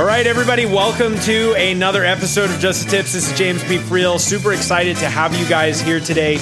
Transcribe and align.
All 0.00 0.06
right, 0.06 0.26
everybody, 0.26 0.64
welcome 0.64 1.14
to 1.20 1.52
another 1.52 2.06
episode 2.06 2.48
of 2.48 2.58
Just 2.58 2.84
the 2.84 2.90
Tips. 2.90 3.12
This 3.12 3.30
is 3.30 3.38
James 3.38 3.62
P. 3.64 3.76
Friel. 3.76 4.18
Super 4.18 4.54
excited 4.54 4.96
to 4.96 5.10
have 5.10 5.36
you 5.36 5.46
guys 5.46 5.78
here 5.78 6.00
today. 6.00 6.38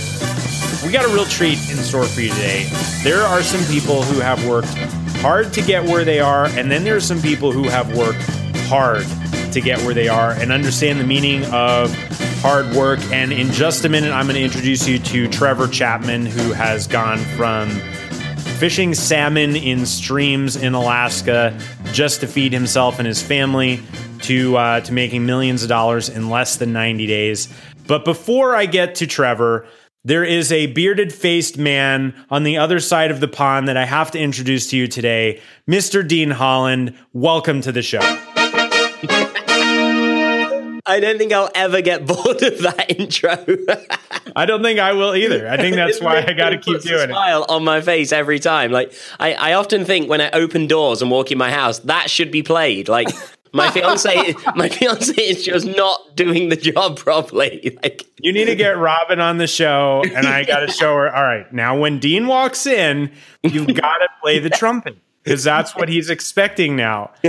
We 0.87 0.93
got 0.93 1.05
a 1.05 1.09
real 1.09 1.25
treat 1.25 1.59
in 1.69 1.77
store 1.79 2.05
for 2.05 2.21
you 2.21 2.30
today. 2.30 2.71
There 3.02 3.21
are 3.21 3.43
some 3.43 3.61
people 3.65 4.05
who 4.05 4.21
have 4.21 4.47
worked 4.47 4.73
hard 5.19 5.52
to 5.55 5.61
get 5.61 5.83
where 5.83 6.05
they 6.05 6.21
are, 6.21 6.45
and 6.45 6.71
then 6.71 6.85
there 6.85 6.95
are 6.95 7.01
some 7.01 7.21
people 7.21 7.51
who 7.51 7.65
have 7.65 7.97
worked 7.97 8.23
hard 8.69 9.05
to 9.52 9.61
get 9.61 9.80
where 9.80 9.93
they 9.93 10.07
are 10.07 10.30
and 10.35 10.52
understand 10.52 11.01
the 11.01 11.05
meaning 11.05 11.45
of 11.47 11.93
hard 12.43 12.73
work. 12.77 13.01
And 13.11 13.33
in 13.33 13.51
just 13.51 13.85
a 13.85 13.88
minute, 13.88 14.13
I'm 14.13 14.27
going 14.27 14.37
to 14.37 14.45
introduce 14.45 14.87
you 14.87 15.01
to 15.01 15.27
Trevor 15.27 15.66
Chapman, 15.66 16.27
who 16.27 16.52
has 16.52 16.87
gone 16.87 17.19
from 17.37 17.71
fishing 18.59 18.95
salmon 18.95 19.57
in 19.57 19.85
streams 19.85 20.54
in 20.54 20.75
Alaska 20.75 21.59
just 21.93 22.21
to 22.21 22.27
feed 22.27 22.53
himself 22.53 22.99
and 22.99 23.07
his 23.07 23.23
family 23.23 23.81
to 24.23 24.57
uh, 24.57 24.81
to 24.81 24.93
making 24.93 25.27
millions 25.27 25.63
of 25.63 25.69
dollars 25.69 26.09
in 26.09 26.31
less 26.31 26.57
than 26.57 26.73
90 26.73 27.07
days. 27.07 27.49
But 27.87 28.05
before 28.05 28.55
I 28.55 28.67
get 28.67 28.97
to 28.97 29.07
Trevor, 29.07 29.67
there 30.05 30.25
is 30.25 30.53
a 30.53 30.66
bearded 30.66 31.13
faced 31.13 31.59
man 31.59 32.15
on 32.31 32.45
the 32.45 32.57
other 32.59 32.81
side 32.81 33.11
of 33.11 33.21
the 33.21 33.29
pond 33.29 33.69
that 33.69 33.77
I 33.77 33.85
have 33.85 34.11
to 34.13 34.19
introduce 34.19 34.71
to 34.71 34.77
you 34.77 34.87
today, 34.87 35.41
Mr. 35.69 36.07
Dean 36.07 36.31
Holland. 36.31 36.95
Welcome 37.13 37.61
to 37.63 37.73
the 37.73 37.83
show. 37.83 38.01
I 40.89 41.01
don't 41.01 41.19
think 41.19 41.33
I'll 41.33 41.51
ever 41.55 41.81
get 41.83 42.07
bored 42.07 42.43
of 42.43 42.63
that 42.63 42.87
intro. 42.99 43.37
I 44.35 44.47
don't 44.47 44.63
think 44.63 44.81
I 44.81 44.93
will 44.95 45.15
either. 45.15 45.49
I 45.49 45.57
think 45.57 45.77
that's 45.77 46.01
why 46.01 46.25
I 46.27 46.33
got 46.33 46.51
to 46.51 46.59
keep 46.59 46.81
doing 46.83 47.11
it. 47.11 47.13
Smile 47.13 47.45
on 47.49 47.65
my 47.65 47.81
face 47.81 48.13
every 48.13 48.39
time. 48.39 48.73
Like 48.73 48.93
I, 49.21 49.35
I 49.35 49.53
often 49.55 49.85
think 49.85 50.09
when 50.09 50.21
I 50.21 50.31
open 50.31 50.66
doors 50.66 51.03
and 51.03 51.11
walk 51.11 51.31
in 51.31 51.39
my 51.39 51.51
house, 51.51 51.81
that 51.81 52.11
should 52.11 52.31
be 52.31 52.43
played. 52.43 52.89
Like 52.89 53.09
my 53.53 53.71
fiance, 53.71 54.35
my 54.55 54.69
fiance 54.69 55.21
is 55.21 55.45
just 55.45 55.66
not 55.66 56.16
doing 56.16 56.49
the 56.49 56.57
job 56.57 56.99
properly. 56.99 57.77
Like 57.83 58.07
you 58.21 58.33
need 58.33 58.47
to 58.47 58.57
get 58.57 58.77
Robin 58.77 59.21
on 59.21 59.39
the 59.39 59.47
show, 59.47 60.03
and 60.03 60.27
I 60.27 60.45
got 60.45 60.61
to 60.61 60.69
show 60.73 60.95
her. 60.97 61.15
All 61.15 61.23
right, 61.23 61.51
now 61.53 61.79
when 61.79 62.01
Dean 62.01 62.27
walks 62.27 62.66
in, 62.66 63.13
you've 63.45 63.69
got 63.69 63.99
to 63.99 64.09
play 64.21 64.41
the 64.41 64.50
trumpet 64.50 64.99
because 65.28 65.44
that's 65.44 65.76
what 65.76 65.91
he's 65.91 66.09
expecting 66.09 66.75
now. 66.75 67.10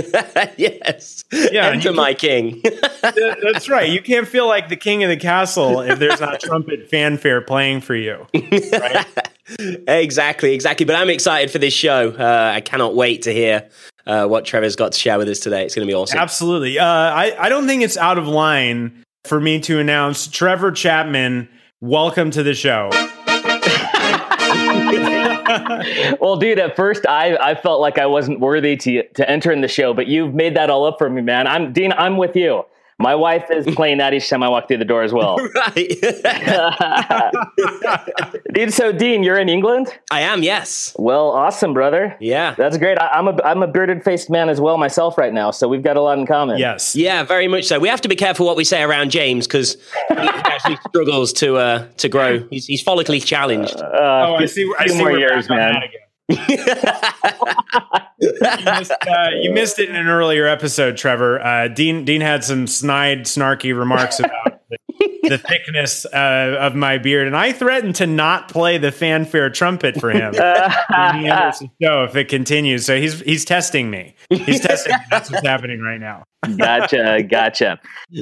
yes. 0.56 1.22
Yeah. 1.30 1.66
Enter 1.66 1.92
my 1.92 2.14
king. 2.14 2.62
that's 3.02 3.68
right. 3.68 3.90
You 3.90 4.00
can't 4.00 4.26
feel 4.26 4.48
like 4.48 4.70
the 4.70 4.76
king 4.76 5.04
of 5.04 5.10
the 5.10 5.18
castle 5.18 5.82
if 5.82 5.98
there's 5.98 6.18
not 6.20 6.40
trumpet 6.40 6.88
fanfare 6.88 7.42
playing 7.42 7.82
for 7.82 7.94
you. 7.94 8.26
Right? 8.34 9.06
exactly. 9.86 10.54
Exactly. 10.54 10.86
But 10.86 10.96
I'm 10.96 11.10
excited 11.10 11.50
for 11.50 11.58
this 11.58 11.74
show. 11.74 12.10
Uh, 12.10 12.52
I 12.54 12.62
cannot 12.62 12.94
wait 12.94 13.22
to 13.22 13.32
hear. 13.34 13.68
Uh, 14.06 14.26
what 14.26 14.46
Trevor's 14.46 14.76
got 14.76 14.92
to 14.92 14.98
share 14.98 15.18
with 15.18 15.28
us 15.28 15.40
today. 15.40 15.64
It's 15.64 15.74
going 15.74 15.86
to 15.86 15.90
be 15.90 15.94
awesome. 15.94 16.18
Absolutely. 16.18 16.78
Uh, 16.78 16.84
I, 16.86 17.36
I 17.38 17.48
don't 17.50 17.66
think 17.66 17.82
it's 17.82 17.98
out 17.98 18.16
of 18.16 18.26
line 18.26 19.04
for 19.24 19.38
me 19.38 19.60
to 19.60 19.78
announce 19.78 20.26
Trevor 20.26 20.72
Chapman. 20.72 21.50
Welcome 21.82 22.30
to 22.30 22.42
the 22.42 22.54
show. 22.54 22.90
well, 26.20 26.36
dude, 26.36 26.58
at 26.58 26.76
first 26.76 27.06
I, 27.06 27.36
I 27.36 27.54
felt 27.54 27.80
like 27.80 27.98
I 27.98 28.06
wasn't 28.06 28.40
worthy 28.40 28.76
to 28.76 29.02
to 29.08 29.30
enter 29.30 29.52
in 29.52 29.60
the 29.60 29.68
show, 29.68 29.94
but 29.94 30.06
you've 30.06 30.34
made 30.34 30.56
that 30.56 30.70
all 30.70 30.84
up 30.84 30.98
for 30.98 31.08
me, 31.08 31.22
man. 31.22 31.46
I'm 31.46 31.72
Dean. 31.72 31.92
I'm 31.92 32.16
with 32.16 32.36
you. 32.36 32.64
My 33.00 33.14
wife 33.14 33.46
is 33.50 33.66
playing 33.74 33.96
that 33.98 34.12
each 34.12 34.28
time 34.28 34.42
I 34.42 34.50
walk 34.50 34.68
through 34.68 34.76
the 34.76 34.84
door 34.84 35.02
as 35.02 35.10
well. 35.10 35.36
right. 35.54 35.74
Dude, 38.52 38.74
so 38.74 38.92
Dean, 38.92 39.22
you're 39.22 39.38
in 39.38 39.48
England? 39.48 39.88
I 40.10 40.20
am, 40.20 40.42
yes. 40.42 40.94
Well, 40.98 41.30
awesome, 41.30 41.72
brother. 41.72 42.14
Yeah. 42.20 42.54
That's 42.58 42.76
great. 42.76 42.98
I, 42.98 43.18
am 43.18 43.28
a 43.28 43.42
I'm 43.42 43.62
a 43.62 43.66
bearded 43.66 44.04
faced 44.04 44.28
man 44.28 44.50
as 44.50 44.60
well 44.60 44.76
myself 44.76 45.16
right 45.16 45.32
now, 45.32 45.50
so 45.50 45.66
we've 45.66 45.82
got 45.82 45.96
a 45.96 46.02
lot 46.02 46.18
in 46.18 46.26
common. 46.26 46.58
Yes. 46.58 46.94
Yeah, 46.94 47.24
very 47.24 47.48
much 47.48 47.64
so. 47.64 47.78
We 47.78 47.88
have 47.88 48.02
to 48.02 48.08
be 48.08 48.16
careful 48.16 48.44
what 48.44 48.56
we 48.56 48.64
say 48.64 48.82
around 48.82 49.10
James 49.10 49.46
because 49.46 49.78
he 50.08 50.14
actually 50.14 50.76
struggles 50.88 51.32
to 51.34 51.56
uh 51.56 51.86
to 51.96 52.08
grow. 52.10 52.46
He's, 52.50 52.66
he's 52.66 52.84
follically 52.84 53.24
challenged. 53.24 53.76
Uh, 53.76 53.88
oh, 53.92 54.34
I 54.34 54.44
see. 54.44 54.70
I 54.78 54.86
see 54.88 54.98
more 54.98 55.16
years, 55.16 55.48
man 55.48 55.82
you, 56.30 58.28
missed, 58.64 58.92
uh, 58.92 59.28
you, 59.40 59.52
missed, 59.52 59.78
it 59.78 59.88
in 59.88 59.96
an 59.96 60.08
earlier 60.08 60.46
episode, 60.46 60.96
Trevor. 60.96 61.40
Uh, 61.40 61.68
Dean 61.68 62.04
Dean 62.04 62.20
had 62.20 62.44
some 62.44 62.66
snide, 62.66 63.24
snarky 63.24 63.76
remarks 63.76 64.20
about 64.20 64.59
the, 64.70 65.18
the 65.28 65.38
thickness 65.38 66.06
uh, 66.06 66.56
of 66.60 66.74
my 66.74 66.98
beard, 66.98 67.26
and 67.26 67.36
I 67.36 67.52
threatened 67.52 67.96
to 67.96 68.06
not 68.06 68.48
play 68.48 68.78
the 68.78 68.92
fanfare 68.92 69.50
trumpet 69.50 70.00
for 70.00 70.10
him 70.10 70.32
show 70.34 72.04
if 72.04 72.16
it 72.16 72.28
continues. 72.28 72.86
So 72.86 72.98
he's 72.98 73.20
he's 73.20 73.44
testing 73.44 73.90
me. 73.90 74.14
He's 74.30 74.60
testing. 74.60 74.92
Me. 74.92 74.98
That's 75.10 75.30
what's 75.30 75.46
happening 75.46 75.80
right 75.80 76.00
now. 76.00 76.24
gotcha, 76.56 77.22
gotcha. 77.28 77.78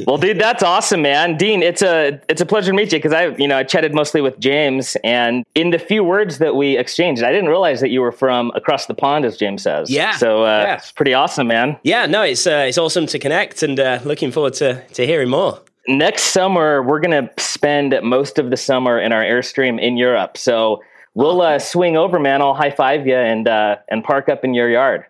Well, 0.07 0.19
dude, 0.19 0.41
that's 0.41 0.63
awesome, 0.63 1.03
man. 1.03 1.37
Dean, 1.37 1.63
it's 1.63 1.83
a 1.83 2.21
it's 2.29 2.41
a 2.41 2.47
pleasure 2.47 2.73
to 2.73 2.77
meet 2.77 2.93
you 2.93 2.99
because 2.99 3.13
I, 3.13 3.27
you 3.37 3.47
know, 3.47 3.57
I 3.57 3.63
chatted 3.63 3.95
mostly 3.95 4.21
with 4.21 4.39
James, 4.41 4.97
and 5.05 5.45
in 5.55 5.71
the 5.71 5.79
few 5.79 6.03
words 6.03 6.39
that 6.39 6.57
we 6.57 6.77
exchanged, 6.77 7.23
I 7.23 7.31
didn't 7.31 7.49
realize 7.49 7.81
that 7.81 7.91
you 7.91 8.01
were 8.01 8.13
from 8.13 8.51
across 8.55 8.87
the 8.87 8.95
pond, 8.95 9.25
as 9.25 9.37
James 9.37 9.63
says. 9.63 9.91
Yeah. 9.91 10.17
So 10.17 10.43
uh, 10.43 10.63
yeah. 10.67 10.75
it's 10.75 10.91
pretty 10.91 11.15
awesome, 11.15 11.47
man. 11.47 11.79
Yeah. 11.85 12.07
No, 12.07 12.23
it's 12.23 12.47
uh, 12.47 12.65
it's 12.69 12.79
awesome 12.79 13.07
to 13.07 13.19
connect, 13.19 13.63
and 13.63 13.79
uh, 13.79 14.01
looking 14.05 14.33
forward 14.33 14.55
to 14.55 14.83
to 14.95 15.07
hearing 15.07 15.31
more 15.31 15.61
next 15.89 16.25
summer 16.25 16.83
we're 16.83 17.01
going 17.01 17.27
to 17.27 17.43
spend 17.43 17.99
most 18.03 18.39
of 18.39 18.51
the 18.51 18.57
summer 18.57 19.01
in 19.01 19.13
our 19.13 19.23
airstream 19.23 19.81
in 19.81 19.97
Europe. 19.97 20.37
So 20.37 20.83
we'll 21.15 21.41
uh, 21.41 21.59
swing 21.59 21.97
over, 21.97 22.21
man. 22.21 22.41
I'll 22.41 22.55
high 22.55 22.71
five 22.71 23.07
you 23.07 23.17
and 23.17 23.49
uh, 23.49 23.77
and 23.89 24.05
park 24.05 24.29
up 24.29 24.45
in 24.45 24.55
your 24.55 24.71
yard. 24.71 25.05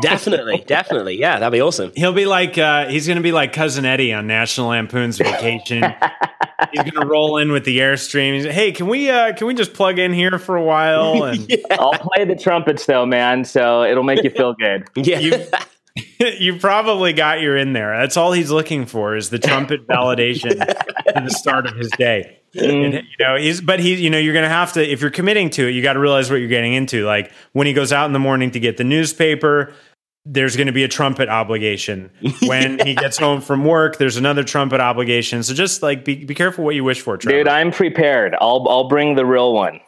definitely, 0.00 0.58
definitely, 0.66 1.18
yeah, 1.18 1.38
that'd 1.38 1.52
be 1.52 1.60
awesome. 1.60 1.92
He'll 1.94 2.12
be 2.12 2.26
like 2.26 2.58
uh, 2.58 2.88
he's 2.88 3.06
going 3.06 3.16
to 3.16 3.22
be 3.22 3.32
like 3.32 3.52
cousin 3.52 3.84
Eddie 3.84 4.12
on 4.12 4.26
National 4.26 4.68
Lampoon's 4.68 5.18
Vacation. 5.18 5.82
he's 6.72 6.82
going 6.82 7.02
to 7.02 7.06
roll 7.06 7.38
in 7.38 7.52
with 7.52 7.64
the 7.64 7.78
airstream. 7.78 8.34
He's, 8.34 8.44
hey, 8.44 8.72
can 8.72 8.88
we 8.88 9.10
uh, 9.10 9.34
can 9.34 9.46
we 9.46 9.54
just 9.54 9.72
plug 9.74 9.98
in 9.98 10.12
here 10.12 10.38
for 10.38 10.56
a 10.56 10.62
while? 10.62 11.24
And 11.24 11.48
yeah. 11.48 11.56
I'll 11.70 11.92
play 11.92 12.24
the 12.24 12.36
trumpets 12.36 12.86
though, 12.86 13.06
man. 13.06 13.44
So 13.44 13.82
it'll 13.84 14.02
make 14.02 14.22
you 14.22 14.30
feel 14.30 14.52
good. 14.54 14.88
Yeah. 14.94 15.18
You, 15.20 15.46
you 16.18 16.58
probably 16.58 17.12
got 17.12 17.40
your 17.40 17.56
in 17.56 17.72
there. 17.72 17.96
That's 17.98 18.16
all 18.16 18.32
he's 18.32 18.50
looking 18.50 18.86
for 18.86 19.16
is 19.16 19.30
the 19.30 19.38
trumpet 19.38 19.86
validation 19.88 20.60
at 20.60 21.24
the 21.24 21.30
start 21.30 21.66
of 21.66 21.76
his 21.76 21.90
day. 21.90 22.40
Mm. 22.54 22.84
And, 22.84 22.94
you 22.94 23.24
know, 23.24 23.36
he's 23.36 23.60
but 23.60 23.80
he, 23.80 23.94
you 23.94 24.10
know, 24.10 24.18
you're 24.18 24.32
going 24.32 24.44
to 24.44 24.48
have 24.48 24.72
to 24.74 24.84
if 24.84 25.00
you're 25.00 25.10
committing 25.10 25.50
to 25.50 25.68
it, 25.68 25.72
you 25.72 25.82
got 25.82 25.94
to 25.94 26.00
realize 26.00 26.30
what 26.30 26.36
you're 26.36 26.48
getting 26.48 26.74
into. 26.74 27.04
Like 27.04 27.32
when 27.52 27.66
he 27.66 27.72
goes 27.72 27.92
out 27.92 28.06
in 28.06 28.12
the 28.12 28.18
morning 28.18 28.50
to 28.52 28.60
get 28.60 28.76
the 28.76 28.84
newspaper, 28.84 29.72
there's 30.24 30.56
going 30.56 30.66
to 30.66 30.72
be 30.72 30.84
a 30.84 30.88
trumpet 30.88 31.28
obligation. 31.28 32.10
When 32.42 32.78
he 32.84 32.94
gets 32.94 33.18
home 33.18 33.40
from 33.40 33.64
work, 33.64 33.98
there's 33.98 34.16
another 34.16 34.42
trumpet 34.42 34.80
obligation. 34.80 35.42
So 35.42 35.54
just 35.54 35.82
like 35.82 36.04
be 36.04 36.24
be 36.24 36.34
careful 36.34 36.64
what 36.64 36.74
you 36.74 36.84
wish 36.84 37.00
for, 37.00 37.16
Trevor. 37.16 37.38
Dude, 37.38 37.48
I'm 37.48 37.70
prepared. 37.70 38.34
I'll 38.40 38.66
I'll 38.68 38.88
bring 38.88 39.14
the 39.14 39.26
real 39.26 39.52
one. 39.52 39.80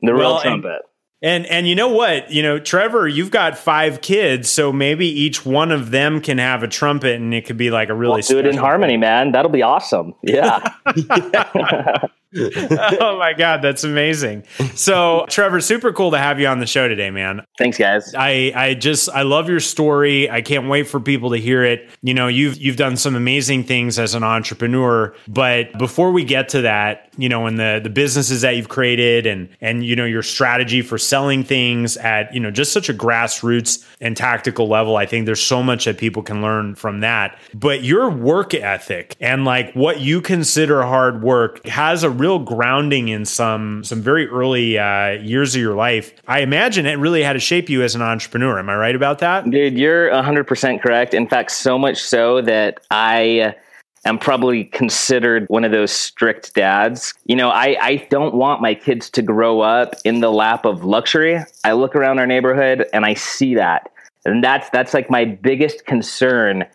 The 0.00 0.12
real 0.12 0.34
well, 0.34 0.40
trumpet. 0.40 0.82
And 1.22 1.46
and 1.46 1.68
you 1.68 1.76
know 1.76 1.88
what? 1.88 2.32
You 2.32 2.42
know, 2.42 2.58
Trevor, 2.58 3.06
you've 3.06 3.30
got 3.30 3.56
five 3.56 4.00
kids, 4.00 4.48
so 4.48 4.72
maybe 4.72 5.06
each 5.06 5.46
one 5.46 5.70
of 5.70 5.92
them 5.92 6.20
can 6.20 6.38
have 6.38 6.64
a 6.64 6.68
trumpet, 6.68 7.14
and 7.14 7.32
it 7.32 7.46
could 7.46 7.56
be 7.56 7.70
like 7.70 7.90
a 7.90 7.94
really 7.94 8.14
we'll 8.14 8.22
do 8.22 8.38
it 8.38 8.46
in 8.46 8.56
harmony, 8.56 8.96
man. 8.96 9.30
That'll 9.30 9.50
be 9.50 9.62
awesome. 9.62 10.14
Yeah. 10.22 10.74
oh 13.00 13.18
my 13.18 13.32
god, 13.32 13.62
that's 13.62 13.84
amazing. 13.84 14.44
So, 14.74 15.26
Trevor, 15.28 15.60
super 15.60 15.92
cool 15.92 16.10
to 16.12 16.18
have 16.18 16.40
you 16.40 16.46
on 16.46 16.60
the 16.60 16.66
show 16.66 16.88
today, 16.88 17.10
man. 17.10 17.44
Thanks, 17.58 17.78
guys. 17.78 18.14
I 18.16 18.52
I 18.54 18.74
just 18.74 19.08
I 19.10 19.22
love 19.22 19.48
your 19.48 19.60
story. 19.60 20.30
I 20.30 20.42
can't 20.42 20.68
wait 20.68 20.84
for 20.88 21.00
people 21.00 21.30
to 21.30 21.36
hear 21.36 21.64
it. 21.64 21.90
You 22.02 22.14
know, 22.14 22.28
you've 22.28 22.56
you've 22.58 22.76
done 22.76 22.96
some 22.96 23.14
amazing 23.14 23.64
things 23.64 23.98
as 23.98 24.14
an 24.14 24.24
entrepreneur, 24.24 25.14
but 25.28 25.76
before 25.78 26.12
we 26.12 26.24
get 26.24 26.48
to 26.50 26.62
that, 26.62 27.12
you 27.16 27.28
know, 27.28 27.46
and 27.46 27.58
the 27.58 27.80
the 27.82 27.90
businesses 27.90 28.40
that 28.42 28.56
you've 28.56 28.68
created 28.68 29.26
and 29.26 29.48
and 29.60 29.84
you 29.84 29.94
know 29.96 30.04
your 30.04 30.22
strategy 30.22 30.82
for 30.82 30.98
selling 30.98 31.44
things 31.44 31.96
at, 31.98 32.32
you 32.32 32.40
know, 32.40 32.50
just 32.50 32.72
such 32.72 32.88
a 32.88 32.94
grassroots 32.94 33.84
and 34.00 34.16
tactical 34.16 34.68
level, 34.68 34.96
I 34.96 35.06
think 35.06 35.26
there's 35.26 35.42
so 35.42 35.62
much 35.62 35.84
that 35.84 35.98
people 35.98 36.22
can 36.22 36.42
learn 36.42 36.74
from 36.74 37.00
that. 37.00 37.38
But 37.54 37.82
your 37.82 38.10
work 38.10 38.54
ethic 38.54 39.16
and 39.20 39.44
like 39.44 39.72
what 39.74 40.00
you 40.00 40.20
consider 40.20 40.82
hard 40.82 41.22
work 41.22 41.66
has 41.66 42.02
a 42.04 42.10
real 42.22 42.38
grounding 42.38 43.08
in 43.08 43.24
some 43.24 43.82
some 43.82 44.00
very 44.00 44.28
early 44.28 44.78
uh, 44.78 45.10
years 45.10 45.56
of 45.56 45.60
your 45.60 45.74
life. 45.74 46.14
I 46.28 46.40
imagine 46.40 46.86
it 46.86 46.94
really 46.94 47.24
had 47.24 47.32
to 47.32 47.40
shape 47.40 47.68
you 47.68 47.82
as 47.82 47.96
an 47.96 48.02
entrepreneur. 48.02 48.60
Am 48.60 48.68
I 48.70 48.76
right 48.76 48.94
about 48.94 49.18
that? 49.18 49.50
Dude, 49.50 49.76
you're 49.76 50.08
100% 50.10 50.80
correct. 50.80 51.14
In 51.14 51.26
fact, 51.26 51.50
so 51.50 51.76
much 51.76 52.00
so 52.00 52.40
that 52.42 52.78
I 52.92 53.56
am 54.04 54.18
probably 54.18 54.66
considered 54.66 55.46
one 55.48 55.64
of 55.64 55.72
those 55.72 55.90
strict 55.90 56.54
dads. 56.54 57.12
You 57.24 57.34
know, 57.34 57.48
I, 57.50 57.76
I 57.80 57.96
don't 58.08 58.34
want 58.34 58.62
my 58.62 58.74
kids 58.74 59.10
to 59.10 59.22
grow 59.22 59.60
up 59.60 59.96
in 60.04 60.20
the 60.20 60.30
lap 60.30 60.64
of 60.64 60.84
luxury. 60.84 61.40
I 61.64 61.72
look 61.72 61.96
around 61.96 62.20
our 62.20 62.26
neighborhood 62.26 62.86
and 62.92 63.04
I 63.04 63.14
see 63.14 63.56
that. 63.56 63.90
And 64.24 64.44
that's 64.44 64.70
that's 64.70 64.94
like 64.94 65.10
my 65.10 65.24
biggest 65.24 65.86
concern 65.86 66.66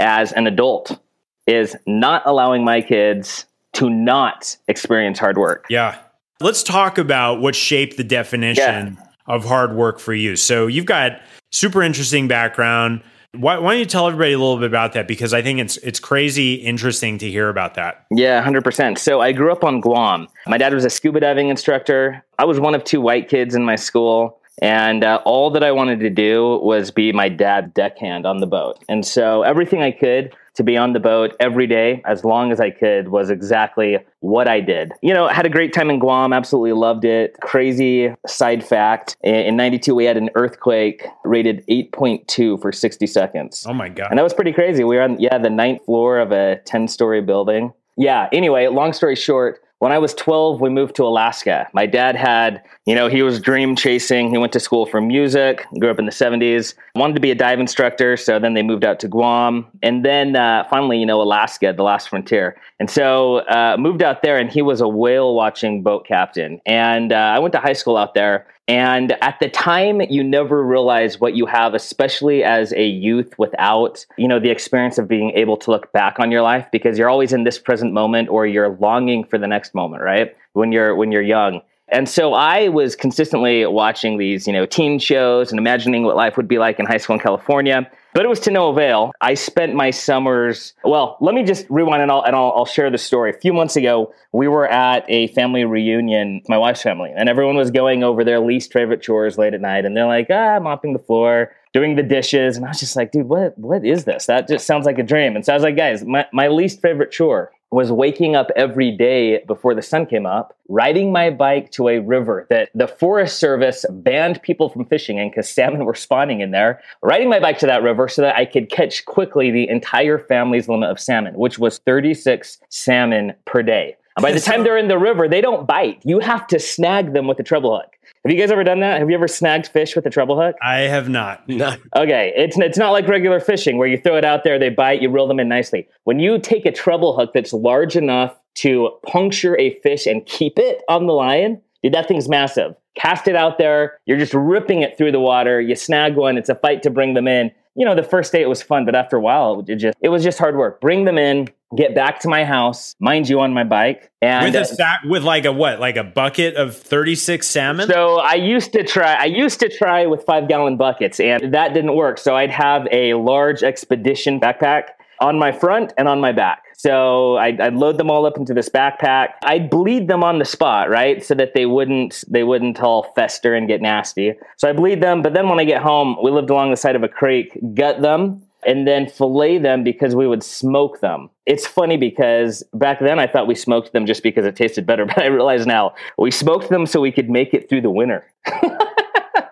as 0.00 0.32
an 0.32 0.48
adult 0.48 0.98
is 1.46 1.76
not 1.86 2.22
allowing 2.26 2.64
my 2.64 2.80
kids 2.80 3.46
to 3.76 3.90
not 3.90 4.56
experience 4.68 5.18
hard 5.18 5.36
work. 5.36 5.66
Yeah. 5.68 5.98
Let's 6.40 6.62
talk 6.62 6.98
about 6.98 7.40
what 7.40 7.54
shaped 7.54 7.96
the 7.96 8.04
definition 8.04 8.98
yeah. 8.98 9.06
of 9.26 9.44
hard 9.44 9.74
work 9.74 9.98
for 9.98 10.14
you. 10.14 10.36
So 10.36 10.66
you've 10.66 10.86
got 10.86 11.20
super 11.52 11.82
interesting 11.82 12.26
background. 12.26 13.02
Why, 13.32 13.58
why, 13.58 13.72
don't 13.72 13.80
you 13.80 13.86
tell 13.86 14.06
everybody 14.06 14.32
a 14.32 14.38
little 14.38 14.56
bit 14.56 14.66
about 14.66 14.94
that? 14.94 15.06
Because 15.06 15.34
I 15.34 15.42
think 15.42 15.60
it's 15.60 15.76
it's 15.78 16.00
crazy 16.00 16.54
interesting 16.54 17.18
to 17.18 17.30
hear 17.30 17.50
about 17.50 17.74
that. 17.74 18.06
Yeah, 18.10 18.40
hundred 18.40 18.64
percent. 18.64 18.98
So 18.98 19.20
I 19.20 19.32
grew 19.32 19.52
up 19.52 19.62
on 19.62 19.80
Guam. 19.80 20.26
My 20.46 20.56
dad 20.56 20.72
was 20.72 20.86
a 20.86 20.90
scuba 20.90 21.20
diving 21.20 21.48
instructor. 21.48 22.24
I 22.38 22.46
was 22.46 22.58
one 22.58 22.74
of 22.74 22.82
two 22.84 23.02
white 23.02 23.28
kids 23.28 23.54
in 23.54 23.64
my 23.64 23.76
school. 23.76 24.40
And 24.62 25.04
uh, 25.04 25.20
all 25.26 25.50
that 25.50 25.62
I 25.62 25.70
wanted 25.70 26.00
to 26.00 26.08
do 26.08 26.58
was 26.62 26.90
be 26.90 27.12
my 27.12 27.28
dad's 27.28 27.72
deckhand 27.74 28.24
on 28.24 28.38
the 28.38 28.46
boat. 28.46 28.82
And 28.88 29.06
so 29.06 29.42
everything 29.42 29.82
I 29.82 29.90
could 29.90 30.34
to 30.56 30.62
be 30.62 30.76
on 30.76 30.92
the 30.92 31.00
boat 31.00 31.36
every 31.38 31.66
day 31.66 32.02
as 32.04 32.24
long 32.24 32.50
as 32.50 32.60
I 32.60 32.70
could 32.70 33.08
was 33.08 33.30
exactly 33.30 33.98
what 34.20 34.48
I 34.48 34.60
did. 34.60 34.92
You 35.02 35.14
know, 35.14 35.28
had 35.28 35.46
a 35.46 35.50
great 35.50 35.72
time 35.72 35.90
in 35.90 35.98
Guam, 35.98 36.32
absolutely 36.32 36.72
loved 36.72 37.04
it. 37.04 37.36
Crazy 37.40 38.14
side 38.26 38.64
fact 38.64 39.16
in 39.22 39.56
92, 39.56 39.94
we 39.94 40.04
had 40.04 40.16
an 40.16 40.30
earthquake 40.34 41.06
rated 41.24 41.64
8.2 41.68 42.60
for 42.60 42.72
60 42.72 43.06
seconds. 43.06 43.64
Oh 43.68 43.74
my 43.74 43.88
God. 43.88 44.08
And 44.10 44.18
that 44.18 44.22
was 44.22 44.34
pretty 44.34 44.52
crazy. 44.52 44.82
We 44.84 44.96
were 44.96 45.02
on, 45.02 45.20
yeah, 45.20 45.38
the 45.38 45.50
ninth 45.50 45.84
floor 45.84 46.18
of 46.18 46.32
a 46.32 46.60
10 46.64 46.88
story 46.88 47.20
building. 47.20 47.72
Yeah, 47.98 48.28
anyway, 48.32 48.66
long 48.66 48.92
story 48.92 49.16
short, 49.16 49.60
when 49.78 49.92
I 49.92 49.98
was 49.98 50.14
12, 50.14 50.60
we 50.60 50.70
moved 50.70 50.94
to 50.96 51.04
Alaska. 51.04 51.68
My 51.74 51.84
dad 51.84 52.16
had, 52.16 52.62
you 52.86 52.94
know, 52.94 53.08
he 53.08 53.22
was 53.22 53.38
dream 53.38 53.76
chasing. 53.76 54.30
He 54.30 54.38
went 54.38 54.52
to 54.54 54.60
school 54.60 54.86
for 54.86 55.02
music, 55.02 55.66
grew 55.78 55.90
up 55.90 55.98
in 55.98 56.06
the 56.06 56.12
70s, 56.12 56.74
wanted 56.94 57.12
to 57.14 57.20
be 57.20 57.30
a 57.30 57.34
dive 57.34 57.60
instructor. 57.60 58.16
So 58.16 58.38
then 58.38 58.54
they 58.54 58.62
moved 58.62 58.84
out 58.84 59.00
to 59.00 59.08
Guam. 59.08 59.66
And 59.82 60.02
then 60.02 60.34
uh, 60.34 60.64
finally, 60.70 60.98
you 60.98 61.04
know, 61.04 61.20
Alaska, 61.20 61.74
the 61.76 61.82
last 61.82 62.08
frontier. 62.08 62.56
And 62.80 62.90
so 62.90 63.38
uh, 63.48 63.76
moved 63.78 64.02
out 64.02 64.22
there, 64.22 64.38
and 64.38 64.50
he 64.50 64.62
was 64.62 64.80
a 64.80 64.88
whale 64.88 65.34
watching 65.34 65.82
boat 65.82 66.06
captain. 66.06 66.60
And 66.64 67.12
uh, 67.12 67.16
I 67.16 67.38
went 67.38 67.52
to 67.52 67.60
high 67.60 67.74
school 67.74 67.98
out 67.98 68.14
there. 68.14 68.46
And 68.68 69.12
at 69.22 69.38
the 69.38 69.48
time, 69.48 70.00
you 70.00 70.24
never 70.24 70.64
realize 70.64 71.20
what 71.20 71.36
you 71.36 71.46
have, 71.46 71.74
especially 71.74 72.42
as 72.42 72.72
a 72.72 72.84
youth 72.84 73.38
without, 73.38 74.04
you 74.18 74.26
know, 74.26 74.40
the 74.40 74.50
experience 74.50 74.98
of 74.98 75.06
being 75.06 75.30
able 75.36 75.56
to 75.58 75.70
look 75.70 75.92
back 75.92 76.18
on 76.18 76.32
your 76.32 76.42
life 76.42 76.66
because 76.72 76.98
you're 76.98 77.08
always 77.08 77.32
in 77.32 77.44
this 77.44 77.60
present 77.60 77.92
moment 77.92 78.28
or 78.28 78.44
you're 78.44 78.76
longing 78.80 79.22
for 79.22 79.38
the 79.38 79.46
next 79.46 79.72
moment, 79.72 80.02
right? 80.02 80.36
When 80.54 80.72
you're 80.72 80.96
when 80.96 81.12
you're 81.12 81.22
young. 81.22 81.60
And 81.88 82.08
so 82.08 82.34
I 82.34 82.68
was 82.68 82.96
consistently 82.96 83.64
watching 83.66 84.18
these, 84.18 84.48
you 84.48 84.52
know, 84.52 84.66
teen 84.66 84.98
shows 84.98 85.52
and 85.52 85.60
imagining 85.60 86.02
what 86.02 86.16
life 86.16 86.36
would 86.36 86.48
be 86.48 86.58
like 86.58 86.80
in 86.80 86.86
high 86.86 86.96
school 86.96 87.14
in 87.14 87.20
California. 87.20 87.88
But 88.16 88.24
it 88.24 88.28
was 88.28 88.40
to 88.40 88.50
no 88.50 88.70
avail. 88.70 89.12
I 89.20 89.34
spent 89.34 89.74
my 89.74 89.90
summers. 89.90 90.72
Well, 90.82 91.18
let 91.20 91.34
me 91.34 91.42
just 91.42 91.66
rewind 91.68 92.00
and 92.00 92.10
I'll 92.10 92.22
and 92.22 92.34
I'll, 92.34 92.50
I'll 92.56 92.64
share 92.64 92.88
the 92.90 92.96
story. 92.96 93.28
A 93.28 93.38
few 93.38 93.52
months 93.52 93.76
ago, 93.76 94.10
we 94.32 94.48
were 94.48 94.66
at 94.66 95.04
a 95.06 95.26
family 95.34 95.66
reunion, 95.66 96.40
my 96.48 96.56
wife's 96.56 96.80
family, 96.80 97.12
and 97.14 97.28
everyone 97.28 97.56
was 97.56 97.70
going 97.70 98.02
over 98.02 98.24
their 98.24 98.40
least 98.40 98.72
favorite 98.72 99.02
chores 99.02 99.36
late 99.36 99.52
at 99.52 99.60
night. 99.60 99.84
And 99.84 99.94
they're 99.94 100.06
like, 100.06 100.28
ah, 100.30 100.58
mopping 100.60 100.94
the 100.94 100.98
floor, 100.98 101.52
doing 101.74 101.96
the 101.96 102.02
dishes, 102.02 102.56
and 102.56 102.64
I 102.64 102.68
was 102.68 102.80
just 102.80 102.96
like, 102.96 103.12
dude, 103.12 103.28
what 103.28 103.58
what 103.58 103.84
is 103.84 104.06
this? 104.06 104.24
That 104.24 104.48
just 104.48 104.66
sounds 104.66 104.86
like 104.86 104.98
a 104.98 105.02
dream. 105.02 105.36
And 105.36 105.44
so 105.44 105.52
I 105.52 105.56
was 105.56 105.62
like, 105.62 105.76
guys, 105.76 106.02
my, 106.02 106.24
my 106.32 106.48
least 106.48 106.80
favorite 106.80 107.10
chore 107.10 107.52
was 107.76 107.92
waking 107.92 108.34
up 108.34 108.50
every 108.56 108.90
day 108.90 109.44
before 109.46 109.74
the 109.74 109.82
sun 109.82 110.06
came 110.06 110.24
up, 110.24 110.56
riding 110.66 111.12
my 111.12 111.28
bike 111.28 111.70
to 111.70 111.88
a 111.88 111.98
river 111.98 112.46
that 112.48 112.70
the 112.74 112.88
Forest 112.88 113.38
Service 113.38 113.84
banned 113.90 114.40
people 114.40 114.70
from 114.70 114.86
fishing 114.86 115.18
in 115.18 115.28
because 115.28 115.46
salmon 115.46 115.84
were 115.84 115.94
spawning 115.94 116.40
in 116.40 116.52
there, 116.52 116.80
riding 117.02 117.28
my 117.28 117.38
bike 117.38 117.58
to 117.58 117.66
that 117.66 117.82
river 117.82 118.08
so 118.08 118.22
that 118.22 118.34
I 118.34 118.46
could 118.46 118.70
catch 118.70 119.04
quickly 119.04 119.50
the 119.50 119.68
entire 119.68 120.18
family's 120.18 120.70
limit 120.70 120.88
of 120.88 120.98
salmon, 120.98 121.34
which 121.34 121.58
was 121.58 121.76
36 121.80 122.60
salmon 122.70 123.34
per 123.44 123.62
day. 123.62 123.94
And 124.16 124.22
by 124.22 124.32
the 124.32 124.40
time 124.40 124.64
they're 124.64 124.78
in 124.78 124.88
the 124.88 124.96
river, 124.96 125.28
they 125.28 125.42
don't 125.42 125.66
bite. 125.66 126.00
You 126.02 126.20
have 126.20 126.46
to 126.46 126.58
snag 126.58 127.12
them 127.12 127.26
with 127.26 127.38
a 127.40 127.42
treble 127.42 127.76
hook. 127.76 127.95
Have 128.26 128.34
you 128.34 128.40
guys 128.40 128.50
ever 128.50 128.64
done 128.64 128.80
that? 128.80 128.98
Have 128.98 129.08
you 129.08 129.14
ever 129.14 129.28
snagged 129.28 129.68
fish 129.68 129.94
with 129.94 130.04
a 130.04 130.10
treble 130.10 130.36
hook? 130.36 130.56
I 130.60 130.78
have 130.78 131.08
not. 131.08 131.44
No. 131.56 131.74
Okay, 131.96 132.32
it's 132.36 132.58
it's 132.58 132.76
not 132.76 132.90
like 132.90 133.06
regular 133.06 133.38
fishing 133.38 133.78
where 133.78 133.86
you 133.86 133.96
throw 133.96 134.16
it 134.16 134.24
out 134.24 134.42
there, 134.42 134.58
they 134.58 134.68
bite, 134.68 135.00
you 135.00 135.08
reel 135.08 135.28
them 135.28 135.38
in 135.38 135.48
nicely. 135.48 135.88
When 136.04 136.18
you 136.18 136.40
take 136.40 136.66
a 136.66 136.72
treble 136.72 137.16
hook 137.16 137.30
that's 137.32 137.52
large 137.52 137.96
enough 137.96 138.36
to 138.56 138.90
puncture 139.06 139.56
a 139.58 139.78
fish 139.80 140.06
and 140.06 140.26
keep 140.26 140.58
it 140.58 140.82
on 140.88 141.06
the 141.06 141.12
line, 141.12 141.62
dude, 141.82 141.94
that 141.94 142.08
thing's 142.08 142.28
massive. 142.28 142.74
Cast 142.96 143.28
it 143.28 143.36
out 143.36 143.58
there, 143.58 143.98
you're 144.06 144.18
just 144.18 144.34
ripping 144.34 144.82
it 144.82 144.98
through 144.98 145.12
the 145.12 145.20
water. 145.20 145.60
You 145.60 145.76
snag 145.76 146.16
one, 146.16 146.36
it's 146.36 146.48
a 146.48 146.56
fight 146.56 146.82
to 146.82 146.90
bring 146.90 147.14
them 147.14 147.28
in. 147.28 147.52
You 147.76 147.84
know, 147.84 147.94
the 147.94 148.02
first 148.02 148.32
day 148.32 148.40
it 148.40 148.48
was 148.48 148.62
fun, 148.62 148.84
but 148.86 148.94
after 148.94 149.16
a 149.16 149.20
while, 149.20 149.62
it 149.66 149.76
just 149.76 149.96
it 150.00 150.08
was 150.08 150.24
just 150.24 150.38
hard 150.38 150.56
work. 150.56 150.80
Bring 150.80 151.04
them 151.04 151.18
in, 151.18 151.48
get 151.76 151.94
back 151.94 152.20
to 152.20 152.28
my 152.28 152.44
house, 152.44 152.94
mind 153.00 153.28
you, 153.28 153.40
on 153.40 153.52
my 153.52 153.64
bike, 153.64 154.10
and 154.22 154.46
with 154.46 154.54
a 154.54 154.60
uh, 154.60 154.64
sack, 154.64 155.00
with 155.04 155.22
like 155.22 155.44
a 155.44 155.52
what, 155.52 155.78
like 155.78 155.96
a 155.96 156.04
bucket 156.04 156.54
of 156.56 156.74
thirty 156.74 157.14
six 157.14 157.46
salmon. 157.46 157.86
So 157.88 158.16
I 158.16 158.34
used 158.34 158.72
to 158.72 158.82
try. 158.82 159.14
I 159.14 159.26
used 159.26 159.60
to 159.60 159.68
try 159.68 160.06
with 160.06 160.24
five 160.24 160.48
gallon 160.48 160.76
buckets, 160.76 161.20
and 161.20 161.52
that 161.52 161.74
didn't 161.74 161.94
work. 161.94 162.18
So 162.18 162.34
I'd 162.34 162.50
have 162.50 162.88
a 162.90 163.14
large 163.14 163.62
expedition 163.62 164.40
backpack 164.40 164.88
on 165.20 165.38
my 165.38 165.52
front 165.52 165.92
and 165.98 166.08
on 166.08 166.20
my 166.20 166.32
back. 166.32 166.62
So 166.78 167.36
I'd, 167.38 167.60
I'd, 167.60 167.74
load 167.74 167.96
them 167.96 168.10
all 168.10 168.26
up 168.26 168.36
into 168.36 168.52
this 168.52 168.68
backpack. 168.68 169.28
I'd 169.42 169.70
bleed 169.70 170.08
them 170.08 170.22
on 170.22 170.38
the 170.38 170.44
spot, 170.44 170.90
right, 170.90 171.24
so 171.24 171.34
that 171.34 171.54
they 171.54 171.64
wouldn't 171.64 172.22
they 172.28 172.44
wouldn't 172.44 172.80
all 172.80 173.12
fester 173.14 173.54
and 173.54 173.66
get 173.66 173.80
nasty. 173.80 174.34
So 174.58 174.68
I 174.68 174.72
bleed 174.72 175.02
them, 175.02 175.22
but 175.22 175.32
then 175.32 175.48
when 175.48 175.58
I 175.58 175.64
get 175.64 175.82
home, 175.82 176.16
we 176.22 176.30
lived 176.30 176.50
along 176.50 176.70
the 176.70 176.76
side 176.76 176.94
of 176.94 177.02
a 177.02 177.08
creek. 177.08 177.58
Gut 177.74 178.02
them, 178.02 178.42
and 178.66 178.86
then 178.86 179.08
fillet 179.08 179.58
them 179.58 179.84
because 179.84 180.14
we 180.14 180.26
would 180.26 180.42
smoke 180.42 181.00
them. 181.00 181.30
It's 181.46 181.66
funny 181.66 181.96
because 181.96 182.64
back 182.74 182.98
then 183.00 183.18
I 183.18 183.26
thought 183.26 183.46
we 183.46 183.54
smoked 183.54 183.92
them 183.92 184.04
just 184.04 184.22
because 184.22 184.44
it 184.44 184.56
tasted 184.56 184.84
better, 184.84 185.06
but 185.06 185.18
I 185.18 185.26
realize 185.26 185.66
now 185.66 185.94
we 186.18 186.30
smoked 186.30 186.68
them 186.68 186.84
so 186.84 187.00
we 187.00 187.12
could 187.12 187.30
make 187.30 187.54
it 187.54 187.68
through 187.68 187.82
the 187.82 187.90
winter. 187.90 188.26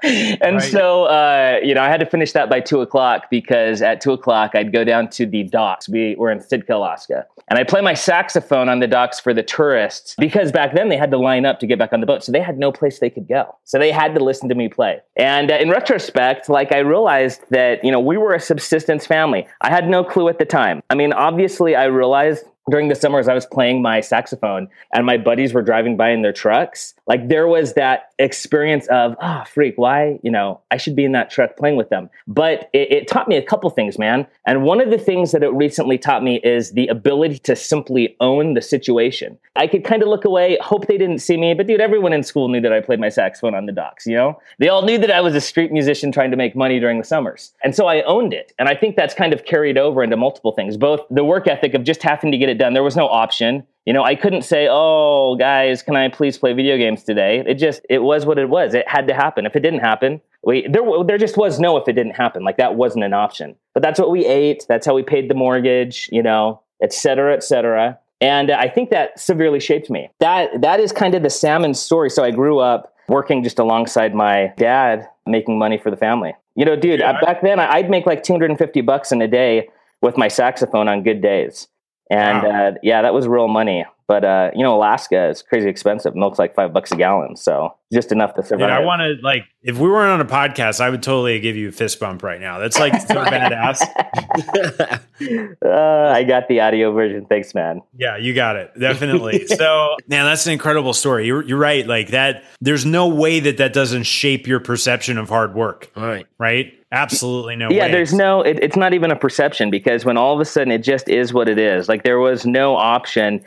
and 0.42 0.56
right. 0.56 0.62
so, 0.62 1.04
uh, 1.04 1.58
you 1.62 1.74
know, 1.74 1.82
I 1.82 1.88
had 1.88 2.00
to 2.00 2.06
finish 2.06 2.32
that 2.32 2.50
by 2.50 2.60
two 2.60 2.82
o'clock 2.82 3.30
because 3.30 3.80
at 3.80 4.02
two 4.02 4.12
o'clock 4.12 4.50
I'd 4.54 4.70
go 4.70 4.84
down 4.84 5.08
to 5.10 5.24
the 5.24 5.44
docks. 5.44 5.88
We 5.88 6.14
were 6.16 6.30
in 6.30 6.40
Sitka, 6.40 6.76
Alaska, 6.76 7.26
and 7.48 7.58
I 7.58 7.64
play 7.64 7.80
my 7.80 7.94
saxophone 7.94 8.68
on 8.68 8.80
the 8.80 8.86
docks 8.86 9.18
for 9.18 9.32
the 9.32 9.42
tourists 9.42 10.14
because 10.18 10.52
back 10.52 10.74
then 10.74 10.90
they 10.90 10.96
had 10.98 11.10
to 11.12 11.16
line 11.16 11.46
up 11.46 11.58
to 11.60 11.66
get 11.66 11.78
back 11.78 11.94
on 11.94 12.00
the 12.00 12.06
boat, 12.06 12.22
so 12.22 12.32
they 12.32 12.40
had 12.40 12.58
no 12.58 12.70
place 12.70 12.98
they 12.98 13.08
could 13.08 13.26
go. 13.26 13.56
So 13.64 13.78
they 13.78 13.90
had 13.90 14.14
to 14.14 14.22
listen 14.22 14.50
to 14.50 14.54
me 14.54 14.68
play. 14.68 15.00
And 15.16 15.50
uh, 15.50 15.54
in 15.54 15.70
retrospect, 15.70 16.50
like 16.50 16.70
I 16.72 16.80
realized 16.80 17.40
that 17.50 17.82
you 17.82 17.90
know 17.90 18.00
we 18.00 18.18
were 18.18 18.34
a 18.34 18.40
subsistence 18.40 19.06
family. 19.06 19.46
I 19.62 19.70
had 19.70 19.88
no 19.88 20.04
clue 20.04 20.28
at 20.28 20.38
the 20.38 20.44
time. 20.44 20.82
I 20.90 20.94
mean, 20.94 21.14
obviously, 21.14 21.74
I 21.74 21.84
realized 21.84 22.44
during 22.70 22.88
the 22.88 22.94
summers 22.94 23.28
I 23.28 23.34
was 23.34 23.46
playing 23.46 23.82
my 23.82 24.00
saxophone 24.00 24.68
and 24.92 25.04
my 25.04 25.18
buddies 25.18 25.52
were 25.52 25.62
driving 25.62 25.96
by 25.96 26.10
in 26.10 26.22
their 26.22 26.32
trucks, 26.32 26.94
like 27.06 27.28
there 27.28 27.46
was 27.46 27.74
that 27.74 28.12
experience 28.18 28.86
of, 28.88 29.16
ah, 29.20 29.42
oh, 29.42 29.44
freak, 29.44 29.74
why, 29.76 30.18
you 30.22 30.30
know, 30.30 30.60
I 30.70 30.76
should 30.76 30.96
be 30.96 31.04
in 31.04 31.12
that 31.12 31.30
truck 31.30 31.56
playing 31.56 31.76
with 31.76 31.90
them. 31.90 32.08
But 32.26 32.70
it, 32.72 32.92
it, 32.92 33.08
taught 33.08 33.28
me 33.28 33.36
a 33.36 33.42
couple 33.42 33.68
things, 33.70 33.98
man. 33.98 34.26
And 34.46 34.62
one 34.62 34.80
of 34.80 34.90
the 34.90 34.98
things 34.98 35.32
that 35.32 35.42
it 35.42 35.52
recently 35.52 35.98
taught 35.98 36.22
me 36.22 36.36
is 36.42 36.72
the 36.72 36.86
ability 36.86 37.38
to 37.40 37.56
simply 37.56 38.16
own 38.20 38.54
the 38.54 38.62
situation. 38.62 39.38
I 39.56 39.66
could 39.66 39.84
kind 39.84 40.02
of 40.02 40.08
look 40.08 40.24
away, 40.24 40.56
hope 40.60 40.86
they 40.86 40.98
didn't 40.98 41.18
see 41.18 41.36
me, 41.36 41.54
but 41.54 41.66
dude, 41.66 41.80
everyone 41.80 42.12
in 42.12 42.22
school 42.22 42.48
knew 42.48 42.60
that 42.60 42.72
I 42.72 42.80
played 42.80 43.00
my 43.00 43.08
saxophone 43.08 43.54
on 43.54 43.66
the 43.66 43.72
docks, 43.72 44.06
you 44.06 44.14
know? 44.14 44.40
They 44.58 44.68
all 44.68 44.82
knew 44.82 44.98
that 44.98 45.10
I 45.10 45.20
was 45.20 45.34
a 45.34 45.40
street 45.40 45.70
musician 45.70 46.12
trying 46.12 46.30
to 46.30 46.36
make 46.36 46.56
money 46.56 46.80
during 46.80 46.98
the 46.98 47.04
summers. 47.04 47.52
And 47.62 47.74
so 47.74 47.86
I 47.86 48.02
owned 48.02 48.32
it. 48.32 48.52
And 48.58 48.68
I 48.68 48.74
think 48.74 48.96
that's 48.96 49.14
kind 49.14 49.32
of 49.32 49.44
carried 49.44 49.76
over 49.76 50.02
into 50.02 50.16
multiple 50.16 50.52
things, 50.52 50.76
both 50.76 51.00
the 51.10 51.24
work 51.24 51.46
ethic 51.46 51.74
of 51.74 51.84
just 51.84 52.02
having 52.02 52.32
to 52.32 52.38
get 52.38 52.48
it 52.48 52.53
done. 52.58 52.74
There 52.74 52.82
was 52.82 52.96
no 52.96 53.08
option. 53.08 53.66
You 53.86 53.92
know, 53.92 54.02
I 54.02 54.14
couldn't 54.14 54.42
say, 54.42 54.66
"Oh, 54.70 55.36
guys, 55.36 55.82
can 55.82 55.96
I 55.96 56.08
please 56.08 56.38
play 56.38 56.52
video 56.52 56.76
games 56.76 57.04
today?" 57.04 57.42
It 57.46 57.54
just 57.54 57.82
it 57.90 58.02
was 58.02 58.24
what 58.24 58.38
it 58.38 58.48
was. 58.48 58.74
It 58.74 58.88
had 58.88 59.06
to 59.08 59.14
happen. 59.14 59.46
If 59.46 59.56
it 59.56 59.60
didn't 59.60 59.80
happen, 59.80 60.20
we 60.42 60.66
there 60.68 60.82
there 61.04 61.18
just 61.18 61.36
was 61.36 61.60
no 61.60 61.76
if 61.76 61.88
it 61.88 61.92
didn't 61.92 62.16
happen. 62.16 62.44
Like 62.44 62.56
that 62.56 62.76
wasn't 62.76 63.04
an 63.04 63.12
option. 63.12 63.56
But 63.74 63.82
that's 63.82 64.00
what 64.00 64.10
we 64.10 64.24
ate. 64.24 64.64
That's 64.68 64.86
how 64.86 64.94
we 64.94 65.02
paid 65.02 65.28
the 65.28 65.34
mortgage. 65.34 66.08
You 66.10 66.22
know, 66.22 66.60
et 66.82 66.92
cetera, 66.92 67.34
et 67.34 67.42
cetera. 67.42 67.98
And 68.20 68.50
I 68.50 68.68
think 68.68 68.90
that 68.90 69.18
severely 69.18 69.60
shaped 69.60 69.90
me. 69.90 70.08
That 70.20 70.62
that 70.62 70.80
is 70.80 70.92
kind 70.92 71.14
of 71.14 71.22
the 71.22 71.30
salmon 71.30 71.74
story. 71.74 72.10
So 72.10 72.24
I 72.24 72.30
grew 72.30 72.60
up 72.60 72.94
working 73.08 73.42
just 73.42 73.58
alongside 73.58 74.14
my 74.14 74.52
dad, 74.56 75.08
making 75.26 75.58
money 75.58 75.78
for 75.78 75.90
the 75.90 75.96
family. 75.96 76.34
You 76.54 76.64
know, 76.64 76.76
dude, 76.76 77.00
yeah. 77.00 77.20
back 77.20 77.42
then 77.42 77.58
I'd 77.58 77.90
make 77.90 78.06
like 78.06 78.22
250 78.22 78.80
bucks 78.82 79.12
in 79.12 79.20
a 79.20 79.28
day 79.28 79.68
with 80.00 80.16
my 80.16 80.28
saxophone 80.28 80.88
on 80.88 81.02
good 81.02 81.20
days. 81.20 81.68
And 82.10 82.42
wow. 82.42 82.68
uh, 82.68 82.72
yeah, 82.82 83.02
that 83.02 83.14
was 83.14 83.26
real 83.26 83.48
money. 83.48 83.84
But 84.06 84.24
uh, 84.24 84.50
you 84.54 84.62
know, 84.62 84.74
Alaska 84.76 85.28
is 85.28 85.40
crazy 85.40 85.68
expensive. 85.68 86.14
Milk's 86.14 86.38
like 86.38 86.54
five 86.54 86.72
bucks 86.72 86.92
a 86.92 86.96
gallon, 86.96 87.36
so 87.36 87.74
just 87.92 88.12
enough 88.12 88.34
to 88.34 88.42
survive. 88.42 88.68
Dude, 88.68 88.70
I 88.70 88.80
want 88.80 89.00
to 89.00 89.16
like 89.22 89.44
if 89.62 89.78
we 89.78 89.88
weren't 89.88 90.10
on 90.10 90.20
a 90.20 90.30
podcast, 90.30 90.80
I 90.80 90.90
would 90.90 91.02
totally 91.02 91.40
give 91.40 91.56
you 91.56 91.70
a 91.70 91.72
fist 91.72 92.00
bump 92.00 92.22
right 92.22 92.40
now. 92.40 92.58
That's 92.58 92.78
like 92.78 92.92
so 93.00 93.14
badass. 93.14 93.80
uh, 95.64 96.12
I 96.12 96.22
got 96.24 96.48
the 96.48 96.60
audio 96.60 96.92
version. 96.92 97.24
Thanks, 97.24 97.54
man. 97.54 97.80
Yeah, 97.96 98.18
you 98.18 98.34
got 98.34 98.56
it 98.56 98.72
definitely. 98.78 99.46
so, 99.46 99.96
man, 100.06 100.26
that's 100.26 100.46
an 100.46 100.52
incredible 100.52 100.92
story. 100.92 101.26
You're, 101.26 101.42
you're 101.44 101.58
right. 101.58 101.86
Like 101.86 102.08
that, 102.08 102.44
there's 102.60 102.84
no 102.84 103.08
way 103.08 103.40
that 103.40 103.56
that 103.56 103.72
doesn't 103.72 104.02
shape 104.02 104.46
your 104.46 104.60
perception 104.60 105.16
of 105.16 105.30
hard 105.30 105.54
work. 105.54 105.90
Right. 105.96 106.26
Right. 106.38 106.74
Absolutely 106.92 107.56
no. 107.56 107.68
Way. 107.70 107.76
Yeah, 107.76 107.86
way. 107.86 107.92
there's 107.92 108.12
no. 108.12 108.42
It, 108.42 108.60
it's 108.62 108.76
not 108.76 108.94
even 108.94 109.10
a 109.10 109.16
perception 109.16 109.68
because 109.68 110.04
when 110.04 110.16
all 110.16 110.32
of 110.32 110.40
a 110.40 110.44
sudden 110.44 110.70
it 110.70 110.82
just 110.82 111.08
is 111.08 111.32
what 111.32 111.48
it 111.48 111.58
is. 111.58 111.88
Like 111.88 112.04
there 112.04 112.20
was 112.20 112.46
no 112.46 112.76
option. 112.76 113.44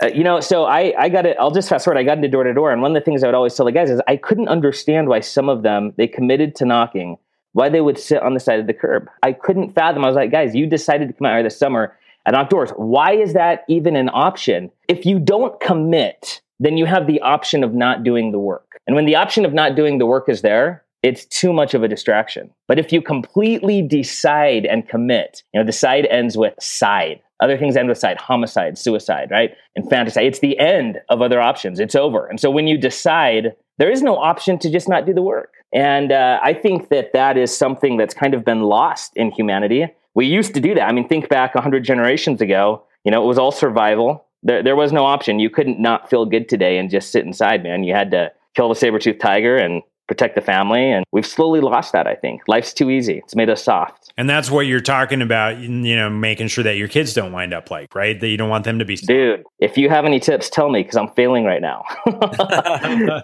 Uh, 0.00 0.06
you 0.06 0.22
know, 0.22 0.38
so 0.40 0.64
I, 0.64 0.94
I 0.96 1.08
got 1.08 1.26
it. 1.26 1.36
I'll 1.40 1.50
just 1.50 1.68
fast 1.68 1.84
forward. 1.84 1.98
I 1.98 2.04
got 2.04 2.18
into 2.18 2.28
door 2.28 2.44
to 2.44 2.54
door, 2.54 2.72
and 2.72 2.80
one 2.82 2.94
of 2.96 3.00
the 3.00 3.04
things 3.04 3.24
I 3.24 3.26
would 3.26 3.34
always 3.34 3.54
tell 3.54 3.66
the 3.66 3.72
guys 3.72 3.90
is 3.90 4.00
I 4.06 4.16
couldn't 4.16 4.48
understand 4.48 5.08
why 5.08 5.20
some 5.20 5.48
of 5.48 5.62
them 5.62 5.92
they 5.96 6.06
committed 6.06 6.54
to 6.56 6.64
knocking, 6.64 7.18
why 7.52 7.68
they 7.68 7.80
would 7.80 7.98
sit 7.98 8.22
on 8.22 8.34
the 8.34 8.40
side 8.40 8.60
of 8.60 8.68
the 8.68 8.74
curb. 8.74 9.08
I 9.22 9.32
couldn't 9.32 9.74
fathom. 9.74 10.04
I 10.04 10.06
was 10.06 10.16
like, 10.16 10.30
guys, 10.30 10.54
you 10.54 10.66
decided 10.66 11.08
to 11.08 11.14
come 11.14 11.26
out 11.26 11.34
here 11.34 11.42
this 11.42 11.58
summer 11.58 11.96
and 12.24 12.34
knock 12.34 12.48
doors. 12.48 12.70
Why 12.76 13.14
is 13.14 13.32
that 13.32 13.64
even 13.68 13.96
an 13.96 14.10
option? 14.12 14.70
If 14.86 15.04
you 15.04 15.18
don't 15.18 15.58
commit, 15.60 16.42
then 16.60 16.76
you 16.76 16.86
have 16.86 17.06
the 17.06 17.20
option 17.20 17.64
of 17.64 17.74
not 17.74 18.04
doing 18.04 18.30
the 18.30 18.38
work. 18.38 18.80
And 18.86 18.94
when 18.94 19.04
the 19.04 19.16
option 19.16 19.44
of 19.44 19.52
not 19.52 19.74
doing 19.74 19.98
the 19.98 20.06
work 20.06 20.28
is 20.28 20.42
there, 20.42 20.84
it's 21.02 21.24
too 21.26 21.52
much 21.52 21.74
of 21.74 21.82
a 21.82 21.88
distraction. 21.88 22.50
But 22.66 22.78
if 22.78 22.92
you 22.92 23.00
completely 23.00 23.82
decide 23.82 24.66
and 24.66 24.88
commit, 24.88 25.42
you 25.52 25.60
know, 25.60 25.66
the 25.66 25.72
side 25.72 26.06
ends 26.06 26.36
with 26.36 26.54
side. 26.60 27.20
Other 27.40 27.56
things 27.56 27.76
end 27.76 27.88
with 27.88 27.98
side, 27.98 28.18
homicide, 28.18 28.76
suicide, 28.76 29.30
right? 29.30 29.52
Infanticide. 29.76 30.26
It's 30.26 30.40
the 30.40 30.58
end 30.58 30.98
of 31.08 31.22
other 31.22 31.40
options. 31.40 31.78
It's 31.78 31.94
over. 31.94 32.26
And 32.26 32.40
so 32.40 32.50
when 32.50 32.66
you 32.66 32.76
decide, 32.76 33.54
there 33.78 33.90
is 33.90 34.02
no 34.02 34.16
option 34.16 34.58
to 34.58 34.70
just 34.70 34.88
not 34.88 35.06
do 35.06 35.14
the 35.14 35.22
work. 35.22 35.54
And 35.72 36.10
uh, 36.10 36.40
I 36.42 36.52
think 36.52 36.88
that 36.88 37.12
that 37.12 37.36
is 37.36 37.56
something 37.56 37.96
that's 37.96 38.14
kind 38.14 38.34
of 38.34 38.44
been 38.44 38.62
lost 38.62 39.12
in 39.16 39.30
humanity. 39.30 39.86
We 40.14 40.26
used 40.26 40.52
to 40.54 40.60
do 40.60 40.74
that. 40.74 40.88
I 40.88 40.92
mean, 40.92 41.06
think 41.06 41.28
back 41.28 41.54
100 41.54 41.84
generations 41.84 42.40
ago, 42.40 42.82
you 43.04 43.12
know, 43.12 43.22
it 43.22 43.26
was 43.26 43.38
all 43.38 43.52
survival. 43.52 44.24
There, 44.42 44.62
there 44.62 44.76
was 44.76 44.92
no 44.92 45.04
option. 45.04 45.38
You 45.38 45.50
couldn't 45.50 45.78
not 45.78 46.10
feel 46.10 46.26
good 46.26 46.48
today 46.48 46.78
and 46.78 46.90
just 46.90 47.12
sit 47.12 47.24
inside, 47.24 47.62
man. 47.62 47.84
You 47.84 47.94
had 47.94 48.10
to 48.10 48.32
kill 48.56 48.68
the 48.68 48.74
saber-toothed 48.74 49.20
tiger 49.20 49.56
and 49.56 49.82
protect 50.08 50.34
the 50.34 50.40
family. 50.40 50.90
And 50.90 51.04
we've 51.12 51.26
slowly 51.26 51.60
lost 51.60 51.92
that, 51.92 52.06
I 52.06 52.14
think. 52.14 52.42
Life's 52.48 52.72
too 52.72 52.90
easy. 52.90 53.18
It's 53.18 53.36
made 53.36 53.48
us 53.48 53.62
soft. 53.62 54.12
And 54.16 54.28
that's 54.28 54.50
what 54.50 54.62
you're 54.62 54.80
talking 54.80 55.22
about, 55.22 55.58
you 55.58 55.94
know, 55.94 56.10
making 56.10 56.48
sure 56.48 56.64
that 56.64 56.76
your 56.76 56.88
kids 56.88 57.14
don't 57.14 57.32
wind 57.32 57.54
up 57.54 57.70
like, 57.70 57.94
right? 57.94 58.18
That 58.18 58.28
you 58.28 58.36
don't 58.36 58.48
want 58.48 58.64
them 58.64 58.78
to 58.80 58.84
be. 58.84 58.96
Dude, 58.96 59.44
if 59.60 59.76
you 59.76 59.88
have 59.90 60.04
any 60.04 60.18
tips, 60.18 60.48
tell 60.48 60.70
me 60.70 60.82
because 60.82 60.96
I'm 60.96 61.10
failing 61.10 61.44
right 61.44 61.60
now. 61.60 61.84
uh, 62.06 62.12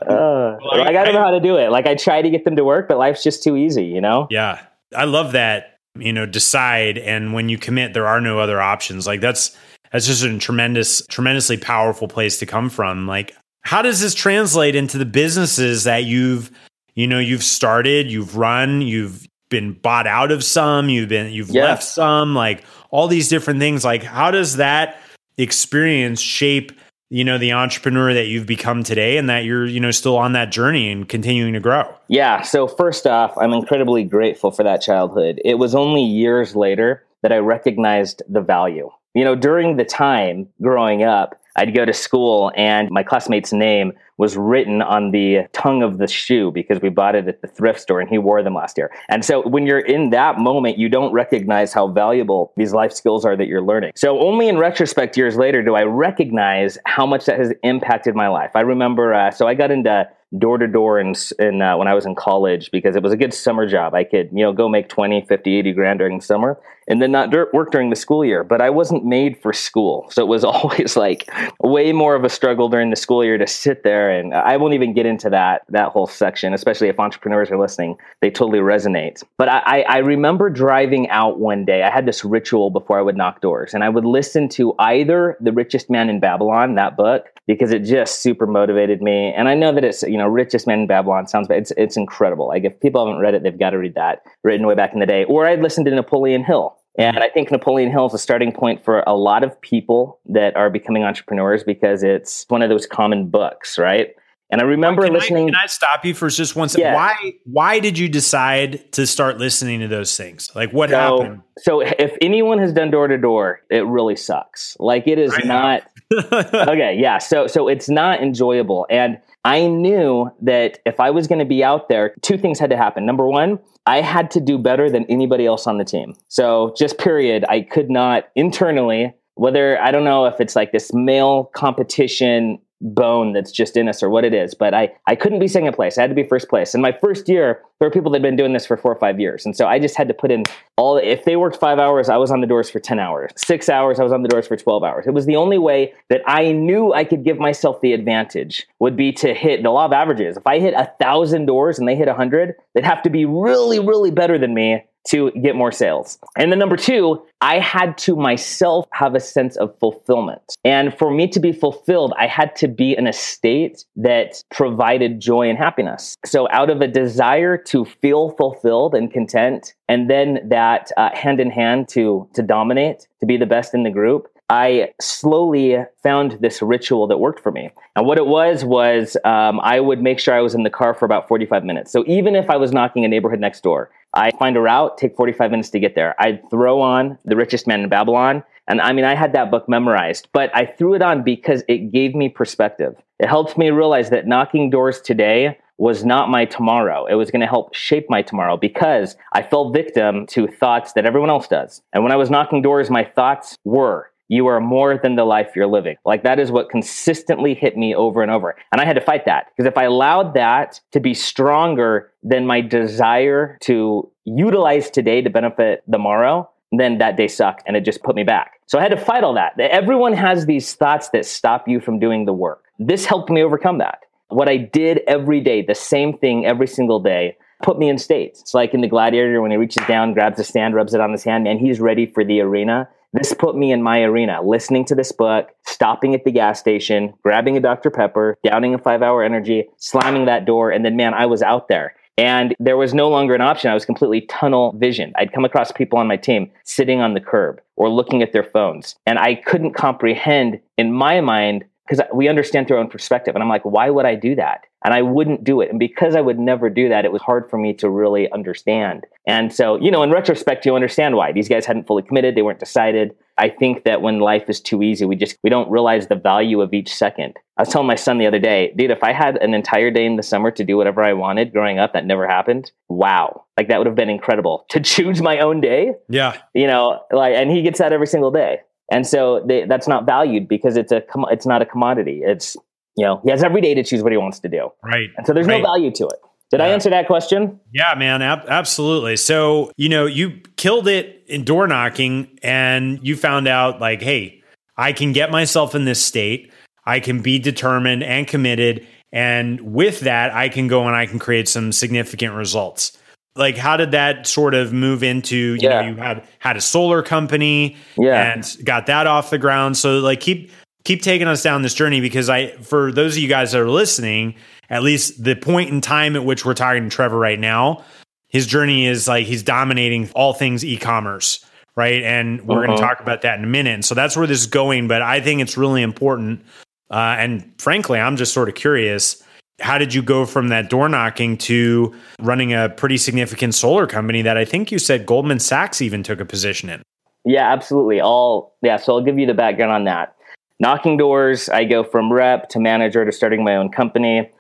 well, 0.09 0.83
I, 0.83 0.93
to 0.93 1.13
know 1.13 1.25
how 1.25 1.31
to 1.31 1.41
do 1.41 1.57
it. 1.57 1.71
Like 1.71 1.87
I 1.87 1.95
try 1.95 2.23
to 2.23 2.31
get 2.31 2.45
them 2.45 2.55
to 2.57 2.65
work, 2.65 2.87
but 2.87 2.99
life's 2.99 3.25
just 3.25 3.43
too 3.43 3.57
easy, 3.57 3.85
you 3.85 4.01
know? 4.01 4.29
Yeah. 4.31 4.61
I 4.95 5.05
love 5.05 5.33
that, 5.33 5.79
you 5.99 6.13
know, 6.13 6.27
decide. 6.27 6.99
And 6.99 7.33
when 7.33 7.49
you 7.49 7.59
commit, 7.59 7.95
there 7.95 8.07
are 8.07 8.21
no 8.21 8.39
other 8.39 8.61
options. 8.61 9.07
Like 9.07 9.21
that's, 9.21 9.57
that's 9.91 10.07
just 10.07 10.23
a 10.23 10.39
tremendous, 10.39 11.05
tremendously 11.07 11.57
powerful 11.57 12.09
place 12.09 12.39
to 12.41 12.47
come 12.47 12.69
from. 12.69 13.07
Like, 13.07 13.35
how 13.63 13.81
does 13.81 14.01
this 14.01 14.15
translate 14.15 14.75
into 14.77 14.99
the 14.99 15.07
businesses 15.07 15.85
that 15.85 16.05
you've 16.05 16.51
you 16.95 17.07
know 17.07 17.19
you've 17.19 17.45
started 17.45 18.11
you've 18.11 18.37
run 18.37 18.81
you've 18.81 19.27
been 19.51 19.73
bought 19.73 20.07
out 20.07 20.33
of 20.33 20.43
some 20.43 20.89
you've 20.89 21.09
been 21.09 21.33
you've 21.33 21.51
yeah. 21.51 21.65
left 21.65 21.83
some 21.83 22.35
like 22.35 22.65
all 22.95 23.09
these 23.09 23.29
different 23.29 23.59
things. 23.59 23.85
Like 23.85 24.05
how 24.05 24.31
does 24.31 24.57
that 24.57 25.01
experience 25.37 26.21
shape 26.21 26.71
you 27.11 27.25
know 27.25 27.39
the 27.39 27.53
entrepreneur 27.53 28.15
that 28.15 28.27
you've 28.27 28.47
become 28.47 28.85
today 28.85 29.17
and 29.17 29.29
that 29.29 29.45
you're 29.45 29.67
you 29.67 29.81
know 29.81 29.91
still 29.91 30.17
on 30.17 30.33
that 30.33 30.53
journey 30.53 30.93
and 30.93 31.09
continuing 31.09 31.55
to 31.55 31.61
grow? 31.61 31.93
Yeah 32.07 32.43
so 32.43 32.69
first 32.69 33.07
off 33.07 33.37
i'm 33.37 33.53
incredibly 33.53 34.05
grateful 34.05 34.53
for 34.53 34.63
that 34.63 34.81
childhood. 34.81 35.41
It 35.45 35.59
was 35.59 35.75
only 35.75 36.03
years 36.03 36.55
later 36.55 37.05
that 37.23 37.33
i 37.33 37.39
recognized 37.39 38.23
the 38.29 38.41
value. 38.41 38.91
You 39.13 39.25
know 39.25 39.35
during 39.35 39.77
the 39.77 39.85
time 39.85 40.49
growing 40.63 41.03
up 41.03 41.35
I'd 41.57 41.75
go 41.75 41.85
to 41.85 41.93
school 41.93 42.53
and 42.57 42.91
my 42.91 43.03
classmate's 43.03 43.53
name 43.53 43.93
was 44.17 44.37
written 44.37 44.81
on 44.81 45.11
the 45.11 45.49
tongue 45.53 45.83
of 45.83 45.99
the 45.99 46.07
shoe 46.07 46.53
because 46.53 46.81
we 46.81 46.89
bought 46.89 47.15
it 47.15 47.27
at 47.27 47.43
the 47.43 47.49
thrift 47.49 47.81
store 47.81 48.01
and 48.01 48.09
he 48.09 48.19
wore 48.19 48.43
them 48.43 48.55
last 48.55 48.79
year. 48.79 48.91
And 49.09 49.25
so 49.25 49.47
when 49.49 49.67
you're 49.67 49.81
in 49.81 50.11
that 50.11 50.39
moment, 50.39 50.79
you 50.79 50.89
don't 50.89 51.13
recognize 51.13 51.73
how 51.73 51.89
valuable 51.89 52.53
these 52.57 52.73
life 52.73 52.93
skills 52.93 53.25
are 53.25 53.37
that 53.37 53.47
you're 53.47 53.63
learning. 53.63 53.93
So 53.97 54.21
only 54.21 54.49
in 54.49 54.59
retrospect, 54.59 55.17
years 55.17 55.37
later, 55.37 55.63
do 55.63 55.75
I 55.75 55.83
recognize 55.83 56.79
how 56.87 57.07
much 57.07 57.25
that 57.27 57.39
has 57.39 57.53
impacted 57.63 58.15
my 58.15 58.29
life. 58.29 58.53
I 58.55 58.61
remember, 58.61 59.15
uh, 59.15 59.31
so 59.31 59.49
I 59.49 59.55
got 59.55 59.71
into 59.71 60.09
door 60.39 60.59
to 60.59 60.67
door 60.67 60.99
and 60.99 61.17
uh, 61.39 61.77
when 61.77 61.89
I 61.89 61.95
was 61.95 62.07
in 62.07 62.15
college 62.15 62.71
because 62.71 62.97
it 62.97 63.03
was 63.03 63.13
a 63.13 63.17
good 63.17 63.35
summer 63.35 63.67
job. 63.67 63.95
I 63.95 64.05
could, 64.05 64.31
you 64.33 64.45
know, 64.45 64.53
go 64.53 64.69
make 64.69 64.89
20, 64.89 65.25
50, 65.27 65.59
80 65.59 65.73
grand 65.73 65.99
during 65.99 66.19
the 66.19 66.25
summer 66.25 66.59
and 66.87 67.01
then 67.01 67.13
not 67.13 67.33
work 67.53 67.71
during 67.71 67.91
the 67.91 67.97
school 67.97 68.25
year. 68.25 68.45
But 68.45 68.61
I 68.61 68.71
wasn't 68.71 69.05
made 69.05 69.41
for 69.41 69.53
school. 69.53 70.07
So 70.11 70.23
it 70.23 70.29
was 70.29 70.45
always 70.55 70.97
like 70.97 71.29
way 71.61 71.93
more 71.93 72.15
of 72.15 72.25
a 72.25 72.29
struggle 72.29 72.69
during 72.69 72.91
the 72.91 72.97
school 72.97 73.25
year 73.25 73.39
to 73.39 73.47
sit 73.47 73.83
there. 73.83 74.11
And 74.11 74.35
I 74.35 74.57
won't 74.57 74.75
even 74.75 74.95
get 74.95 75.07
into 75.07 75.31
that, 75.31 75.63
that 75.69 75.89
whole 75.89 76.07
section, 76.07 76.55
especially 76.55 76.89
if 76.89 76.99
entrepreneurs 76.99 77.51
are 77.51 77.59
listening, 77.59 77.97
they 78.21 78.31
totally 78.31 78.61
resonate. 78.61 79.23
But 79.39 79.49
I, 79.49 79.83
I 79.83 79.99
remember 79.99 80.51
driving 80.51 81.09
out 81.11 81.39
one 81.39 81.65
day. 81.65 81.83
I 81.83 81.91
had 81.91 82.07
this 82.07 82.25
ritual 82.25 82.71
before 82.71 82.99
I 82.99 83.03
would 83.03 83.17
knock 83.17 83.41
doors 83.41 83.75
and 83.75 83.85
I 83.85 83.89
would 83.89 84.05
listen 84.05 84.49
to 84.51 84.75
either 84.79 85.37
The 85.41 85.53
Richest 85.53 85.91
Man 85.91 86.09
in 86.09 86.21
Babylon, 86.21 86.75
that 86.75 86.97
book, 86.97 87.27
because 87.47 87.73
it 87.73 87.81
just 87.81 88.21
super 88.21 88.47
motivated 88.47 89.03
me. 89.03 89.33
And 89.33 89.49
I 89.49 89.55
know 89.55 89.73
that 89.73 89.85
it's, 89.85 90.03
you 90.03 90.19
know, 90.19 90.24
Richest 90.29 90.67
Man 90.67 90.81
in 90.81 90.87
Babylon 90.87 91.27
sounds, 91.27 91.49
but 91.49 91.57
it's, 91.57 91.73
it's 91.77 91.97
incredible. 91.97 92.49
Like 92.49 92.65
if 92.65 92.79
people 92.81 93.05
haven't 93.05 93.21
read 93.21 93.35
it, 93.35 93.43
they've 93.43 93.59
got 93.59 93.71
to 93.71 93.79
read 93.79 93.95
that 93.95 94.23
written 94.43 94.67
way 94.67 94.75
back 94.75 94.93
in 94.93 95.01
the 95.01 95.07
day. 95.07 95.25
Or 95.25 95.47
I'd 95.47 95.61
listen 95.61 95.85
to 95.85 95.91
Napoleon 95.91 96.45
Hill. 96.45 96.77
And 96.97 97.19
I 97.19 97.29
think 97.29 97.51
Napoleon 97.51 97.91
Hill 97.91 98.07
is 98.07 98.15
a 98.15 98.19
starting 98.19 98.53
point 98.53 98.85
for 98.85 99.03
a 99.07 99.15
lot 99.15 99.43
of 99.43 99.61
people 99.61 100.21
that 100.27 100.55
are 100.55 100.71
becoming 100.71 101.03
entrepreneurs 101.03 101.65
because 101.65 102.05
it's 102.05 102.47
one 102.49 102.63
of 102.63 102.69
those 102.69 102.87
common 102.87 103.29
books, 103.31 103.79
right? 103.79 104.15
And 104.51 104.61
I 104.61 104.65
remember 104.65 105.03
can 105.03 105.15
listening. 105.15 105.49
I, 105.49 105.51
can 105.51 105.61
I 105.65 105.67
stop 105.67 106.05
you 106.05 106.15
for 106.15 106.29
just 106.29 106.55
one 106.55 106.69
second? 106.69 106.85
Yeah. 106.85 106.95
Why 106.95 107.33
why 107.45 107.79
did 107.81 107.99
you 107.99 108.09
decide 108.09 108.93
to 108.93 109.07
start 109.07 109.39
listening 109.39 109.81
to 109.81 109.89
those 109.89 110.17
things? 110.17 110.51
Like 110.55 110.71
what 110.71 110.91
so, 110.91 110.97
happened? 110.97 111.43
So 111.59 111.81
if 111.81 112.17
anyone 112.21 112.59
has 112.59 112.73
done 112.73 112.91
door 112.91 113.09
to 113.09 113.19
door, 113.19 113.63
it 113.71 113.85
really 113.87 114.15
sucks. 114.15 114.77
Like 114.79 115.09
it 115.09 115.19
is 115.19 115.37
not 115.45 115.83
okay, 116.33 116.97
yeah. 116.97 117.19
So 117.19 117.49
so 117.49 117.67
it's 117.67 117.89
not 117.89 118.23
enjoyable. 118.23 118.87
And 118.91 119.19
I 119.45 119.67
knew 119.67 120.31
that 120.43 120.79
if 120.87 121.01
I 121.01 121.11
was 121.11 121.27
going 121.27 121.39
to 121.39 121.45
be 121.45 121.63
out 121.63 121.89
there, 121.89 122.15
two 122.23 122.39
things 122.39 122.59
had 122.59 122.71
to 122.71 122.77
happen. 122.77 123.05
Number 123.05 123.29
one, 123.29 123.59
I 123.87 124.01
had 124.01 124.31
to 124.33 124.41
do 124.41 124.57
better 124.57 124.89
than 124.89 125.05
anybody 125.07 125.45
else 125.45 125.67
on 125.67 125.77
the 125.77 125.85
team. 125.85 126.15
So 126.29 126.73
just 126.77 126.97
period, 126.97 127.45
I 127.49 127.61
could 127.61 127.91
not 127.91 128.25
internally, 128.35 129.15
whether 129.35 129.79
I 129.81 129.91
don't 129.91 130.05
know 130.05 130.25
if 130.25 130.41
it's 130.41 130.57
like 130.57 130.73
this 130.73 130.93
male 130.95 131.51
competition 131.55 132.59
bone 132.85 133.33
that's 133.33 133.51
just 133.51 133.77
in 133.77 133.89
us 133.89 134.03
or 134.03 134.11
what 134.11 134.25
it 134.25 134.35
is. 134.35 134.55
But 134.55 134.75
I, 134.75 134.93
I 135.07 135.17
couldn't 135.17 135.39
be 135.39 135.49
second 135.49 135.73
place. 135.73 135.99
I 135.99 136.03
had 136.03 136.11
to 136.11 136.15
be 136.15 136.23
first 136.23 136.49
place. 136.49 136.75
And 136.75 136.83
my 136.83 136.93
first 136.93 137.29
year, 137.29 137.63
there 137.79 137.89
were 137.89 137.93
people 137.93 138.13
that 138.13 138.19
had 138.19 138.23
been 138.23 138.37
doing 138.37 138.53
this 138.53 138.67
for 138.67 138.77
four 138.77 138.93
or 138.93 138.99
five 138.99 139.19
years. 139.19 139.45
And 139.45 139.57
so 139.57 139.67
I 139.67 139.79
just 139.79 139.97
had 139.97 140.07
to 140.09 140.15
put 140.15 140.31
in 140.31 140.45
all, 140.77 140.99
if 140.99 141.25
they 141.25 141.37
worked 141.37 141.57
five 141.57 141.79
hours, 141.79 142.09
I 142.09 142.17
was 142.17 142.31
on 142.31 142.41
the 142.41 142.47
doors 142.47 142.71
for 142.71 142.79
10 142.79 142.99
hours. 142.99 143.33
Six 143.37 143.69
hours, 143.69 143.99
I 143.99 144.03
was 144.03 144.13
on 144.13 144.23
the 144.23 144.29
doors 144.29 144.47
for 144.47 144.57
12 144.57 144.85
hours. 144.85 145.07
It 145.07 145.15
was 145.15 145.27
the 145.27 145.37
only 145.37 145.59
way 145.59 145.95
that 146.11 146.23
I 146.27 146.53
knew 146.53 146.93
I 146.93 147.05
could 147.05 147.25
give 147.25 147.39
myself 147.39 147.81
the 147.81 147.93
advantage 147.95 148.67
would 148.79 148.97
be 148.97 149.13
to 149.13 149.35
hit 149.35 149.63
the 149.63 149.71
law 149.71 149.87
of 149.87 149.93
averages. 149.93 150.37
If 150.37 150.47
I 150.47 150.59
hit 150.59 150.75
a 150.75 150.93
thousand 151.01 151.47
doors 151.47 151.79
and 151.79 151.89
they 151.89 151.97
hit 151.97 152.09
a 152.09 152.15
hundred, 152.15 152.55
they'd 152.75 152.85
have 152.85 153.03
to 153.03 153.11
be 153.11 153.25
really, 153.25 153.81
really 153.81 154.11
better 154.11 154.39
than 154.39 154.55
me 154.55 154.85
to 155.09 155.31
get 155.33 155.55
more 155.55 155.73
sales. 155.73 156.19
And 156.37 156.51
then 156.51 156.59
number 156.59 156.77
two, 156.77 157.25
I 157.41 157.59
had 157.59 157.99
to 157.99 158.17
myself 158.17 158.87
have 158.93 159.15
a 159.15 159.21
sense 159.21 159.57
of 159.57 159.79
fulfillment. 159.79 160.57
And 160.65 160.97
for 160.97 161.11
me 161.11 161.29
to 161.29 161.41
be 161.41 161.53
fulfilled, 161.53 162.15
I 162.19 162.27
had 162.27 162.57
to 162.57 162.69
be 162.69 162.97
in 162.97 163.07
a 163.07 163.13
state 163.13 163.85
that 163.97 164.43
provided 164.51 165.21
joy 165.21 165.51
and 165.51 165.59
happiness. 165.59 166.17
So 166.25 166.49
out 166.51 166.71
of 166.71 166.81
a 166.81 166.89
desire 166.89 167.59
to 167.59 167.85
feel 167.85 168.31
fulfilled 168.31 168.95
and 168.95 169.13
content, 169.13 169.75
and 169.89 170.09
then 170.09 170.49
that 170.49 170.91
uh, 170.97 171.11
hand 171.15 171.41
in 171.41 171.51
hand 171.51 171.89
to, 171.91 172.29
to 172.35 172.43
dominate, 172.43 173.07
to 173.21 173.27
be 173.27 173.37
the 173.37 173.47
best 173.47 173.75
in 173.75 173.83
the 173.83 173.91
group, 173.91 174.29
I 174.51 174.91
slowly 175.01 175.79
found 176.03 176.33
this 176.41 176.61
ritual 176.61 177.07
that 177.07 177.19
worked 177.19 177.41
for 177.41 177.51
me. 177.51 177.71
And 177.97 178.07
what 178.07 178.19
it 178.19 178.27
was 178.27 178.65
was 178.65 179.17
um, 179.25 179.59
I 179.61 179.81
would 179.81 180.03
make 180.03 180.19
sure 180.19 180.35
I 180.35 180.41
was 180.41 180.55
in 180.55 180.65
the 180.65 180.71
car 180.71 180.95
for 180.95 181.07
about 181.07 181.29
45 181.29 181.65
minutes. 181.65 181.91
So 181.91 182.05
even 182.07 182.37
if 182.37 182.51
I 182.51 182.57
was 182.57 182.73
knocking 182.73 183.05
a 183.05 183.09
neighborhood 183.09 183.41
next 183.41 183.63
door, 183.63 183.91
I 184.13 184.31
find 184.33 184.57
a 184.57 184.61
route, 184.61 184.99
take 184.99 185.17
45 185.17 185.51
minutes 185.51 185.71
to 185.71 185.81
get 185.81 185.95
there. 185.95 186.15
I'd 186.21 186.49
throw 186.51 186.81
on 186.81 187.19
The 187.25 187.37
Richest 187.37 187.67
Man 187.67 187.81
in 187.81 187.89
Babylon. 187.89 188.45
And 188.69 188.81
I 188.81 188.93
mean, 188.93 189.05
I 189.05 189.15
had 189.15 189.33
that 189.33 189.51
book 189.51 189.69
memorized, 189.69 190.29
but 190.33 190.55
I 190.55 190.67
threw 190.67 190.95
it 190.95 191.03
on 191.03 191.23
because 191.23 191.63
it 191.69 191.93
gave 191.93 192.15
me 192.15 192.29
perspective. 192.29 192.97
It 193.19 193.29
helped 193.29 193.59
me 193.59 193.71
realize 193.71 194.11
that 194.11 194.27
knocking 194.27 194.71
doors 194.71 195.01
today 195.01 195.59
was 195.77 196.05
not 196.05 196.29
my 196.29 196.45
tomorrow. 196.45 197.05
It 197.07 197.15
was 197.15 197.31
going 197.31 197.41
to 197.41 197.47
help 197.47 197.75
shape 197.75 198.07
my 198.09 198.23
tomorrow 198.23 198.57
because 198.57 199.17
I 199.33 199.43
fell 199.43 199.71
victim 199.71 200.27
to 200.29 200.47
thoughts 200.47 200.93
that 200.93 201.05
everyone 201.05 201.31
else 201.31 201.49
does. 201.49 201.83
And 201.93 202.03
when 202.03 202.13
I 202.13 202.17
was 202.17 202.31
knocking 202.31 202.63
doors, 202.63 202.91
my 202.91 203.05
thoughts 203.05 203.59
were, 203.65 204.11
You 204.35 204.49
are 204.49 204.59
more 204.59 204.99
than 204.99 205.15
the 205.15 205.25
life 205.25 205.53
you're 205.55 205.69
living. 205.69 205.97
Like 206.05 206.25
that 206.25 206.41
is 206.41 206.51
what 206.51 206.69
consistently 206.69 207.55
hit 207.55 207.77
me 207.77 207.95
over 207.95 208.21
and 208.21 208.33
over. 208.33 208.57
And 208.73 208.81
I 208.81 208.85
had 208.85 208.95
to 208.95 209.01
fight 209.01 209.27
that 209.27 209.47
because 209.47 209.65
if 209.71 209.79
I 209.79 209.85
allowed 209.85 210.35
that 210.35 210.81
to 210.91 210.99
be 210.99 211.15
stronger 211.15 212.11
than 212.25 212.45
my 212.45 212.61
desire 212.61 213.57
to 213.61 214.11
utilize 214.25 214.91
today 214.91 215.23
to 215.23 215.31
benefit 215.31 215.85
the 215.87 215.99
morrow, 215.99 216.51
then 216.73 216.99
that 216.99 217.17
day 217.17 217.29
sucked 217.29 217.63
and 217.65 217.77
it 217.77 217.85
just 217.85 218.03
put 218.03 218.17
me 218.17 218.25
back. 218.25 218.59
So 218.67 218.77
I 218.77 218.83
had 218.83 218.91
to 218.91 218.97
fight 218.97 219.23
all 219.23 219.35
that. 219.35 219.53
Everyone 219.61 220.15
has 220.15 220.47
these 220.47 220.75
thoughts 220.75 221.11
that 221.11 221.27
stop 221.27 221.69
you 221.69 221.79
from 221.79 222.01
doing 222.01 222.25
the 222.25 222.33
work. 222.33 222.65
This 222.81 223.07
helped 223.07 223.31
me 223.31 223.45
overcome 223.45 223.79
that. 223.79 224.01
What 224.31 224.49
I 224.49 224.57
did 224.57 225.03
every 225.07 225.41
day, 225.43 225.63
the 225.63 225.77
same 225.77 226.19
thing 226.19 226.45
every 226.45 226.67
single 226.67 226.99
day, 226.99 227.37
put 227.63 227.79
me 227.79 227.89
in 227.89 227.99
states. 227.99 228.41
It's 228.41 228.55
like 228.55 228.75
in 228.75 228.81
the 228.81 228.89
gladiator 228.89 229.41
when 229.41 229.53
he 229.53 229.57
reaches 229.57 229.87
down, 229.87 230.13
grabs 230.13 230.41
a 230.41 230.45
stand, 230.45 230.75
rubs 230.75 230.93
it 230.93 231.01
on 231.01 231.13
his 231.13 231.23
hand, 231.23 231.47
and 231.47 231.61
he's 231.61 231.79
ready 231.79 232.05
for 232.05 232.25
the 232.25 232.41
arena. 232.41 232.89
This 233.15 233.33
put 233.33 233.55
me 233.57 233.71
in 233.71 233.81
my 233.81 234.01
arena, 234.01 234.43
listening 234.43 234.85
to 234.87 234.95
this 234.97 235.13
book, 235.13 235.51
stopping 235.65 236.17
at 236.17 236.25
the 236.25 236.33
gas 236.33 236.59
station, 236.59 237.15
grabbing 237.23 237.57
a 237.57 237.61
Dr. 237.61 237.89
Pepper, 237.89 238.37
downing 238.43 238.75
a 238.75 238.79
five 238.79 239.03
hour 239.03 239.23
energy, 239.23 239.69
slamming 239.77 240.25
that 240.25 240.47
door, 240.47 240.73
and 240.73 240.85
then, 240.85 240.97
man, 240.97 241.15
I 241.15 241.27
was 241.27 241.41
out 241.41 241.69
there. 241.69 241.95
And 242.19 242.57
there 242.59 242.77
was 242.77 242.93
no 242.93 243.09
longer 243.09 243.33
an 243.33 243.41
option. 243.41 243.71
I 243.71 243.75
was 243.75 243.85
completely 243.85 244.23
tunnel 244.23 244.73
vision. 244.79 245.13
I'd 245.17 245.33
come 245.33 245.45
across 245.45 245.71
people 245.71 245.97
on 245.99 246.09
my 246.09 246.17
team 246.17 246.51
sitting 246.65 247.01
on 247.01 247.15
the 247.15 247.21
curb 247.21 247.61
or 247.77 247.89
looking 247.89 248.21
at 248.21 248.33
their 248.33 248.43
phones. 248.43 248.97
And 249.07 249.17
I 249.19 249.37
couldn't 249.37 249.75
comprehend 249.75 250.61
in 250.77 250.93
my 250.93 251.21
mind 251.21 251.65
because 251.87 252.05
we 252.13 252.29
understand 252.29 252.67
through 252.67 252.79
our 252.79 252.83
own 252.83 252.91
perspective. 252.91 253.37
And 253.37 253.43
I'm 253.43 253.49
like, 253.49 253.65
why 253.65 253.91
would 253.91 254.07
I 254.07 254.17
do 254.17 254.35
that? 254.37 254.65
And 254.85 254.93
I 254.93 255.01
wouldn't 255.01 255.45
do 255.45 255.63
it. 255.63 255.71
And 255.71 255.79
because 255.79 256.15
I 256.15 256.21
would 256.21 256.39
never 256.39 256.69
do 256.69 256.91
that, 256.91 257.07
it 257.07 257.13
was 257.13 257.23
hard 257.23 257.49
for 257.49 257.59
me 257.59 257.73
to 257.75 257.89
really 257.89 258.31
understand. 258.31 259.07
And 259.27 259.53
so, 259.53 259.77
you 259.81 259.91
know, 259.91 260.03
in 260.03 260.11
retrospect, 260.11 260.67
you 260.67 260.75
understand 260.75 261.17
why 261.17 261.33
these 261.33 261.49
guys 261.49 261.65
hadn't 261.65 261.87
fully 261.87 262.03
committed. 262.03 262.35
They 262.35 262.43
weren't 262.43 262.61
decided. 262.61 263.17
I 263.39 263.49
think 263.49 263.85
that 263.85 264.03
when 264.03 264.21
life 264.21 264.51
is 264.51 264.61
too 264.61 264.83
easy, 264.83 265.07
we 265.07 265.17
just, 265.17 265.39
we 265.43 265.49
don't 265.49 265.71
realize 265.71 266.07
the 266.07 266.17
value 266.17 266.61
of 266.61 266.75
each 266.75 266.95
second. 266.95 267.35
I 267.57 267.63
was 267.63 267.71
telling 267.71 267.89
my 267.89 267.95
son 267.95 268.19
the 268.19 268.27
other 268.27 268.39
day, 268.39 268.75
dude, 268.77 268.91
if 268.91 269.03
I 269.03 269.13
had 269.13 269.39
an 269.39 269.55
entire 269.55 269.91
day 269.91 270.05
in 270.05 270.17
the 270.17 270.23
summer 270.23 270.51
to 270.51 270.65
do 270.65 270.77
whatever 270.77 271.03
I 271.03 271.15
wanted 271.15 271.53
growing 271.53 271.79
up, 271.79 271.95
that 271.95 272.05
never 272.05 272.29
happened. 272.29 272.71
Wow. 272.89 273.45
Like 273.57 273.69
that 273.69 273.79
would 273.79 273.87
have 273.87 273.97
been 273.97 274.11
incredible 274.11 274.67
to 274.71 274.81
choose 274.81 275.23
my 275.23 275.39
own 275.39 275.61
day. 275.63 275.95
Yeah. 276.09 276.37
You 276.53 276.67
know, 276.67 277.01
like, 277.11 277.35
and 277.35 277.51
he 277.51 277.63
gets 277.63 277.79
that 277.79 277.93
every 277.93 278.07
single 278.07 278.31
day. 278.31 278.61
And 278.91 279.07
so 279.07 279.43
they, 279.47 279.65
that's 279.65 279.89
not 279.89 280.05
valued 280.05 280.47
because 280.47 280.77
it's 280.77 280.93
a 280.93 281.03
it's 281.31 281.47
not 281.47 281.63
a 281.63 281.67
commodity. 281.67 282.21
It's 282.23 282.55
you 282.97 283.05
know 283.05 283.21
he 283.25 283.31
has 283.31 283.43
every 283.43 283.61
day 283.61 283.75
to 283.75 283.83
choose 283.83 284.03
what 284.03 284.13
he 284.13 284.19
wants 284.19 284.39
to 284.41 284.49
do. 284.49 284.71
Right. 284.83 285.11
And 285.17 285.27
so 285.27 285.33
there's 285.33 285.47
right. 285.47 285.63
no 285.63 285.65
value 285.65 285.91
to 285.93 286.07
it. 286.07 286.19
Did 286.51 286.61
yeah. 286.61 286.67
I 286.67 286.69
answer 286.69 286.91
that 286.91 287.07
question? 287.07 287.59
Yeah, 287.73 287.95
man, 287.97 288.23
ab- 288.23 288.47
absolutely. 288.49 289.17
So 289.17 289.73
you 289.77 289.89
know 289.89 290.07
you 290.07 290.41
killed 290.57 290.89
it 290.89 291.25
in 291.27 291.45
door 291.45 291.67
knocking, 291.67 292.39
and 292.43 292.99
you 293.03 293.17
found 293.17 293.49
out 293.49 293.81
like, 293.81 294.03
hey, 294.03 294.43
I 294.77 294.93
can 294.93 295.13
get 295.13 295.31
myself 295.31 295.75
in 295.75 295.85
this 295.85 296.03
state. 296.03 296.53
I 296.87 297.01
can 297.01 297.23
be 297.23 297.39
determined 297.39 298.03
and 298.03 298.27
committed, 298.27 298.87
and 299.13 299.61
with 299.61 300.01
that, 300.01 300.35
I 300.35 300.49
can 300.49 300.69
go 300.69 300.87
and 300.87 300.95
I 300.95 301.07
can 301.07 301.19
create 301.19 301.49
some 301.49 301.73
significant 301.73 302.35
results 302.35 302.97
like 303.37 303.57
how 303.57 303.77
did 303.77 303.91
that 303.91 304.27
sort 304.27 304.55
of 304.55 304.73
move 304.73 305.03
into 305.03 305.37
you 305.37 305.59
yeah. 305.61 305.83
know 305.83 305.89
you 305.89 305.97
had 305.97 306.27
had 306.39 306.57
a 306.57 306.61
solar 306.61 307.03
company 307.03 307.77
yeah. 307.99 308.33
and 308.33 308.57
got 308.65 308.87
that 308.87 309.07
off 309.07 309.31
the 309.31 309.39
ground 309.39 309.77
so 309.77 309.99
like 309.99 310.21
keep 310.21 310.51
keep 310.85 311.03
taking 311.03 311.27
us 311.27 311.43
down 311.43 311.63
this 311.63 311.75
journey 311.75 312.01
because 312.01 312.29
i 312.29 312.49
for 312.59 312.93
those 312.93 313.17
of 313.17 313.23
you 313.23 313.29
guys 313.29 313.53
that 313.53 313.61
are 313.61 313.71
listening 313.71 314.35
at 314.71 314.83
least 314.83 315.23
the 315.23 315.35
point 315.35 315.71
in 315.71 315.81
time 315.81 316.17
at 316.17 316.25
which 316.25 316.45
we're 316.45 316.55
talking 316.55 316.89
to 316.89 316.95
trevor 316.95 317.19
right 317.19 317.41
now 317.41 317.83
his 318.29 318.47
journey 318.47 318.87
is 318.87 319.09
like 319.09 319.27
he's 319.27 319.43
dominating 319.43 320.09
all 320.15 320.33
things 320.33 320.65
e-commerce 320.65 321.45
right 321.77 322.03
and 322.03 322.47
we're 322.47 322.59
uh-huh. 322.59 322.67
going 322.67 322.79
to 322.79 322.83
talk 322.83 323.01
about 323.01 323.23
that 323.23 323.39
in 323.39 323.45
a 323.45 323.49
minute 323.49 323.75
and 323.75 323.85
so 323.85 323.95
that's 323.95 324.17
where 324.17 324.27
this 324.27 324.41
is 324.41 324.47
going 324.47 324.89
but 324.89 325.03
i 325.03 325.21
think 325.21 325.41
it's 325.41 325.57
really 325.57 325.83
important 325.83 326.45
uh, 326.91 327.17
and 327.19 327.51
frankly 327.59 327.99
i'm 327.99 328.17
just 328.17 328.33
sort 328.33 328.49
of 328.49 328.55
curious 328.55 329.23
how 329.61 329.79
did 329.79 329.95
you 329.95 330.03
go 330.03 330.27
from 330.27 330.49
that 330.49 330.69
door 330.69 330.89
knocking 330.89 331.37
to 331.37 331.95
running 332.21 332.53
a 332.53 332.69
pretty 332.69 332.97
significant 332.97 333.55
solar 333.55 333.87
company 333.87 334.23
that 334.23 334.37
I 334.37 334.45
think 334.45 334.73
you 334.73 334.79
said 334.79 335.07
Goldman 335.07 335.39
Sachs 335.39 335.81
even 335.81 336.03
took 336.03 336.21
a 336.21 336.25
position 336.25 336.69
in? 336.69 336.83
Yeah, 337.25 337.53
absolutely. 337.53 338.01
All 338.01 338.57
yeah, 338.63 338.77
so 338.77 338.95
I'll 338.95 339.05
give 339.05 339.19
you 339.19 339.27
the 339.27 339.35
background 339.35 339.73
on 339.73 339.85
that. 339.85 340.15
Knocking 340.61 340.97
doors, 340.97 341.49
I 341.49 341.65
go 341.65 341.83
from 341.83 342.13
rep 342.13 342.49
to 342.51 342.61
manager 342.61 343.05
to 343.05 343.13
starting 343.13 343.43
my 343.43 343.57
own 343.57 343.71
company. 343.71 344.31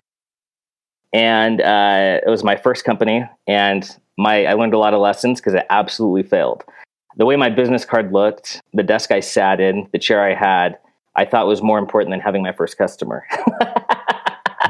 And 1.12 1.60
uh, 1.60 2.20
it 2.26 2.28
was 2.28 2.42
my 2.42 2.56
first 2.56 2.84
company, 2.84 3.24
and 3.46 3.88
my 4.18 4.46
I 4.46 4.54
learned 4.54 4.74
a 4.74 4.78
lot 4.78 4.94
of 4.94 5.00
lessons 5.00 5.40
because 5.40 5.54
it 5.54 5.64
absolutely 5.70 6.24
failed. 6.24 6.64
The 7.16 7.24
way 7.24 7.36
my 7.36 7.50
business 7.50 7.84
card 7.84 8.12
looked, 8.12 8.60
the 8.72 8.82
desk 8.82 9.12
I 9.12 9.20
sat 9.20 9.60
in, 9.60 9.88
the 9.92 9.98
chair 10.00 10.24
I 10.24 10.34
had, 10.34 10.76
I 11.14 11.24
thought 11.24 11.46
was 11.46 11.62
more 11.62 11.78
important 11.78 12.12
than 12.12 12.20
having 12.20 12.42
my 12.42 12.52
first 12.52 12.76
customer. 12.76 13.24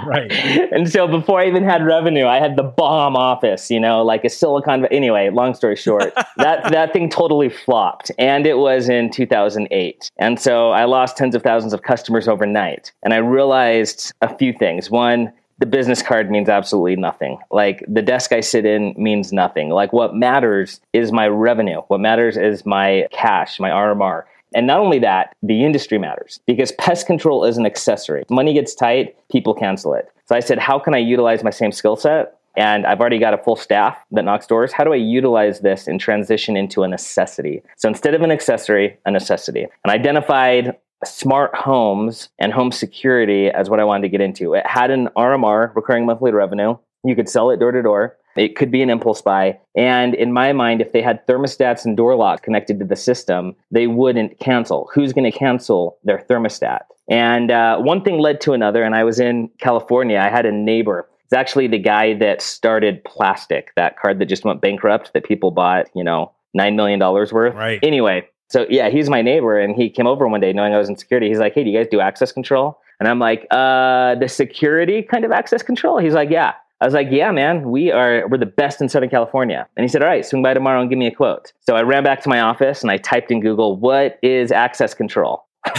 right. 0.08 0.30
And 0.72 0.90
so 0.90 1.06
before 1.06 1.40
I 1.40 1.46
even 1.46 1.64
had 1.64 1.84
revenue, 1.84 2.26
I 2.26 2.38
had 2.38 2.56
the 2.56 2.62
bomb 2.62 3.16
office, 3.16 3.70
you 3.70 3.80
know, 3.80 4.02
like 4.02 4.24
a 4.24 4.28
Silicon. 4.28 4.86
Anyway, 4.86 5.30
long 5.30 5.54
story 5.54 5.76
short, 5.76 6.12
that 6.36 6.70
that 6.70 6.92
thing 6.92 7.08
totally 7.08 7.48
flopped, 7.48 8.10
and 8.18 8.46
it 8.46 8.58
was 8.58 8.88
in 8.88 9.10
2008. 9.10 10.10
And 10.18 10.40
so 10.40 10.70
I 10.70 10.84
lost 10.84 11.16
tens 11.16 11.34
of 11.34 11.42
thousands 11.42 11.72
of 11.72 11.82
customers 11.82 12.28
overnight, 12.28 12.92
and 13.02 13.14
I 13.14 13.18
realized 13.18 14.12
a 14.20 14.36
few 14.36 14.52
things. 14.52 14.90
One, 14.90 15.32
the 15.58 15.66
business 15.66 16.02
card 16.02 16.30
means 16.30 16.48
absolutely 16.48 16.96
nothing. 16.96 17.38
Like 17.50 17.84
the 17.86 18.02
desk 18.02 18.32
I 18.32 18.40
sit 18.40 18.66
in 18.66 18.94
means 18.96 19.32
nothing. 19.32 19.70
Like 19.70 19.92
what 19.92 20.14
matters 20.14 20.80
is 20.92 21.12
my 21.12 21.28
revenue. 21.28 21.80
What 21.88 22.00
matters 22.00 22.36
is 22.36 22.66
my 22.66 23.06
cash, 23.12 23.60
my 23.60 23.70
RMR. 23.70 24.24
And 24.54 24.66
not 24.66 24.80
only 24.80 24.98
that, 25.00 25.34
the 25.42 25.64
industry 25.64 25.98
matters 25.98 26.40
because 26.46 26.72
pest 26.72 27.06
control 27.06 27.44
is 27.44 27.58
an 27.58 27.66
accessory. 27.66 28.24
Money 28.30 28.54
gets 28.54 28.74
tight, 28.74 29.16
people 29.30 29.52
cancel 29.52 29.94
it. 29.94 30.08
So 30.26 30.34
I 30.34 30.40
said, 30.40 30.58
how 30.58 30.78
can 30.78 30.94
I 30.94 30.98
utilize 30.98 31.42
my 31.42 31.50
same 31.50 31.72
skill 31.72 31.96
set? 31.96 32.38
And 32.56 32.86
I've 32.86 33.00
already 33.00 33.18
got 33.18 33.34
a 33.34 33.38
full 33.38 33.56
staff 33.56 33.98
that 34.12 34.24
knocks 34.24 34.46
doors. 34.46 34.72
How 34.72 34.84
do 34.84 34.92
I 34.92 34.96
utilize 34.96 35.60
this 35.60 35.88
and 35.88 36.00
transition 36.00 36.56
into 36.56 36.84
a 36.84 36.88
necessity? 36.88 37.62
So 37.76 37.88
instead 37.88 38.14
of 38.14 38.22
an 38.22 38.30
accessory, 38.30 38.96
a 39.04 39.10
necessity. 39.10 39.66
And 39.84 39.90
identified 39.90 40.76
smart 41.04 41.54
homes 41.54 42.28
and 42.38 42.52
home 42.52 42.70
security 42.70 43.48
as 43.48 43.68
what 43.68 43.80
I 43.80 43.84
wanted 43.84 44.02
to 44.02 44.08
get 44.08 44.20
into. 44.20 44.54
It 44.54 44.66
had 44.66 44.90
an 44.90 45.08
RMR, 45.16 45.74
recurring 45.74 46.06
monthly 46.06 46.32
revenue. 46.32 46.76
You 47.02 47.16
could 47.16 47.28
sell 47.28 47.50
it 47.50 47.58
door 47.58 47.72
to 47.72 47.82
door. 47.82 48.16
It 48.36 48.56
could 48.56 48.70
be 48.70 48.82
an 48.82 48.90
impulse 48.90 49.22
buy. 49.22 49.58
And 49.76 50.14
in 50.14 50.32
my 50.32 50.52
mind, 50.52 50.80
if 50.80 50.92
they 50.92 51.02
had 51.02 51.26
thermostats 51.26 51.84
and 51.84 51.96
door 51.96 52.16
lock 52.16 52.42
connected 52.42 52.78
to 52.78 52.84
the 52.84 52.96
system, 52.96 53.54
they 53.70 53.86
wouldn't 53.86 54.38
cancel. 54.40 54.90
Who's 54.94 55.12
going 55.12 55.30
to 55.30 55.36
cancel 55.36 55.98
their 56.04 56.18
thermostat? 56.18 56.80
And 57.08 57.50
uh, 57.50 57.78
one 57.78 58.02
thing 58.02 58.18
led 58.18 58.40
to 58.42 58.52
another. 58.52 58.82
And 58.82 58.94
I 58.94 59.04
was 59.04 59.20
in 59.20 59.50
California. 59.58 60.18
I 60.18 60.30
had 60.30 60.46
a 60.46 60.52
neighbor. 60.52 61.08
It's 61.24 61.32
actually 61.32 61.68
the 61.68 61.78
guy 61.78 62.14
that 62.14 62.42
started 62.42 63.04
Plastc, 63.04 63.64
that 63.76 63.98
card 63.98 64.18
that 64.18 64.26
just 64.26 64.44
went 64.44 64.60
bankrupt 64.60 65.12
that 65.14 65.24
people 65.24 65.50
bought, 65.50 65.86
you 65.94 66.04
know, 66.04 66.32
$9 66.56 66.74
million 66.76 67.00
worth. 67.00 67.32
Right. 67.32 67.80
Anyway, 67.82 68.28
so 68.48 68.66
yeah, 68.68 68.90
he's 68.90 69.08
my 69.08 69.22
neighbor. 69.22 69.58
And 69.58 69.74
he 69.74 69.90
came 69.90 70.06
over 70.06 70.28
one 70.28 70.40
day 70.40 70.52
knowing 70.52 70.74
I 70.74 70.78
was 70.78 70.88
in 70.88 70.96
security. 70.96 71.28
He's 71.28 71.38
like, 71.38 71.54
hey, 71.54 71.64
do 71.64 71.70
you 71.70 71.78
guys 71.78 71.88
do 71.90 72.00
access 72.00 72.30
control? 72.32 72.78
And 73.00 73.08
I'm 73.08 73.18
like, 73.18 73.46
uh, 73.50 74.14
the 74.14 74.28
security 74.28 75.02
kind 75.02 75.24
of 75.24 75.32
access 75.32 75.62
control? 75.62 75.98
He's 75.98 76.14
like, 76.14 76.30
yeah. 76.30 76.54
I 76.84 76.86
was 76.86 76.92
like, 76.92 77.08
yeah, 77.10 77.30
man, 77.30 77.70
we 77.70 77.90
are, 77.90 78.28
we're 78.28 78.36
the 78.36 78.44
best 78.44 78.82
in 78.82 78.90
Southern 78.90 79.08
California. 79.08 79.66
And 79.74 79.84
he 79.84 79.88
said, 79.88 80.02
all 80.02 80.08
right, 80.08 80.22
swing 80.22 80.42
by 80.42 80.52
tomorrow 80.52 80.82
and 80.82 80.90
give 80.90 80.98
me 80.98 81.06
a 81.06 81.14
quote. 81.14 81.54
So 81.60 81.76
I 81.76 81.80
ran 81.80 82.04
back 82.04 82.20
to 82.24 82.28
my 82.28 82.40
office 82.40 82.82
and 82.82 82.90
I 82.90 82.98
typed 82.98 83.30
in 83.30 83.40
Google, 83.40 83.74
what 83.78 84.18
is 84.22 84.52
access 84.52 84.92
control? 84.92 85.46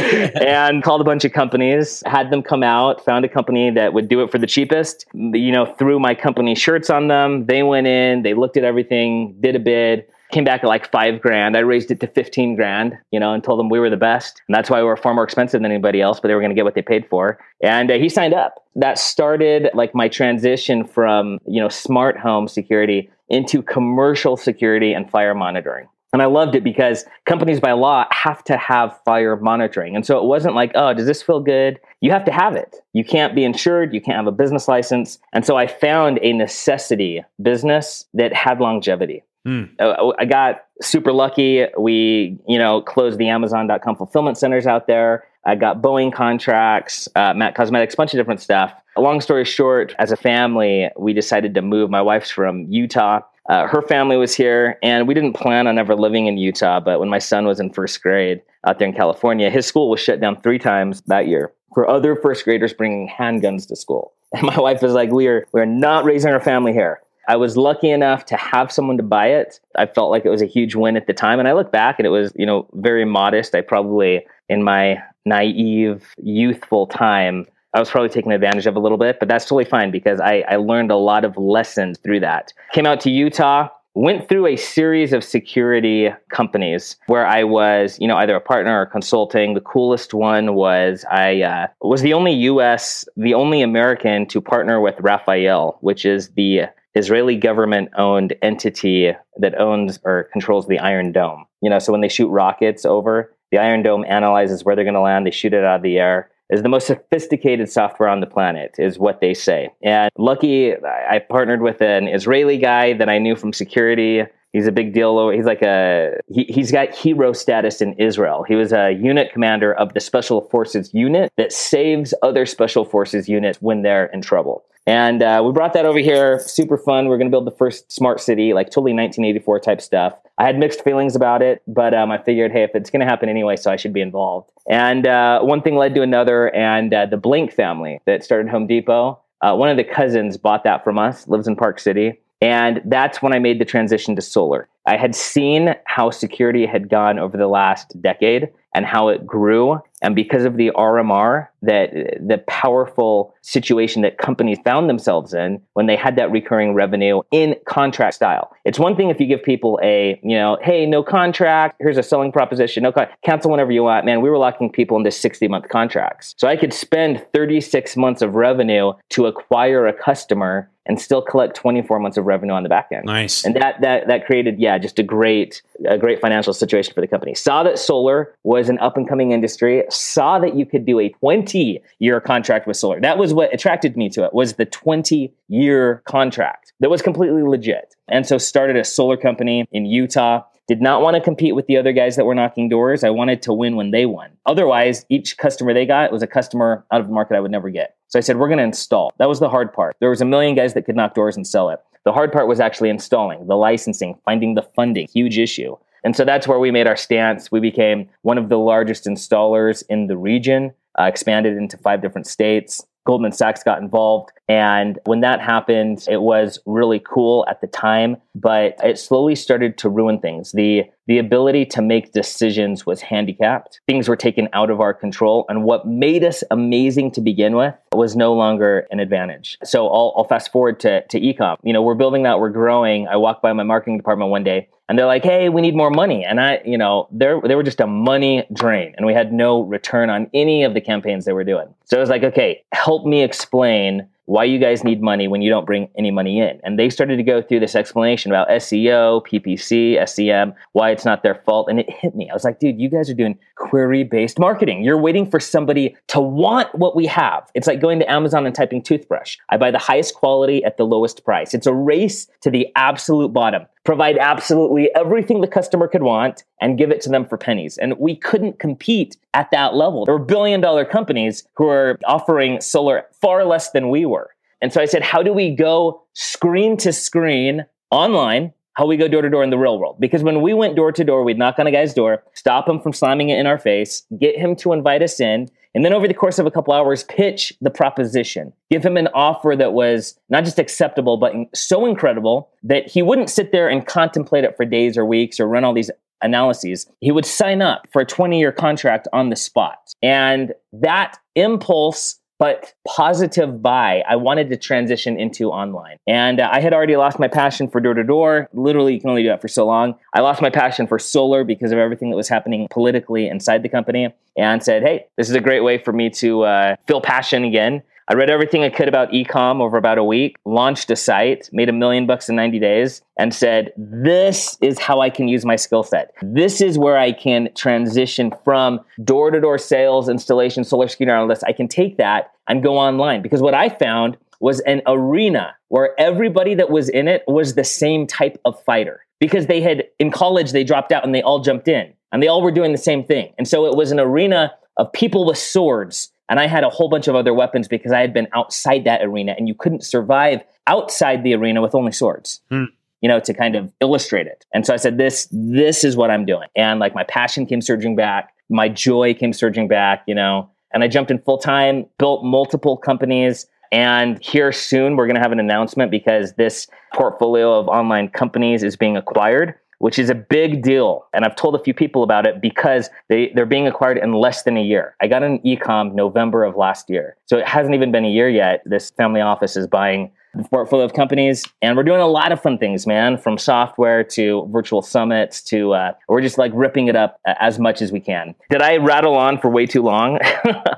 and 0.00 0.82
called 0.82 1.02
a 1.02 1.04
bunch 1.04 1.26
of 1.26 1.34
companies, 1.34 2.02
had 2.06 2.30
them 2.30 2.42
come 2.42 2.62
out, 2.62 3.04
found 3.04 3.26
a 3.26 3.28
company 3.28 3.70
that 3.70 3.92
would 3.92 4.08
do 4.08 4.22
it 4.22 4.32
for 4.32 4.38
the 4.38 4.46
cheapest. 4.46 5.04
You 5.12 5.52
know, 5.52 5.66
threw 5.78 6.00
my 6.00 6.14
company 6.14 6.54
shirts 6.54 6.88
on 6.88 7.08
them. 7.08 7.44
They 7.44 7.62
went 7.62 7.86
in, 7.86 8.22
they 8.22 8.32
looked 8.32 8.56
at 8.56 8.64
everything, 8.64 9.36
did 9.42 9.56
a 9.56 9.60
bid 9.60 10.06
came 10.30 10.44
back 10.44 10.62
at 10.62 10.66
like 10.66 10.90
five 10.90 11.20
grand. 11.20 11.56
I 11.56 11.60
raised 11.60 11.90
it 11.90 12.00
to 12.00 12.06
15 12.06 12.56
grand, 12.56 12.98
you 13.10 13.20
know, 13.20 13.32
and 13.32 13.42
told 13.42 13.58
them 13.58 13.68
we 13.68 13.78
were 13.78 13.90
the 13.90 13.96
best. 13.96 14.42
And 14.48 14.54
that's 14.54 14.70
why 14.70 14.80
we 14.80 14.86
were 14.86 14.96
far 14.96 15.14
more 15.14 15.24
expensive 15.24 15.60
than 15.60 15.70
anybody 15.70 16.00
else, 16.00 16.20
but 16.20 16.28
they 16.28 16.34
were 16.34 16.40
going 16.40 16.50
to 16.50 16.54
get 16.54 16.64
what 16.64 16.74
they 16.74 16.82
paid 16.82 17.08
for. 17.08 17.38
And 17.62 17.90
uh, 17.90 17.94
he 17.94 18.08
signed 18.08 18.34
up. 18.34 18.64
That 18.74 18.98
started 18.98 19.70
like 19.74 19.94
my 19.94 20.08
transition 20.08 20.84
from, 20.84 21.38
you 21.46 21.60
know, 21.60 21.68
smart 21.68 22.18
home 22.18 22.48
security 22.48 23.10
into 23.28 23.62
commercial 23.62 24.36
security 24.36 24.92
and 24.92 25.10
fire 25.10 25.34
monitoring. 25.34 25.88
And 26.12 26.22
I 26.22 26.26
loved 26.26 26.54
it 26.54 26.64
because 26.64 27.04
companies 27.26 27.60
by 27.60 27.72
law 27.72 28.06
have 28.10 28.42
to 28.44 28.56
have 28.56 28.98
fire 29.04 29.36
monitoring. 29.36 29.96
And 29.96 30.06
so 30.06 30.18
it 30.18 30.24
wasn't 30.24 30.54
like, 30.54 30.72
oh, 30.74 30.94
does 30.94 31.06
this 31.06 31.22
feel 31.22 31.40
good? 31.40 31.78
You 32.00 32.10
have 32.10 32.24
to 32.24 32.32
have 32.32 32.56
it. 32.56 32.76
You 32.92 33.04
can't 33.04 33.34
be 33.34 33.44
insured. 33.44 33.92
You 33.92 34.00
can't 34.00 34.16
have 34.16 34.26
a 34.26 34.32
business 34.32 34.68
license. 34.68 35.18
And 35.32 35.44
so 35.44 35.56
I 35.56 35.66
found 35.66 36.18
a 36.22 36.32
necessity 36.32 37.22
business 37.42 38.06
that 38.14 38.32
had 38.32 38.60
longevity. 38.60 39.24
Mm. 39.46 40.14
I 40.18 40.24
got 40.24 40.64
super 40.82 41.12
lucky. 41.12 41.66
We, 41.78 42.38
you 42.48 42.58
know, 42.58 42.82
closed 42.82 43.18
the 43.18 43.28
Amazon.com 43.28 43.96
fulfillment 43.96 44.38
centers 44.38 44.66
out 44.66 44.86
there. 44.86 45.24
I 45.46 45.54
got 45.54 45.80
Boeing 45.80 46.12
contracts, 46.12 47.08
uh, 47.14 47.32
Mac 47.34 47.54
Cosmetics, 47.54 47.94
bunch 47.94 48.12
of 48.12 48.18
different 48.18 48.40
stuff. 48.40 48.72
Long 48.96 49.20
story 49.20 49.44
short, 49.44 49.94
as 49.98 50.10
a 50.10 50.16
family, 50.16 50.88
we 50.98 51.12
decided 51.12 51.54
to 51.54 51.62
move. 51.62 51.88
My 51.88 52.02
wife's 52.02 52.30
from 52.30 52.66
Utah. 52.68 53.20
Uh, 53.48 53.68
her 53.68 53.80
family 53.82 54.16
was 54.16 54.34
here, 54.34 54.76
and 54.82 55.06
we 55.06 55.14
didn't 55.14 55.34
plan 55.34 55.68
on 55.68 55.78
ever 55.78 55.94
living 55.94 56.26
in 56.26 56.36
Utah. 56.36 56.80
But 56.80 56.98
when 56.98 57.08
my 57.08 57.20
son 57.20 57.46
was 57.46 57.60
in 57.60 57.72
first 57.72 58.02
grade 58.02 58.42
out 58.66 58.80
there 58.80 58.88
in 58.88 58.94
California, 58.94 59.48
his 59.50 59.66
school 59.66 59.88
was 59.88 60.00
shut 60.00 60.20
down 60.20 60.40
three 60.40 60.58
times 60.58 61.02
that 61.06 61.28
year 61.28 61.52
for 61.72 61.88
other 61.88 62.16
first 62.16 62.44
graders 62.44 62.72
bringing 62.72 63.08
handguns 63.08 63.68
to 63.68 63.76
school. 63.76 64.12
And 64.32 64.42
my 64.42 64.58
wife 64.58 64.82
was 64.82 64.92
like, 64.92 65.12
"We 65.12 65.28
are 65.28 65.46
we 65.52 65.60
are 65.60 65.66
not 65.66 66.04
raising 66.04 66.32
our 66.32 66.40
family 66.40 66.72
here." 66.72 67.00
I 67.28 67.36
was 67.36 67.56
lucky 67.56 67.90
enough 67.90 68.24
to 68.26 68.36
have 68.36 68.70
someone 68.70 68.96
to 68.96 69.02
buy 69.02 69.28
it. 69.28 69.60
I 69.76 69.86
felt 69.86 70.10
like 70.10 70.24
it 70.24 70.30
was 70.30 70.42
a 70.42 70.46
huge 70.46 70.74
win 70.74 70.96
at 70.96 71.06
the 71.06 71.12
time, 71.12 71.38
and 71.38 71.48
I 71.48 71.52
look 71.52 71.72
back 71.72 71.98
and 71.98 72.06
it 72.06 72.10
was 72.10 72.32
you 72.36 72.46
know 72.46 72.68
very 72.74 73.04
modest. 73.04 73.54
I 73.54 73.60
probably 73.60 74.26
in 74.48 74.62
my 74.62 75.02
naive, 75.24 76.14
youthful 76.22 76.86
time 76.86 77.46
I 77.76 77.78
was 77.78 77.90
probably 77.90 78.08
taking 78.08 78.32
advantage 78.32 78.66
of 78.66 78.74
a 78.74 78.78
little 78.78 78.96
bit, 78.96 79.18
but 79.18 79.28
that's 79.28 79.44
totally 79.44 79.66
fine 79.66 79.90
because 79.90 80.18
I, 80.18 80.44
I 80.48 80.56
learned 80.56 80.90
a 80.90 80.96
lot 80.96 81.26
of 81.26 81.36
lessons 81.36 81.98
through 81.98 82.20
that. 82.20 82.54
Came 82.72 82.86
out 82.86 83.00
to 83.00 83.10
Utah, 83.10 83.68
went 83.92 84.30
through 84.30 84.46
a 84.46 84.56
series 84.56 85.12
of 85.12 85.22
security 85.22 86.08
companies 86.30 86.96
where 87.06 87.26
I 87.26 87.44
was, 87.44 87.98
you 88.00 88.08
know, 88.08 88.16
either 88.16 88.34
a 88.34 88.40
partner 88.40 88.80
or 88.80 88.86
consulting. 88.86 89.52
The 89.52 89.60
coolest 89.60 90.14
one 90.14 90.54
was 90.54 91.04
I 91.10 91.42
uh, 91.42 91.66
was 91.82 92.00
the 92.00 92.14
only 92.14 92.32
U.S., 92.32 93.04
the 93.14 93.34
only 93.34 93.60
American 93.60 94.24
to 94.28 94.40
partner 94.40 94.80
with 94.80 94.98
Rafael, 95.00 95.76
which 95.82 96.06
is 96.06 96.30
the 96.30 96.62
Israeli 96.96 97.36
government 97.36 97.90
owned 97.96 98.34
entity 98.42 99.12
that 99.38 99.60
owns 99.60 99.98
or 100.04 100.28
controls 100.32 100.66
the 100.66 100.78
Iron 100.78 101.12
Dome. 101.12 101.44
You 101.62 101.70
know, 101.70 101.78
so 101.78 101.92
when 101.92 102.00
they 102.00 102.08
shoot 102.08 102.28
rockets 102.28 102.84
over, 102.84 103.32
the 103.50 103.58
Iron 103.58 103.82
Dome 103.82 104.04
analyzes 104.08 104.64
where 104.64 104.74
they're 104.74 104.84
going 104.84 104.94
to 104.94 105.00
land. 105.00 105.26
They 105.26 105.30
shoot 105.30 105.54
it 105.54 105.64
out 105.64 105.76
of 105.76 105.82
the 105.82 105.98
air 105.98 106.30
is 106.50 106.62
the 106.62 106.68
most 106.68 106.86
sophisticated 106.86 107.70
software 107.70 108.08
on 108.08 108.20
the 108.20 108.26
planet, 108.26 108.76
is 108.78 108.98
what 108.98 109.20
they 109.20 109.34
say. 109.34 109.70
And 109.82 110.10
lucky, 110.16 110.74
I 110.74 111.18
partnered 111.18 111.62
with 111.62 111.80
an 111.82 112.08
Israeli 112.08 112.58
guy 112.58 112.92
that 112.94 113.08
I 113.08 113.18
knew 113.18 113.34
from 113.34 113.52
security. 113.52 114.22
He's 114.56 114.66
a 114.66 114.72
big 114.72 114.94
deal. 114.94 115.28
He's 115.28 115.44
like 115.44 115.60
a 115.60 116.18
he, 116.28 116.44
he's 116.44 116.72
got 116.72 116.94
hero 116.94 117.34
status 117.34 117.82
in 117.82 117.92
Israel. 117.98 118.42
He 118.42 118.54
was 118.54 118.72
a 118.72 118.92
unit 118.92 119.30
commander 119.30 119.74
of 119.74 119.92
the 119.92 120.00
Special 120.00 120.48
Forces 120.48 120.94
unit 120.94 121.30
that 121.36 121.52
saves 121.52 122.14
other 122.22 122.46
Special 122.46 122.86
Forces 122.86 123.28
units 123.28 123.60
when 123.60 123.82
they're 123.82 124.06
in 124.06 124.22
trouble. 124.22 124.64
And 124.86 125.22
uh, 125.22 125.42
we 125.44 125.52
brought 125.52 125.74
that 125.74 125.84
over 125.84 125.98
here. 125.98 126.38
Super 126.38 126.78
fun. 126.78 127.08
We're 127.08 127.18
going 127.18 127.26
to 127.26 127.30
build 127.30 127.46
the 127.46 127.50
first 127.58 127.92
smart 127.92 128.18
city, 128.18 128.54
like 128.54 128.68
totally 128.68 128.94
1984 128.94 129.60
type 129.60 129.82
stuff. 129.82 130.14
I 130.38 130.46
had 130.46 130.58
mixed 130.58 130.82
feelings 130.82 131.14
about 131.14 131.42
it, 131.42 131.60
but 131.68 131.92
um, 131.92 132.10
I 132.10 132.16
figured, 132.16 132.50
hey, 132.50 132.62
if 132.62 132.70
it's 132.72 132.88
going 132.88 133.00
to 133.00 133.06
happen 133.06 133.28
anyway, 133.28 133.56
so 133.56 133.70
I 133.70 133.76
should 133.76 133.92
be 133.92 134.00
involved. 134.00 134.50
And 134.70 135.06
uh, 135.06 135.40
one 135.42 135.60
thing 135.60 135.76
led 135.76 135.94
to 135.96 136.02
another, 136.02 136.48
and 136.54 136.94
uh, 136.94 137.04
the 137.04 137.18
Blank 137.18 137.52
family 137.52 138.00
that 138.06 138.24
started 138.24 138.48
Home 138.48 138.66
Depot, 138.66 139.20
uh, 139.42 139.54
one 139.54 139.68
of 139.68 139.76
the 139.76 139.84
cousins 139.84 140.38
bought 140.38 140.64
that 140.64 140.82
from 140.82 140.98
us, 140.98 141.28
lives 141.28 141.46
in 141.46 141.56
Park 141.56 141.78
City. 141.78 142.20
And 142.40 142.82
that's 142.84 143.22
when 143.22 143.34
I 143.34 143.38
made 143.38 143.60
the 143.60 143.64
transition 143.64 144.14
to 144.16 144.22
solar. 144.22 144.68
I 144.86 144.96
had 144.96 145.14
seen 145.14 145.74
how 145.84 146.10
security 146.10 146.64
had 146.66 146.88
gone 146.88 147.18
over 147.18 147.36
the 147.36 147.48
last 147.48 148.00
decade 148.00 148.48
and 148.74 148.84
how 148.84 149.08
it 149.08 149.26
grew. 149.26 149.80
And 150.02 150.14
because 150.14 150.44
of 150.44 150.58
the 150.58 150.70
RMR, 150.72 151.48
that 151.62 151.90
the 152.20 152.38
powerful 152.46 153.34
situation 153.40 154.02
that 154.02 154.18
companies 154.18 154.58
found 154.64 154.88
themselves 154.88 155.32
in 155.32 155.62
when 155.72 155.86
they 155.86 155.96
had 155.96 156.16
that 156.16 156.30
recurring 156.30 156.74
revenue 156.74 157.22
in 157.32 157.56
contract 157.66 158.14
style. 158.14 158.52
It's 158.66 158.78
one 158.78 158.94
thing 158.94 159.08
if 159.08 159.18
you 159.18 159.26
give 159.26 159.42
people 159.42 159.80
a, 159.82 160.20
you 160.22 160.36
know, 160.36 160.58
hey, 160.62 160.84
no 160.84 161.02
contract, 161.02 161.76
here's 161.80 161.96
a 161.96 162.02
selling 162.02 162.30
proposition, 162.30 162.82
no 162.82 162.92
con- 162.92 163.08
cancel 163.24 163.50
whenever 163.50 163.72
you 163.72 163.82
want. 163.82 164.04
Man, 164.04 164.20
we 164.20 164.28
were 164.28 164.38
locking 164.38 164.70
people 164.70 164.98
into 164.98 165.10
60 165.10 165.48
month 165.48 165.70
contracts. 165.70 166.34
So 166.36 166.46
I 166.46 166.56
could 166.56 166.74
spend 166.74 167.26
36 167.32 167.96
months 167.96 168.20
of 168.20 168.34
revenue 168.34 168.92
to 169.10 169.26
acquire 169.26 169.86
a 169.86 169.92
customer 169.94 170.70
and 170.86 171.00
still 171.00 171.22
collect 171.22 171.56
24 171.56 171.98
months 171.98 172.16
of 172.16 172.24
revenue 172.24 172.52
on 172.52 172.62
the 172.62 172.68
back 172.68 172.88
end. 172.92 173.04
Nice. 173.04 173.44
And 173.44 173.54
that 173.56 173.80
that 173.80 174.06
that 174.06 174.26
created 174.26 174.58
yeah, 174.58 174.78
just 174.78 174.98
a 174.98 175.02
great 175.02 175.62
a 175.86 175.98
great 175.98 176.20
financial 176.20 176.52
situation 176.52 176.94
for 176.94 177.00
the 177.00 177.06
company. 177.06 177.34
Saw 177.34 177.62
that 177.62 177.78
solar 177.78 178.34
was 178.44 178.68
an 178.68 178.78
up 178.78 178.96
and 178.96 179.08
coming 179.08 179.32
industry, 179.32 179.84
saw 179.90 180.38
that 180.38 180.54
you 180.54 180.64
could 180.64 180.86
do 180.86 180.98
a 181.00 181.08
20 181.08 181.82
year 181.98 182.20
contract 182.20 182.66
with 182.66 182.76
solar. 182.76 183.00
That 183.00 183.18
was 183.18 183.34
what 183.34 183.52
attracted 183.52 183.96
me 183.96 184.08
to 184.10 184.24
it 184.24 184.32
was 184.32 184.54
the 184.54 184.66
20 184.66 185.32
year 185.48 186.02
contract. 186.06 186.72
That 186.80 186.90
was 186.90 187.02
completely 187.02 187.42
legit. 187.42 187.94
And 188.08 188.26
so 188.26 188.38
started 188.38 188.76
a 188.76 188.84
solar 188.84 189.16
company 189.16 189.66
in 189.72 189.86
Utah 189.86 190.42
did 190.68 190.82
not 190.82 191.00
want 191.00 191.14
to 191.14 191.20
compete 191.20 191.54
with 191.54 191.66
the 191.66 191.76
other 191.76 191.92
guys 191.92 192.16
that 192.16 192.24
were 192.24 192.34
knocking 192.34 192.68
doors. 192.68 193.04
I 193.04 193.10
wanted 193.10 193.42
to 193.42 193.52
win 193.52 193.76
when 193.76 193.92
they 193.92 194.06
won. 194.06 194.30
Otherwise, 194.46 195.06
each 195.08 195.38
customer 195.38 195.72
they 195.72 195.86
got 195.86 196.10
was 196.10 196.22
a 196.22 196.26
customer 196.26 196.84
out 196.90 197.00
of 197.00 197.06
the 197.06 197.12
market 197.12 197.36
I 197.36 197.40
would 197.40 197.50
never 197.50 197.70
get. 197.70 197.96
So 198.08 198.18
I 198.18 198.22
said, 198.22 198.38
we're 198.38 198.48
going 198.48 198.58
to 198.58 198.64
install. 198.64 199.12
That 199.18 199.28
was 199.28 199.40
the 199.40 199.48
hard 199.48 199.72
part. 199.72 199.96
There 200.00 200.10
was 200.10 200.20
a 200.20 200.24
million 200.24 200.54
guys 200.54 200.74
that 200.74 200.82
could 200.82 200.96
knock 200.96 201.14
doors 201.14 201.36
and 201.36 201.46
sell 201.46 201.70
it. 201.70 201.80
The 202.04 202.12
hard 202.12 202.32
part 202.32 202.48
was 202.48 202.60
actually 202.60 202.90
installing, 202.90 203.46
the 203.46 203.56
licensing, 203.56 204.18
finding 204.24 204.54
the 204.54 204.62
funding, 204.62 205.08
huge 205.08 205.38
issue. 205.38 205.76
And 206.04 206.14
so 206.14 206.24
that's 206.24 206.46
where 206.46 206.60
we 206.60 206.70
made 206.70 206.86
our 206.86 206.96
stance. 206.96 207.50
We 207.50 207.58
became 207.58 208.08
one 208.22 208.38
of 208.38 208.48
the 208.48 208.58
largest 208.58 209.06
installers 209.06 209.82
in 209.88 210.06
the 210.06 210.16
region, 210.16 210.72
uh, 210.98 211.04
expanded 211.04 211.56
into 211.56 211.76
five 211.76 212.00
different 212.00 212.28
states. 212.28 212.86
Goldman 213.06 213.32
Sachs 213.32 213.62
got 213.62 213.80
involved. 213.80 214.32
And 214.48 214.98
when 215.06 215.20
that 215.20 215.40
happened, 215.40 216.06
it 216.10 216.20
was 216.20 216.58
really 216.66 217.00
cool 217.00 217.46
at 217.48 217.60
the 217.60 217.66
time, 217.66 218.16
but 218.34 218.74
it 218.84 218.98
slowly 218.98 219.34
started 219.34 219.78
to 219.78 219.88
ruin 219.88 220.20
things. 220.20 220.52
The 220.52 220.84
the 221.06 221.18
ability 221.18 221.66
to 221.66 221.82
make 221.82 222.12
decisions 222.12 222.84
was 222.84 223.00
handicapped. 223.00 223.80
Things 223.86 224.08
were 224.08 224.16
taken 224.16 224.48
out 224.52 224.70
of 224.70 224.80
our 224.80 224.92
control. 224.92 225.44
And 225.48 225.62
what 225.62 225.86
made 225.86 226.24
us 226.24 226.42
amazing 226.50 227.12
to 227.12 227.20
begin 227.20 227.54
with 227.54 227.74
was 227.92 228.16
no 228.16 228.34
longer 228.34 228.88
an 228.90 228.98
advantage. 228.98 229.56
So 229.62 229.86
I'll, 229.86 230.12
I'll 230.16 230.24
fast 230.24 230.50
forward 230.50 230.80
to, 230.80 231.06
to 231.06 231.20
ecom. 231.20 231.58
You 231.62 231.72
know, 231.72 231.80
we're 231.80 231.94
building 231.94 232.24
that, 232.24 232.40
we're 232.40 232.50
growing. 232.50 233.06
I 233.06 233.16
walked 233.16 233.40
by 233.40 233.52
my 233.52 233.62
marketing 233.62 233.98
department 233.98 234.32
one 234.32 234.42
day 234.42 234.68
and 234.88 234.98
they're 234.98 235.06
like, 235.06 235.24
"Hey, 235.24 235.48
we 235.48 235.60
need 235.60 235.74
more 235.74 235.90
money." 235.90 236.24
And 236.24 236.40
I, 236.40 236.60
you 236.64 236.78
know, 236.78 237.08
they 237.10 237.34
they 237.46 237.54
were 237.54 237.62
just 237.62 237.80
a 237.80 237.86
money 237.86 238.46
drain, 238.52 238.94
and 238.96 239.06
we 239.06 239.14
had 239.14 239.32
no 239.32 239.62
return 239.62 240.10
on 240.10 240.30
any 240.34 240.64
of 240.64 240.74
the 240.74 240.80
campaigns 240.80 241.24
they 241.24 241.32
were 241.32 241.44
doing. 241.44 241.72
So 241.84 241.96
I 241.96 242.00
was 242.00 242.10
like, 242.10 242.22
"Okay, 242.22 242.64
help 242.72 243.06
me 243.06 243.22
explain 243.22 244.08
why 244.26 244.44
you 244.44 244.58
guys 244.58 244.84
need 244.84 245.00
money 245.00 245.28
when 245.28 245.40
you 245.40 245.48
don't 245.48 245.64
bring 245.64 245.88
any 245.96 246.10
money 246.10 246.40
in. 246.40 246.60
And 246.64 246.78
they 246.78 246.90
started 246.90 247.16
to 247.16 247.22
go 247.22 247.40
through 247.40 247.60
this 247.60 247.74
explanation 247.74 248.30
about 248.30 248.48
SEO, 248.48 249.24
PPC, 249.24 250.06
SEM, 250.08 250.52
why 250.72 250.90
it's 250.90 251.04
not 251.04 251.22
their 251.22 251.36
fault. 251.46 251.68
And 251.70 251.80
it 251.80 251.88
hit 251.88 252.14
me. 252.14 252.28
I 252.28 252.34
was 252.34 252.44
like, 252.44 252.58
dude, 252.58 252.78
you 252.78 252.90
guys 252.90 253.08
are 253.08 253.14
doing 253.14 253.38
query 253.54 254.04
based 254.04 254.38
marketing. 254.38 254.84
You're 254.84 255.00
waiting 255.00 255.30
for 255.30 255.40
somebody 255.40 255.96
to 256.08 256.20
want 256.20 256.74
what 256.74 256.96
we 256.96 257.06
have. 257.06 257.48
It's 257.54 257.66
like 257.66 257.80
going 257.80 258.00
to 258.00 258.10
Amazon 258.10 258.46
and 258.46 258.54
typing 258.54 258.82
toothbrush. 258.82 259.38
I 259.48 259.56
buy 259.56 259.70
the 259.70 259.78
highest 259.78 260.14
quality 260.14 260.62
at 260.64 260.76
the 260.76 260.84
lowest 260.84 261.24
price. 261.24 261.54
It's 261.54 261.66
a 261.66 261.74
race 261.74 262.26
to 262.40 262.50
the 262.50 262.66
absolute 262.74 263.32
bottom 263.32 263.66
provide 263.86 264.18
absolutely 264.18 264.90
everything 264.94 265.40
the 265.40 265.46
customer 265.46 265.88
could 265.88 266.02
want 266.02 266.44
and 266.60 266.76
give 266.76 266.90
it 266.90 267.00
to 267.02 267.08
them 267.08 267.24
for 267.24 267.38
pennies. 267.38 267.78
And 267.78 267.98
we 267.98 268.16
couldn't 268.16 268.58
compete 268.58 269.16
at 269.32 269.50
that 269.52 269.74
level. 269.74 270.04
There 270.04 270.18
were 270.18 270.24
billion 270.24 270.60
dollar 270.60 270.84
companies 270.84 271.46
who 271.54 271.66
were 271.66 271.98
offering 272.04 272.60
solar 272.60 273.06
far 273.20 273.44
less 273.44 273.70
than 273.70 273.88
we 273.88 274.04
were. 274.04 274.30
And 274.60 274.72
so 274.72 274.80
I 274.80 274.86
said, 274.86 275.02
how 275.02 275.22
do 275.22 275.32
we 275.32 275.54
go 275.54 276.02
screen 276.14 276.76
to 276.78 276.92
screen 276.92 277.64
online? 277.90 278.52
How 278.72 278.86
we 278.86 278.98
go 278.98 279.08
door 279.08 279.22
to 279.22 279.30
door 279.30 279.42
in 279.42 279.50
the 279.50 279.56
real 279.56 279.78
world? 279.78 279.96
Because 279.98 280.22
when 280.22 280.42
we 280.42 280.52
went 280.52 280.76
door 280.76 280.92
to 280.92 281.04
door, 281.04 281.22
we'd 281.24 281.38
knock 281.38 281.58
on 281.58 281.66
a 281.66 281.72
guy's 281.72 281.94
door, 281.94 282.22
stop 282.34 282.68
him 282.68 282.80
from 282.80 282.92
slamming 282.92 283.30
it 283.30 283.38
in 283.38 283.46
our 283.46 283.58
face, 283.58 284.02
get 284.18 284.36
him 284.36 284.54
to 284.56 284.74
invite 284.74 285.00
us 285.00 285.18
in, 285.18 285.48
and 285.76 285.84
then 285.84 285.92
over 285.92 286.08
the 286.08 286.14
course 286.14 286.38
of 286.38 286.46
a 286.46 286.50
couple 286.50 286.72
hours, 286.72 287.04
pitch 287.04 287.52
the 287.60 287.70
proposition. 287.70 288.50
Give 288.70 288.82
him 288.82 288.96
an 288.96 289.08
offer 289.08 289.54
that 289.58 289.74
was 289.74 290.18
not 290.30 290.42
just 290.42 290.58
acceptable, 290.58 291.18
but 291.18 291.34
so 291.54 291.84
incredible 291.84 292.48
that 292.62 292.88
he 292.88 293.02
wouldn't 293.02 293.28
sit 293.28 293.52
there 293.52 293.68
and 293.68 293.86
contemplate 293.86 294.42
it 294.42 294.56
for 294.56 294.64
days 294.64 294.96
or 294.96 295.04
weeks 295.04 295.38
or 295.38 295.46
run 295.46 295.64
all 295.64 295.74
these 295.74 295.90
analyses. 296.22 296.86
He 297.00 297.12
would 297.12 297.26
sign 297.26 297.60
up 297.60 297.86
for 297.92 298.00
a 298.00 298.06
20 298.06 298.40
year 298.40 298.52
contract 298.52 299.06
on 299.12 299.28
the 299.28 299.36
spot. 299.36 299.92
And 300.02 300.54
that 300.72 301.18
impulse 301.34 302.18
but 302.38 302.74
positive 302.86 303.62
buy 303.62 304.02
i 304.08 304.16
wanted 304.16 304.48
to 304.50 304.56
transition 304.56 305.18
into 305.18 305.50
online. 305.50 305.96
And 306.06 306.40
uh, 306.40 306.48
i 306.52 306.60
had 306.60 306.72
already 306.72 306.96
lost 306.96 307.18
my 307.18 307.28
passion 307.28 307.68
for 307.68 307.80
door 307.80 307.94
to 307.94 308.04
door 308.04 308.48
literally 308.52 308.94
you 308.94 309.00
can 309.00 309.10
only 309.10 309.22
do 309.22 309.28
that 309.28 309.40
for 309.40 309.48
so 309.48 309.66
long. 309.66 309.94
I 310.14 310.20
lost 310.20 310.40
my 310.40 310.50
passion 310.50 310.86
for 310.86 310.98
solar 310.98 311.44
because 311.44 311.72
of 311.72 311.78
everything 311.78 312.10
that 312.10 312.16
was 312.16 312.28
happening 312.28 312.68
politically 312.70 313.28
inside 313.28 313.62
the 313.62 313.68
company 313.68 314.12
and 314.36 314.62
said 314.62 314.82
hey 314.82 315.06
this 315.16 315.28
is 315.28 315.34
a 315.34 315.40
great 315.40 315.60
way 315.60 315.78
for 315.78 315.92
me 315.92 316.10
to 316.10 316.42
uh, 316.42 316.76
feel 316.86 317.00
passion 317.00 317.44
again 317.44 317.82
I 318.08 318.14
read 318.14 318.30
everything 318.30 318.62
I 318.62 318.70
could 318.70 318.86
about 318.86 319.10
ecom 319.10 319.60
over 319.60 319.76
about 319.76 319.98
a 319.98 320.04
week, 320.04 320.36
launched 320.44 320.92
a 320.92 320.96
site, 320.96 321.50
made 321.52 321.68
a 321.68 321.72
million 321.72 322.06
bucks 322.06 322.28
in 322.28 322.36
90 322.36 322.60
days, 322.60 323.02
and 323.18 323.34
said, 323.34 323.72
This 323.76 324.56
is 324.60 324.78
how 324.78 325.00
I 325.00 325.10
can 325.10 325.26
use 325.26 325.44
my 325.44 325.56
skill 325.56 325.82
set. 325.82 326.14
This 326.22 326.60
is 326.60 326.78
where 326.78 326.96
I 326.96 327.10
can 327.10 327.48
transition 327.56 328.32
from 328.44 328.78
door 329.02 329.32
to 329.32 329.40
door 329.40 329.58
sales, 329.58 330.08
installation, 330.08 330.62
solar 330.62 330.86
security 330.86 331.16
analyst. 331.16 331.42
I 331.48 331.52
can 331.52 331.66
take 331.66 331.96
that 331.96 332.30
and 332.46 332.62
go 332.62 332.78
online. 332.78 333.22
Because 333.22 333.42
what 333.42 333.54
I 333.54 333.68
found 333.68 334.16
was 334.38 334.60
an 334.60 334.82
arena 334.86 335.56
where 335.66 335.98
everybody 335.98 336.54
that 336.54 336.70
was 336.70 336.88
in 336.88 337.08
it 337.08 337.24
was 337.26 337.56
the 337.56 337.64
same 337.64 338.06
type 338.06 338.40
of 338.44 338.62
fighter. 338.62 339.04
Because 339.18 339.46
they 339.46 339.60
had, 339.60 339.82
in 339.98 340.12
college, 340.12 340.52
they 340.52 340.62
dropped 340.62 340.92
out 340.92 341.04
and 341.04 341.12
they 341.12 341.22
all 341.22 341.40
jumped 341.40 341.66
in 341.66 341.92
and 342.12 342.22
they 342.22 342.28
all 342.28 342.42
were 342.42 342.52
doing 342.52 342.70
the 342.70 342.78
same 342.78 343.02
thing. 343.02 343.32
And 343.36 343.48
so 343.48 343.66
it 343.66 343.74
was 343.74 343.90
an 343.90 343.98
arena 343.98 344.54
of 344.76 344.92
people 344.92 345.24
with 345.24 345.38
swords 345.38 346.12
and 346.28 346.40
I 346.40 346.46
had 346.46 346.64
a 346.64 346.70
whole 346.70 346.88
bunch 346.88 347.08
of 347.08 347.14
other 347.14 347.32
weapons 347.32 347.68
because 347.68 347.92
I 347.92 348.00
had 348.00 348.12
been 348.12 348.28
outside 348.34 348.84
that 348.84 349.02
arena 349.02 349.34
and 349.36 349.48
you 349.48 349.54
couldn't 349.54 349.84
survive 349.84 350.42
outside 350.66 351.22
the 351.22 351.34
arena 351.34 351.62
with 351.62 351.74
only 351.74 351.92
swords. 351.92 352.40
Hmm. 352.50 352.64
you 353.02 353.08
know, 353.08 353.20
to 353.20 353.34
kind 353.34 353.54
of 353.54 353.70
illustrate 353.80 354.26
it. 354.26 354.46
And 354.54 354.64
so 354.66 354.72
I 354.72 354.78
said, 354.78 354.96
this, 354.96 355.28
this 355.30 355.84
is 355.84 355.96
what 355.96 356.10
I'm 356.10 356.24
doing. 356.24 356.48
And 356.56 356.80
like 356.80 356.94
my 356.94 357.04
passion 357.04 357.46
came 357.46 357.60
surging 357.60 357.94
back. 357.94 358.32
My 358.48 358.68
joy 358.68 359.12
came 359.12 359.32
surging 359.34 359.68
back, 359.68 360.02
you 360.06 360.14
know, 360.14 360.50
and 360.72 360.82
I 360.82 360.88
jumped 360.88 361.10
in 361.10 361.18
full 361.20 361.38
time, 361.38 361.86
built 361.98 362.24
multiple 362.24 362.76
companies. 362.76 363.46
And 363.70 364.22
here 364.24 364.50
soon, 364.50 364.96
we're 364.96 365.06
going 365.06 365.16
to 365.16 365.20
have 365.20 365.32
an 365.32 365.40
announcement 365.40 365.90
because 365.90 366.32
this 366.34 366.66
portfolio 366.94 367.58
of 367.58 367.68
online 367.68 368.08
companies 368.08 368.62
is 368.62 368.76
being 368.76 368.96
acquired 368.96 369.54
which 369.78 369.98
is 369.98 370.10
a 370.10 370.14
big 370.14 370.62
deal. 370.62 371.06
And 371.12 371.24
I've 371.24 371.36
told 371.36 371.54
a 371.54 371.62
few 371.62 371.74
people 371.74 372.02
about 372.02 372.26
it 372.26 372.40
because 372.40 372.90
they, 373.08 373.30
they're 373.34 373.46
being 373.46 373.66
acquired 373.66 373.98
in 373.98 374.12
less 374.12 374.42
than 374.42 374.56
a 374.56 374.62
year. 374.62 374.94
I 375.00 375.06
got 375.06 375.22
an 375.22 375.38
ecom 375.40 375.94
November 375.94 376.44
of 376.44 376.56
last 376.56 376.88
year. 376.88 377.16
So 377.26 377.38
it 377.38 377.46
hasn't 377.46 377.74
even 377.74 377.92
been 377.92 378.04
a 378.04 378.10
year 378.10 378.28
yet. 378.28 378.62
This 378.64 378.90
family 378.90 379.20
office 379.20 379.56
is 379.56 379.66
buying 379.66 380.10
a 380.38 380.48
portfolio 380.48 380.84
of 380.84 380.92
companies. 380.92 381.44
And 381.62 381.76
we're 381.76 381.82
doing 381.82 382.00
a 382.00 382.06
lot 382.06 382.32
of 382.32 382.40
fun 382.40 382.58
things, 382.58 382.86
man, 382.86 383.18
from 383.18 383.38
software 383.38 384.04
to 384.04 384.48
virtual 384.50 384.82
summits 384.82 385.40
to 385.42 385.72
uh, 385.72 385.92
we're 386.08 386.20
just 386.20 386.38
like 386.38 386.52
ripping 386.54 386.88
it 386.88 386.96
up 386.96 387.20
as 387.26 387.58
much 387.58 387.82
as 387.82 387.92
we 387.92 388.00
can. 388.00 388.34
Did 388.50 388.62
I 388.62 388.76
rattle 388.76 389.16
on 389.16 389.38
for 389.38 389.48
way 389.48 389.66
too 389.66 389.82
long? 389.82 390.18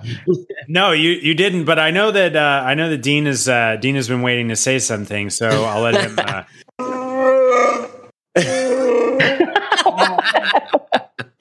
no, 0.68 0.92
you, 0.92 1.10
you 1.10 1.34
didn't. 1.34 1.64
But 1.64 1.78
I 1.78 1.90
know 1.90 2.10
that 2.10 2.36
uh, 2.36 2.62
I 2.64 2.74
know 2.74 2.90
that 2.90 3.02
Dean 3.02 3.26
is 3.26 3.48
uh, 3.48 3.76
Dean 3.80 3.94
has 3.94 4.08
been 4.08 4.22
waiting 4.22 4.48
to 4.48 4.56
say 4.56 4.78
something. 4.78 5.30
So 5.30 5.48
I'll 5.48 5.82
let 5.82 5.96
him. 5.96 6.18
Uh, 6.80 7.88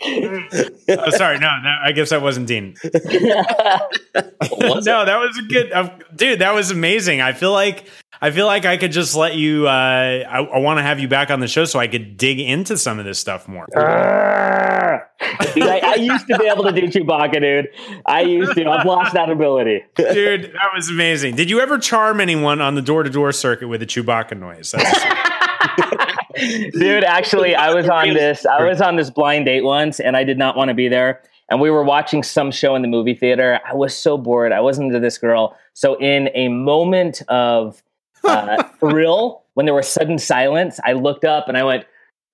oh, 0.08 1.10
sorry, 1.12 1.40
no, 1.40 1.48
no, 1.64 1.78
I 1.84 1.92
guess 1.94 2.10
that 2.10 2.22
wasn't 2.22 2.48
Dean. 2.48 2.76
was 2.84 4.86
no, 4.86 5.06
that 5.06 5.20
was 5.20 5.38
a 5.38 5.44
good, 5.44 5.72
uh, 5.72 5.90
dude. 6.16 6.40
That 6.40 6.54
was 6.54 6.72
amazing. 6.72 7.22
I 7.22 7.34
feel 7.34 7.52
like 7.52 7.88
I 8.22 8.32
feel 8.32 8.48
like 8.48 8.66
I 8.66 8.78
could 8.78 8.92
just 8.92 9.16
let 9.16 9.36
you. 9.36 9.68
Uh, 9.68 9.72
I, 9.72 10.40
I 10.40 10.60
want 10.60 10.80
to 10.80 10.84
have 10.84 11.00
you 11.00 11.08
back 11.08 11.30
on 11.30 11.40
the 11.40 11.48
show 11.48 11.66
so 11.66 11.80
I 11.80 11.88
could 11.88 12.18
dig 12.18 12.40
into 12.40 12.78
some 12.78 13.00
of 13.00 13.06
this 13.06 13.20
stuff 13.20 13.48
more. 13.48 13.68
Uh, 13.76 15.00
dude, 15.54 15.64
I, 15.64 15.80
I, 15.80 15.96
used 15.96 16.28
to 16.28 16.38
be 16.38 16.46
able 16.46 16.64
to 16.64 16.72
do 16.72 16.88
Chewbacca, 16.88 17.40
dude. 17.40 17.68
I 18.06 18.22
used 18.22 18.56
to. 18.56 18.66
I've 18.66 18.86
lost 18.86 19.14
that 19.14 19.30
ability, 19.30 19.84
dude. 19.96 20.46
That 20.46 20.72
was 20.76 20.90
amazing. 20.90 21.36
Did 21.36 21.50
you 21.50 21.60
ever 21.60 21.78
charm 21.78 22.20
anyone 22.20 22.62
on 22.62 22.76
the 22.76 22.82
door 22.82 23.04
to 23.04 23.10
door 23.10 23.32
circuit 23.32 23.68
with 23.68 23.82
a 23.82 23.86
Chewbacca 23.86 24.38
noise? 24.38 24.74
dude 26.38 27.04
actually 27.04 27.56
i 27.56 27.74
was 27.74 27.90
on 27.90 28.14
this 28.14 28.46
i 28.46 28.64
was 28.64 28.82
on 28.82 28.96
this 28.96 29.10
blind 29.10 29.46
date 29.46 29.64
once 29.64 30.00
and 30.00 30.16
i 30.16 30.24
did 30.24 30.38
not 30.38 30.56
want 30.56 30.70
to 30.70 30.74
be 30.74 30.88
there 30.88 31.22
and 31.50 31.62
we 31.62 31.70
were 31.70 31.84
watching 31.84 32.24
some 32.24 32.52
show 32.52 32.76
in 32.76 32.82
the 32.82 32.90
movie 32.90 33.14
theater. 33.14 33.60
I 33.66 33.74
was 33.74 33.96
so 33.96 34.18
bored 34.18 34.52
i 34.52 34.60
wasn't 34.60 34.88
into 34.88 35.00
this 35.00 35.18
girl. 35.18 35.58
So 35.74 35.96
in 35.96 36.30
a 36.34 36.50
moment 36.50 37.22
of 37.28 37.82
uh, 38.24 38.64
thrill 38.80 39.44
when 39.54 39.66
there 39.66 39.76
was 39.76 39.88
sudden 39.88 40.18
silence 40.18 40.80
i 40.86 40.94
looked 40.94 41.24
up 41.24 41.48
and 41.48 41.58
i 41.58 41.64
went 41.64 41.86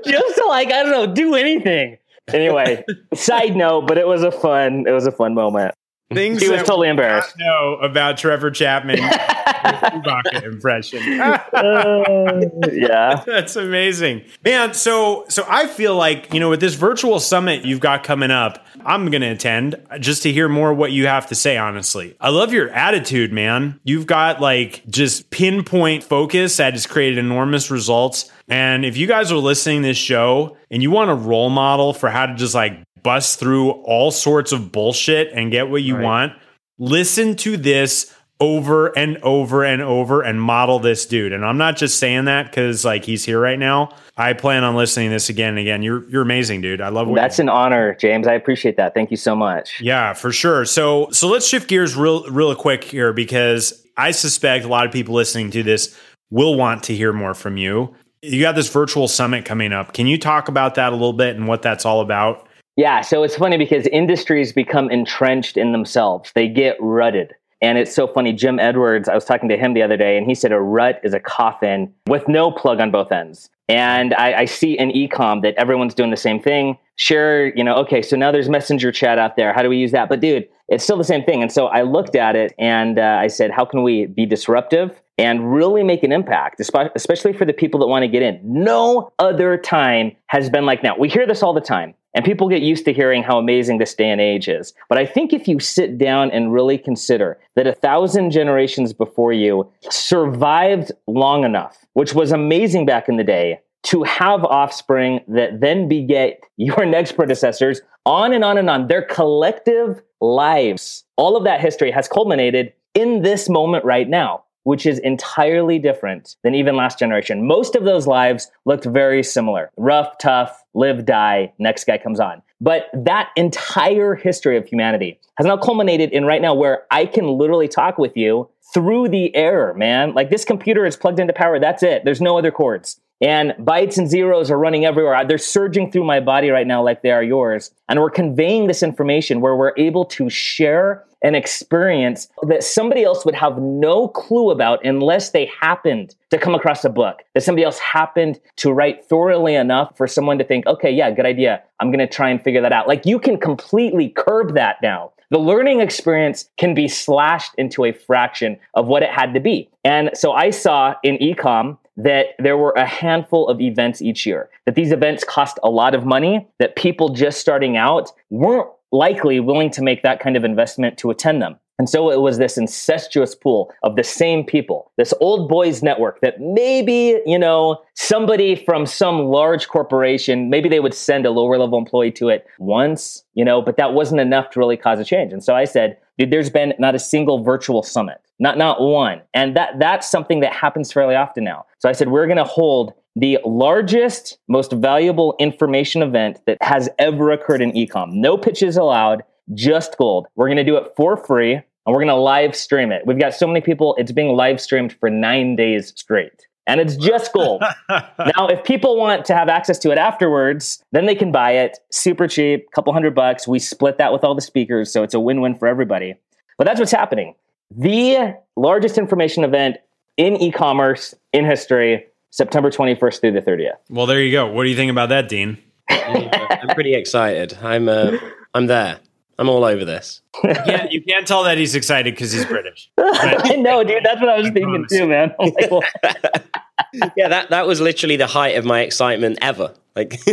just 0.05 0.37
to 0.37 0.45
like 0.49 0.69
i 0.69 0.83
don't 0.83 0.91
know 0.91 1.07
do 1.07 1.35
anything. 1.35 1.99
Anyway 2.29 2.85
side 3.15 3.57
note 3.57 3.87
but 3.89 3.99
it 3.99 4.07
was 4.07 4.23
a 4.23 4.31
fun 4.31 4.85
it 4.87 4.93
was 4.93 5.07
a 5.07 5.13
fun 5.13 5.35
moment 5.35 5.75
Things 6.15 6.43
he 6.43 6.49
was 6.49 6.61
totally 6.61 6.89
embarrassed. 6.89 7.35
Know 7.39 7.77
about 7.83 8.19
Trevor 8.19 8.51
Chapman 8.51 8.97
Chewbacca 9.63 10.43
impression. 10.43 11.21
uh, 11.21 12.41
yeah, 12.73 13.23
that's 13.27 13.57
amazing, 13.57 14.25
man. 14.45 14.75
So, 14.75 15.25
so 15.29 15.45
I 15.49 15.67
feel 15.67 15.95
like 15.95 16.33
you 16.33 16.41
know, 16.41 16.51
with 16.51 16.61
this 16.61 16.75
virtual 16.75 17.21
summit 17.21 17.65
you've 17.65 17.81
got 17.81 18.05
coming 18.05 18.31
up, 18.31 18.65
I'm 18.85 19.11
going 19.11 19.23
to 19.23 19.29
attend 19.29 19.77
just 20.01 20.23
to 20.25 20.33
hear 20.33 20.49
more 20.49 20.75
what 20.75 20.93
you 20.93 21.07
have 21.07 21.27
to 21.29 21.35
say. 21.35 21.57
Honestly, 21.57 22.17
I 22.21 22.31
love 22.31 22.53
your 22.53 22.71
attitude, 22.71 23.33
man. 23.33 23.81
You've 23.85 24.07
got 24.07 24.41
like 24.41 24.83
just 24.89 25.31
pinpoint 25.31 26.05
focus 26.05 26.57
that 26.57 26.73
has 26.75 26.87
created 26.87 27.19
enormous 27.19 27.71
results. 27.71 28.31
And 28.49 28.85
if 28.85 28.97
you 28.97 29.07
guys 29.07 29.33
are 29.33 29.37
listening 29.37 29.83
to 29.83 29.89
this 29.89 29.97
show 29.97 30.57
and 30.71 30.83
you 30.83 30.91
want 30.91 31.11
a 31.11 31.15
role 31.15 31.51
model 31.51 31.93
for 31.95 32.11
how 32.11 32.27
to 32.27 32.35
just 32.35 32.55
like 32.55 32.79
bust 33.03 33.39
through 33.39 33.71
all 33.71 34.11
sorts 34.11 34.53
of 34.53 34.73
bullshit 34.73 35.31
and 35.33 35.51
get 35.51 35.69
what 35.69 35.83
you 35.83 35.97
right. 35.97 36.05
want, 36.05 36.33
listen 36.79 37.37
to 37.37 37.57
this 37.57 38.15
over 38.43 38.89
and 38.99 39.19
over 39.19 39.63
and 39.63 39.81
over 39.81 40.21
and 40.23 40.43
model 40.43 40.81
this 40.81 41.07
dude. 41.07 41.33
And 41.33 41.45
I'm 41.45 41.59
not 41.59 41.77
just 41.77 42.01
saying 42.01 42.25
that 42.25 42.47
because 42.47 42.85
like 42.85 43.05
he's 43.05 43.25
here 43.25 43.39
right 43.39 43.59
now. 43.59 43.91
I 44.17 44.33
plan 44.33 44.65
on 44.65 44.75
listening 44.75 45.11
to 45.11 45.15
this 45.15 45.29
again 45.29 45.51
and 45.51 45.61
again. 45.61 45.83
You're 45.83 46.09
you're 46.11 46.23
amazing, 46.23 46.61
dude. 46.61 46.81
I 46.81 46.89
love 46.89 47.15
That's 47.15 47.39
an 47.39 47.49
honor, 47.49 47.95
James. 47.95 48.27
I 48.27 48.35
appreciate 48.35 48.77
that. 48.79 48.95
Thank 48.95 49.13
you 49.13 49.17
so 49.17 49.37
much. 49.37 49.81
Yeah, 49.81 50.13
for 50.13 50.33
sure. 50.33 50.65
So 50.65 51.09
so 51.13 51.29
let's 51.29 51.47
shift 51.47 51.69
gears 51.69 51.95
real 51.95 52.29
real 52.31 52.53
quick 52.57 52.83
here 52.83 53.13
because 53.13 53.87
I 53.97 54.11
suspect 54.11 54.65
a 54.65 54.69
lot 54.69 54.87
of 54.87 54.93
people 54.93 55.15
listening 55.15 55.53
to 55.53 55.63
this 55.63 55.97
will 56.31 56.57
want 56.57 56.83
to 56.85 56.97
hear 56.97 57.13
more 57.13 57.35
from 57.35 57.57
you. 57.57 57.95
You 58.23 58.41
got 58.41 58.57
this 58.57 58.69
virtual 58.69 59.07
summit 59.07 59.45
coming 59.45 59.73
up. 59.73 59.93
Can 59.93 60.09
you 60.09 60.19
talk 60.19 60.49
about 60.49 60.75
that 60.75 60.93
a 60.93 60.97
little 60.97 61.13
bit 61.13 61.37
and 61.37 61.47
what 61.47 61.63
that's 61.63 61.87
all 61.87 62.01
about? 62.01 62.49
Yeah, 62.77 63.03
so 63.03 63.23
it's 63.23 63.37
funny 63.37 63.59
because 63.59 63.87
industries 63.89 64.53
become 64.53 64.91
entrenched 64.91 65.57
in 65.57 65.73
themselves. 65.73 66.33
They 66.35 66.49
get 66.49 66.77
rutted. 66.81 67.35
And 67.61 67.79
it's 67.79 67.95
so 67.95 68.09
funny. 68.09 68.33
Jim 68.33 68.59
Edwards, 68.59 69.09
I 69.09 69.15
was 69.15 69.25
talking 69.25 69.49
to 69.49 69.57
him 69.57 69.75
the 69.75 69.83
other 69.83 69.97
day, 69.97 70.17
and 70.17 70.27
he 70.27 70.35
said 70.35 70.51
a 70.51 70.61
rut 70.61 71.01
is 71.05 71.15
a 71.15 71.21
coffin 71.21 71.93
with 72.09 72.27
no 72.27 72.51
plug 72.51 72.81
on 72.81 72.91
both 72.91 73.13
ends. 73.13 73.51
And 73.69 74.15
I, 74.15 74.41
I 74.41 74.45
see 74.47 74.77
in 74.77 74.91
ecom 74.91 75.43
that 75.43 75.55
everyone's 75.55 75.95
doing 75.95 76.11
the 76.11 76.17
same 76.17 76.41
thing. 76.41 76.77
Sure, 76.97 77.55
you 77.55 77.63
know, 77.63 77.77
okay, 77.77 78.03
so 78.03 78.17
now 78.17 78.33
there's 78.33 78.49
messenger 78.49 78.91
chat 78.91 79.19
out 79.19 79.37
there. 79.37 79.53
How 79.53 79.63
do 79.63 79.69
we 79.69 79.77
use 79.77 79.93
that? 79.93 80.09
But 80.09 80.21
dude, 80.21 80.49
it's 80.69 80.83
still 80.83 80.99
the 80.99 81.05
same 81.05 81.23
thing. 81.23 81.41
And 81.41 81.53
so 81.53 81.67
I 81.67 81.83
looked 81.83 82.17
at 82.17 82.35
it 82.37 82.53
and 82.59 82.99
uh, 82.99 83.19
I 83.21 83.29
said, 83.29 83.51
how 83.51 83.65
can 83.65 83.83
we 83.83 84.07
be 84.07 84.27
disruptive 84.27 85.01
and 85.17 85.55
really 85.55 85.85
make 85.85 86.03
an 86.03 86.11
impact, 86.11 86.61
especially 86.61 87.33
for 87.33 87.45
the 87.45 87.53
people 87.53 87.79
that 87.81 87.87
want 87.87 88.03
to 88.03 88.09
get 88.09 88.23
in? 88.23 88.41
No 88.43 89.13
other 89.19 89.57
time 89.57 90.17
has 90.27 90.51
been 90.51 90.67
like 90.67 90.83
now. 90.83 90.97
We 90.99 91.09
hear 91.09 91.27
this 91.27 91.43
all 91.43 91.55
the 91.55 91.61
time. 91.61 91.95
And 92.15 92.25
people 92.25 92.49
get 92.49 92.63
used 92.63 92.85
to 92.85 92.93
hearing 92.93 93.23
how 93.23 93.39
amazing 93.39 93.79
this 93.79 93.95
day 93.95 94.11
and 94.11 94.21
age 94.21 94.49
is. 94.49 94.75
But 94.89 94.99
I 94.99 95.07
think 95.07 95.33
if 95.33 95.49
you 95.49 95.59
sit 95.59 95.97
down 95.99 96.31
and 96.31 96.53
really 96.53 96.77
consider 96.77 97.39
that 97.57 97.67
a 97.67 97.73
thousand 97.73 98.31
generations 98.33 98.93
before 98.93 99.33
you 99.33 99.71
survived 99.91 100.93
long 101.07 101.45
enough, 101.45 101.87
which 101.95 102.15
was 102.15 102.33
amazing 102.33 102.85
back 102.85 103.09
in 103.09 103.17
the 103.17 103.25
day, 103.25 103.61
to 103.85 104.03
have 104.05 104.45
offspring 104.45 105.21
that 105.27 105.61
then 105.61 105.89
beget 105.89 106.41
your 106.57 106.85
next 106.87 107.13
predecessors 107.13 107.81
on 108.05 108.33
and 108.33 108.45
on 108.45 108.59
and 108.59 108.69
on, 108.69 108.89
their 108.89 109.03
collective 109.03 110.03
lives, 110.21 111.05
all 111.17 111.37
of 111.37 111.45
that 111.45 111.61
history 111.61 111.91
has 111.91 112.09
culminated 112.09 112.73
in 112.95 113.23
this 113.23 113.49
moment 113.49 113.85
right 113.85 114.09
now 114.09 114.45
which 114.65 114.87
is 114.87 114.99
entirely 115.01 115.79
different 115.79 116.37
than 116.43 116.55
even 116.55 116.77
last 116.77 116.99
generation. 116.99 117.47
Most 117.47 117.75
of 117.75 117.85
those 117.85 118.07
lives 118.07 118.51
looked 118.65 118.85
very 118.85 119.23
similar 119.23 119.71
rough, 119.77 120.17
tough, 120.19 120.62
live, 120.75 121.05
die, 121.05 121.53
next 121.59 121.85
guy 121.85 121.99
comes 121.99 122.21
on. 122.21 122.43
But 122.61 122.87
that 122.95 123.31
entire 123.37 124.15
history 124.15 124.57
of 124.57 124.67
humanity 124.67 125.19
has 125.37 125.47
now 125.47 125.57
culminated 125.57 126.11
in 126.13 126.25
right 126.25 126.41
now 126.41 126.55
where 126.55 126.85
I 126.91 127.07
can 127.07 127.27
literally 127.27 127.69
talk 127.69 127.99
with 127.99 128.17
you 128.17 128.49
through 128.73 129.09
the 129.09 129.35
air, 129.35 129.75
man. 129.75 130.15
Like 130.15 130.31
this 130.31 130.45
computer 130.45 130.87
is 130.87 130.97
plugged 130.97 131.19
into 131.19 131.33
power. 131.33 131.59
That's 131.59 131.83
it. 131.83 132.05
There's 132.05 132.21
no 132.21 132.39
other 132.39 132.51
cords. 132.51 133.01
And 133.21 133.53
bytes 133.53 133.99
and 133.99 134.11
zeros 134.11 134.51
are 134.51 134.59
running 134.59 134.85
everywhere. 134.85 135.15
Uh, 135.15 135.25
they're 135.25 135.39
surging 135.39 135.93
through 135.93 136.05
my 136.05 136.19
body 136.19 136.51
right 136.51 136.67
now 136.67 136.83
like 136.83 137.03
they 137.03 137.13
are 137.13 137.23
yours. 137.23 137.71
And 137.89 138.01
we're 138.01 138.11
conveying 138.11 138.67
this 138.67 138.83
information 138.83 139.41
where 139.41 139.55
we're 139.55 139.75
able 139.77 140.05
to 140.07 140.29
share 140.29 141.05
an 141.23 141.35
experience 141.35 142.29
that 142.47 142.63
somebody 142.63 143.05
else 143.05 143.25
would 143.25 143.35
have 143.35 143.59
no 143.59 144.09
clue 144.09 144.51
about 144.51 144.85
unless 144.85 145.31
they 145.31 145.51
happened 145.61 146.15
to 146.31 146.39
come 146.39 146.55
across 146.55 146.85
a 146.85 146.91
book 146.91 147.23
that 147.35 147.43
somebody 147.43 147.65
else 147.65 147.79
happened 147.79 148.41
to 148.57 148.73
write 148.73 149.05
thoroughly 149.05 149.55
enough 149.55 149.97
for 149.97 150.07
someone 150.07 150.39
to 150.39 150.45
think, 150.45 150.67
okay, 150.67 150.91
yeah, 150.91 151.11
good 151.11 151.27
idea. 151.27 151.63
I'm 151.81 151.89
going 151.89 152.07
to 152.07 152.13
try 152.13 152.31
and 152.31 152.43
figure 152.43 152.61
that 152.63 152.73
out. 152.73 152.89
Like 152.89 153.07
you 153.07 153.19
can 153.19 153.39
completely 153.39 154.09
curb 154.09 154.55
that 154.55 154.77
now. 154.83 155.13
The 155.31 155.39
learning 155.39 155.81
experience 155.81 156.51
can 156.59 156.75
be 156.75 156.89
slashed 156.89 157.53
into 157.57 157.87
a 157.87 157.93
fraction 157.93 158.59
of 158.75 158.87
what 158.87 159.03
it 159.03 159.09
had 159.09 159.33
to 159.33 159.41
be. 159.41 159.71
And 159.83 160.11
so 160.13 160.33
I 160.33 160.51
saw 160.51 160.95
in 161.03 161.17
ecom 161.19 161.79
that 161.97 162.27
there 162.39 162.57
were 162.57 162.73
a 162.73 162.87
handful 162.87 163.49
of 163.49 163.61
events 163.61 164.03
each 164.03 164.27
year, 164.27 164.51
that 164.67 164.75
these 164.75 164.93
events 164.93 165.25
cost 165.25 165.59
a 165.63 165.71
lot 165.71 165.95
of 165.95 166.05
money, 166.05 166.47
that 166.59 166.77
people 166.77 167.11
just 167.11 167.41
starting 167.41 167.77
out 167.77 168.11
weren't 168.31 168.69
likely 168.93 169.41
willing 169.41 169.71
to 169.71 169.83
make 169.83 170.03
that 170.03 170.21
kind 170.21 170.37
of 170.37 170.45
investment 170.45 170.99
to 170.99 171.11
attend 171.11 171.43
them. 171.43 171.57
And 171.79 171.89
so 171.89 172.13
it 172.13 172.21
was 172.21 172.39
this 172.39 172.57
incestuous 172.57 173.35
pool 173.35 173.73
of 173.83 173.97
the 173.97 174.05
same 174.05 174.45
people, 174.45 174.93
this 174.99 175.13
old 175.21 175.49
boys 175.49 175.83
network 175.83 176.21
that 176.21 176.39
maybe, 176.39 177.21
you 177.27 177.39
know, 177.39 177.83
somebody 177.95 178.55
from 178.55 178.87
some 178.87 179.25
large 179.25 179.67
corporation, 179.67 180.51
maybe 180.51 180.69
they 180.69 180.81
would 180.81 180.95
send 180.95 181.27
a 181.27 181.31
lower 181.31 181.59
level 181.59 181.79
employee 181.79 182.13
to 182.13 182.29
it 182.29 182.47
once, 182.59 183.25
you 183.35 183.45
know, 183.45 183.61
but 183.61 183.79
that 183.79 183.95
wasn't 183.95 184.21
enough 184.21 184.51
to 184.51 184.61
really 184.61 184.77
cause 184.77 185.01
a 185.01 185.05
change. 185.05 185.33
And 185.33 185.43
so 185.43 185.57
I 185.57 185.65
said, 185.65 185.97
dude, 186.19 186.31
there's 186.31 186.51
been 186.51 186.75
not 186.79 186.95
a 186.95 187.01
single 187.01 187.43
virtual 187.43 187.83
summit, 187.83 188.21
not, 188.39 188.59
not 188.59 188.81
one. 188.81 189.23
And 189.35 189.57
that, 189.57 189.79
that's 189.81 190.09
something 190.09 190.39
that 190.41 190.53
happens 190.53 190.93
fairly 190.93 191.17
often 191.17 191.43
now. 191.43 191.65
So 191.79 191.89
I 191.89 191.93
said, 191.93 192.11
we're 192.11 192.27
going 192.27 192.37
to 192.37 192.45
hold 192.45 192.93
the 193.17 193.39
largest, 193.45 194.39
most 194.49 194.73
valuable 194.73 195.35
information 195.39 196.03
event 196.03 196.41
that 196.47 196.59
has 196.63 196.89
ever 196.99 197.31
occurred 197.31 197.61
in 197.61 197.73
ecom. 197.73 198.13
No 198.13 198.39
pitches 198.39 198.77
allowed, 198.77 199.23
just 199.55 199.99
gold. 199.99 200.27
We're 200.35 200.49
going 200.49 200.57
to 200.57 200.65
do 200.65 200.77
it 200.77 200.93
for 200.97 201.17
free. 201.17 201.55
and 201.55 201.65
we're 201.87 202.01
going 202.01 202.07
to 202.09 202.15
live 202.15 202.55
stream 202.55 202.93
it. 202.93 203.03
We've 203.07 203.19
got 203.19 203.35
so 203.35 203.47
many 203.47 203.61
people, 203.61 203.95
it's 203.99 204.13
being 204.13 204.35
live 204.35 204.61
streamed 204.61 204.95
for 204.99 205.11
nine 205.11 205.57
days 205.57 205.93
straight. 205.97 206.47
And 206.67 206.81
it's 206.81 206.95
just 206.95 207.33
gold. 207.33 207.63
now, 207.89 208.47
if 208.47 208.63
people 208.63 208.97
want 208.97 209.25
to 209.25 209.35
have 209.35 209.49
access 209.49 209.79
to 209.81 209.91
it 209.91 209.99
afterwards, 209.99 210.83
then 210.93 211.07
they 211.07 211.17
can 211.17 211.33
buy 211.33 211.53
it 211.53 211.79
super 211.91 212.29
cheap, 212.29 212.71
couple 212.71 212.93
hundred 212.93 213.17
bucks. 213.17 213.49
We 213.49 213.59
split 213.59 213.99
that 213.99 214.13
with 214.13 214.23
all 214.23 214.37
the 214.37 214.41
speakers, 214.43 214.93
so 214.93 215.03
it's 215.03 215.13
a 215.13 215.19
win 215.19 215.41
win 215.41 215.57
for 215.57 215.67
everybody. 215.67 216.15
But 216.59 216.69
that's 216.69 216.79
what's 216.79 216.93
happening. 216.93 217.35
The 217.73 218.37
largest 218.57 218.97
information 218.97 219.43
event 219.43 219.79
in 220.17 220.37
e 220.37 220.53
commerce 220.53 221.15
in 221.33 221.45
history, 221.45 222.07
September 222.33 222.71
21st 222.71 223.21
through 223.21 223.33
the 223.33 223.43
30th. 223.43 223.77
Well, 223.89 224.07
there 224.07 224.21
you 224.21 224.33
go. 224.33 224.47
What 224.51 224.65
do 224.65 224.71
you 224.71 224.77
think 224.77 224.91
about 224.91 225.11
that, 225.11 225.29
Dean? 225.29 225.59
I'm 225.89 226.69
pretty 226.75 226.95
excited. 226.95 227.57
I'm 227.63 227.89
uh, 227.89 228.17
I'm 228.55 228.67
there. 228.67 228.99
I'm 229.39 229.49
all 229.49 229.65
over 229.65 229.85
this. 229.85 230.21
You 230.43 230.55
can't, 230.55 230.93
you 230.93 231.03
can't 231.03 231.27
tell 231.27 231.45
that 231.45 231.59
he's 231.59 231.75
excited 231.75 232.15
because 232.15 232.33
he's 232.33 232.45
British. 232.47 232.91
I 232.99 233.57
know, 233.57 233.83
dude. 233.85 234.05
That's 234.05 234.21
what 234.21 234.29
I 234.29 234.39
was 234.39 234.51
thinking 234.51 234.87
too, 234.89 235.07
man. 235.07 235.35
I'm 235.39 235.51
like, 235.51 235.71
well, 235.71 235.83
Yeah, 237.17 237.29
that 237.29 237.51
that 237.51 237.67
was 237.67 237.81
literally 237.81 238.17
the 238.17 238.27
height 238.27 238.57
of 238.57 238.65
my 238.65 238.81
excitement 238.81 239.39
ever. 239.41 239.75
Like 239.95 240.21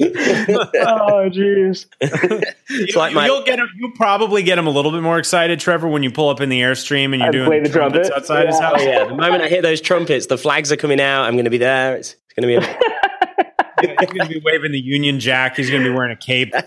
oh, 0.02 1.28
jeez. 1.30 1.86
it's 2.00 2.96
like 2.96 3.12
my 3.14 3.26
you'll 3.26 3.42
get 3.44 3.58
him. 3.58 3.68
You'll 3.76 3.92
probably 3.92 4.42
get 4.42 4.58
him 4.58 4.66
a 4.66 4.70
little 4.70 4.90
bit 4.92 5.02
more 5.02 5.18
excited, 5.18 5.60
Trevor, 5.60 5.88
when 5.88 6.02
you 6.02 6.10
pull 6.10 6.28
up 6.28 6.40
in 6.40 6.48
the 6.48 6.60
airstream 6.60 7.06
and 7.12 7.16
you're 7.16 7.24
And 7.26 7.32
doing 7.32 7.46
play 7.48 7.60
the 7.60 7.68
trumpets 7.68 8.08
trumpet. 8.08 8.22
outside 8.22 8.46
his 8.46 8.58
house. 8.58 8.76
Oh 8.78 8.82
yeah, 8.82 9.04
the 9.04 9.14
moment 9.14 9.42
I 9.42 9.48
hear 9.48 9.62
those 9.62 9.80
trumpets, 9.80 10.26
the 10.26 10.38
flags 10.38 10.72
are 10.72 10.76
coming 10.76 11.00
out. 11.00 11.24
I'm 11.24 11.34
going 11.34 11.44
to 11.44 11.50
be 11.50 11.58
there. 11.58 11.96
It's, 11.96 12.16
it's 12.26 12.34
going 12.34 12.60
to 12.60 12.66
be. 12.66 12.96
He's 14.00 14.08
going 14.10 14.28
to 14.28 14.34
be 14.34 14.40
waving 14.44 14.72
the 14.72 14.80
Union 14.80 15.20
Jack. 15.20 15.56
He's 15.56 15.70
going 15.70 15.82
to 15.82 15.88
be 15.90 15.94
wearing 15.94 16.12
a 16.12 16.16
cape. 16.16 16.52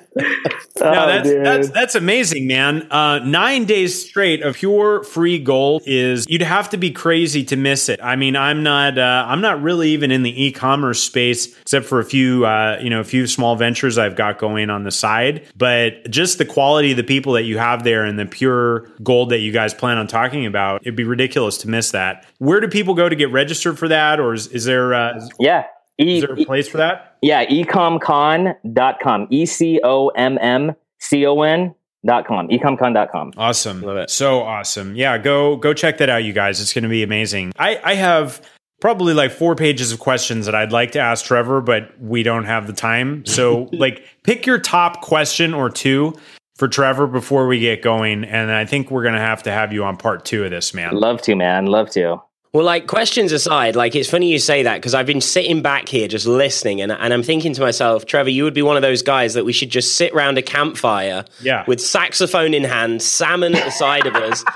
No, 0.76 0.90
Oh, 0.90 1.08
that's 1.08 1.30
dude. 1.30 1.46
that's 1.46 1.70
that's 1.70 1.96
amazing, 1.96 2.46
man. 2.48 2.88
Uh, 2.92 3.20
nine 3.20 3.64
days 3.66 4.08
straight 4.10 4.42
of 4.42 4.56
pure 4.56 5.04
free 5.04 5.40
gold 5.40 5.84
is 5.86 6.26
you'd 6.28 6.42
have 6.42 6.72
to 6.72 6.78
be 6.78 6.92
crazy 6.92 7.44
to 7.46 7.56
miss 7.56 7.88
it. 7.88 8.02
I 8.04 8.18
mean, 8.18 8.36
I'm 8.36 8.64
not 8.64 8.98
uh, 8.98 9.26
I'm 9.28 9.40
not 9.40 9.62
really 9.62 9.92
even 9.92 10.12
in 10.12 10.24
the 10.24 10.46
e-commerce 10.46 11.02
space 11.02 11.58
except 11.62 11.86
for 11.86 12.00
a 12.00 12.04
few 12.04 12.46
uh, 12.46 12.80
you 12.82 12.90
know 12.90 13.00
a 13.00 13.04
few 13.06 13.28
small 13.28 13.56
ventures 13.56 13.98
I've 13.98 14.16
got 14.18 14.40
going 14.40 14.70
on 14.70 14.84
the 14.84 14.92
side. 14.92 15.46
But 15.56 16.10
just 16.10 16.38
the 16.38 16.46
quality 16.46 16.92
of 16.92 16.98
the 16.98 17.04
people 17.04 17.34
that 17.34 17.44
you 17.44 17.60
have 17.60 17.84
there 17.86 18.04
and 18.04 18.20
the 18.20 18.26
pure 18.26 18.90
gold 19.04 19.30
that 19.30 19.40
you 19.40 19.54
guys 19.54 19.74
plan 19.74 19.98
on 19.98 20.08
talking 20.08 20.46
about, 20.46 20.82
it'd 20.82 20.96
be 20.98 21.06
ridiculous 21.06 21.58
to 21.60 21.70
miss 21.70 21.92
that. 21.92 22.26
Where 22.40 22.60
do 22.60 22.68
people 22.68 22.94
go 22.94 23.08
to 23.08 23.16
get 23.16 23.32
registered 23.32 23.78
for 23.80 23.88
that, 23.88 24.20
or 24.20 24.34
is, 24.34 24.48
is 24.48 24.66
there 24.66 24.94
uh, 24.94 25.22
Yeah. 25.40 25.64
E- 26.00 26.18
is 26.18 26.24
there 26.24 26.34
a 26.34 26.46
place 26.46 26.68
for 26.68 26.78
that? 26.78 27.18
yeah, 27.22 27.46
ecomcon.com. 27.46 29.28
E 29.30 29.46
C 29.46 29.80
O 29.84 30.08
M 30.10 30.38
M 30.42 30.76
C 31.00 31.26
O 31.26 31.42
N 31.42 31.74
dot 32.06 32.26
com. 32.28 32.48
ecomcon.com. 32.50 33.34
Awesome. 33.38 33.82
Love 33.82 33.98
it. 33.98 34.10
So 34.10 34.42
awesome. 34.42 34.96
Yeah, 34.96 35.18
go 35.18 35.56
go 35.58 35.74
check 35.74 35.98
that 36.00 36.10
out, 36.10 36.24
you 36.24 36.34
guys. 36.34 36.60
It's 36.62 36.74
going 36.74 36.84
to 36.84 36.90
be 36.90 37.04
amazing. 37.04 37.54
I 37.58 37.80
I 37.84 37.94
have 37.96 38.42
probably 38.82 39.14
like 39.14 39.32
four 39.32 39.56
pages 39.56 39.92
of 39.94 40.00
questions 40.00 40.46
that 40.46 40.56
I'd 40.56 40.72
like 40.74 40.92
to 40.92 41.00
ask 41.00 41.24
Trevor, 41.26 41.62
but 41.62 41.94
we 42.02 42.22
don't 42.24 42.44
have 42.46 42.68
the 42.68 42.74
time. 42.74 43.26
So 43.26 43.70
like 43.74 44.04
pick 44.24 44.46
your 44.46 44.60
top 44.60 45.02
question 45.02 45.54
or 45.54 45.70
two 45.70 46.14
for 46.58 46.68
Trevor 46.68 47.08
before 47.08 47.48
we 47.48 47.60
get 47.60 47.82
going, 47.82 48.24
and 48.26 48.52
I 48.52 48.66
think 48.66 48.92
we're 48.92 49.04
going 49.04 49.16
to 49.16 49.20
have 49.22 49.44
to 49.44 49.52
have 49.52 49.74
you 49.74 49.84
on 49.86 49.98
part 49.98 50.26
two 50.26 50.44
of 50.44 50.52
this, 50.52 50.74
man. 50.74 50.94
Love 50.96 51.22
to, 51.24 51.36
man. 51.36 51.66
Love 51.68 51.90
to. 51.92 52.22
Well, 52.54 52.64
like 52.64 52.86
questions 52.88 53.32
aside, 53.32 53.76
like 53.76 53.96
it's 53.96 54.10
funny 54.10 54.32
you 54.32 54.38
say 54.38 54.64
that 54.64 54.76
because 54.76 54.94
I've 54.94 55.08
been 55.08 55.22
sitting 55.22 55.62
back 55.64 55.90
here 55.90 56.08
just 56.08 56.28
listening, 56.28 56.82
and 56.82 56.92
and 56.92 57.14
I'm 57.14 57.24
thinking 57.24 57.54
to 57.54 57.62
myself, 57.62 58.06
Trevor, 58.06 58.30
you 58.30 58.44
would 58.44 58.54
be 58.54 58.62
one 58.62 58.76
of 58.76 58.82
those 58.84 59.02
guys 59.02 59.34
that 59.34 59.44
we 59.44 59.54
should 59.54 59.70
just 59.72 59.96
sit 59.96 60.14
round 60.14 60.38
a 60.38 60.42
campfire 60.44 61.26
Yeah. 61.42 61.64
with 61.68 61.82
saxophone 61.82 62.54
in 62.54 62.64
hand, 62.64 63.02
salmon 63.02 63.56
at 63.56 63.66
the 63.66 63.72
side 63.72 64.06
of 64.06 64.16
us. 64.16 64.44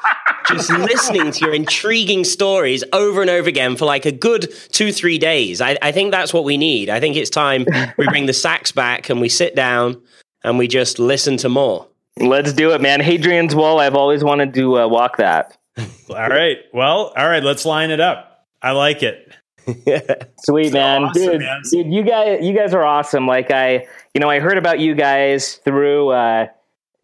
Just 0.47 0.69
listening 0.71 1.31
to 1.33 1.39
your 1.45 1.53
intriguing 1.53 2.23
stories 2.23 2.81
over 2.93 3.19
and 3.19 3.29
over 3.29 3.49
again 3.49 3.75
for 3.75 3.83
like 3.83 4.05
a 4.05 4.13
good 4.13 4.49
two, 4.71 4.93
three 4.93 5.17
days. 5.17 5.59
I, 5.59 5.77
I 5.81 5.91
think 5.91 6.11
that's 6.11 6.33
what 6.33 6.45
we 6.45 6.55
need. 6.55 6.89
I 6.89 7.01
think 7.01 7.17
it's 7.17 7.29
time 7.29 7.65
we 7.97 8.07
bring 8.07 8.27
the 8.27 8.33
sax 8.33 8.71
back 8.71 9.09
and 9.09 9.19
we 9.19 9.27
sit 9.27 9.57
down 9.57 10.01
and 10.45 10.57
we 10.57 10.69
just 10.69 10.99
listen 10.99 11.35
to 11.37 11.49
more. 11.49 11.85
Let's 12.17 12.53
do 12.53 12.71
it, 12.71 12.79
man. 12.79 13.01
Hadrian's 13.01 13.55
Wall. 13.55 13.81
I've 13.81 13.95
always 13.95 14.23
wanted 14.23 14.53
to 14.53 14.79
uh, 14.79 14.87
walk 14.87 15.17
that. 15.17 15.57
All 16.09 16.29
right. 16.29 16.57
Well, 16.73 17.13
all 17.15 17.27
right. 17.27 17.43
Let's 17.43 17.65
line 17.65 17.91
it 17.91 17.99
up. 17.99 18.45
I 18.61 18.71
like 18.71 19.03
it. 19.03 19.33
Sweet 20.45 20.71
man, 20.71 21.03
awesome, 21.03 21.21
dude, 21.21 21.41
man. 21.41 21.61
dude, 21.69 21.93
you 21.93 22.03
guys, 22.03 22.39
you 22.41 22.55
guys 22.55 22.73
are 22.73 22.85
awesome. 22.85 23.27
Like 23.27 23.51
I, 23.51 23.85
you 24.13 24.21
know, 24.21 24.29
I 24.29 24.39
heard 24.39 24.57
about 24.57 24.79
you 24.79 24.95
guys 24.95 25.55
through, 25.55 26.09
uh, 26.09 26.47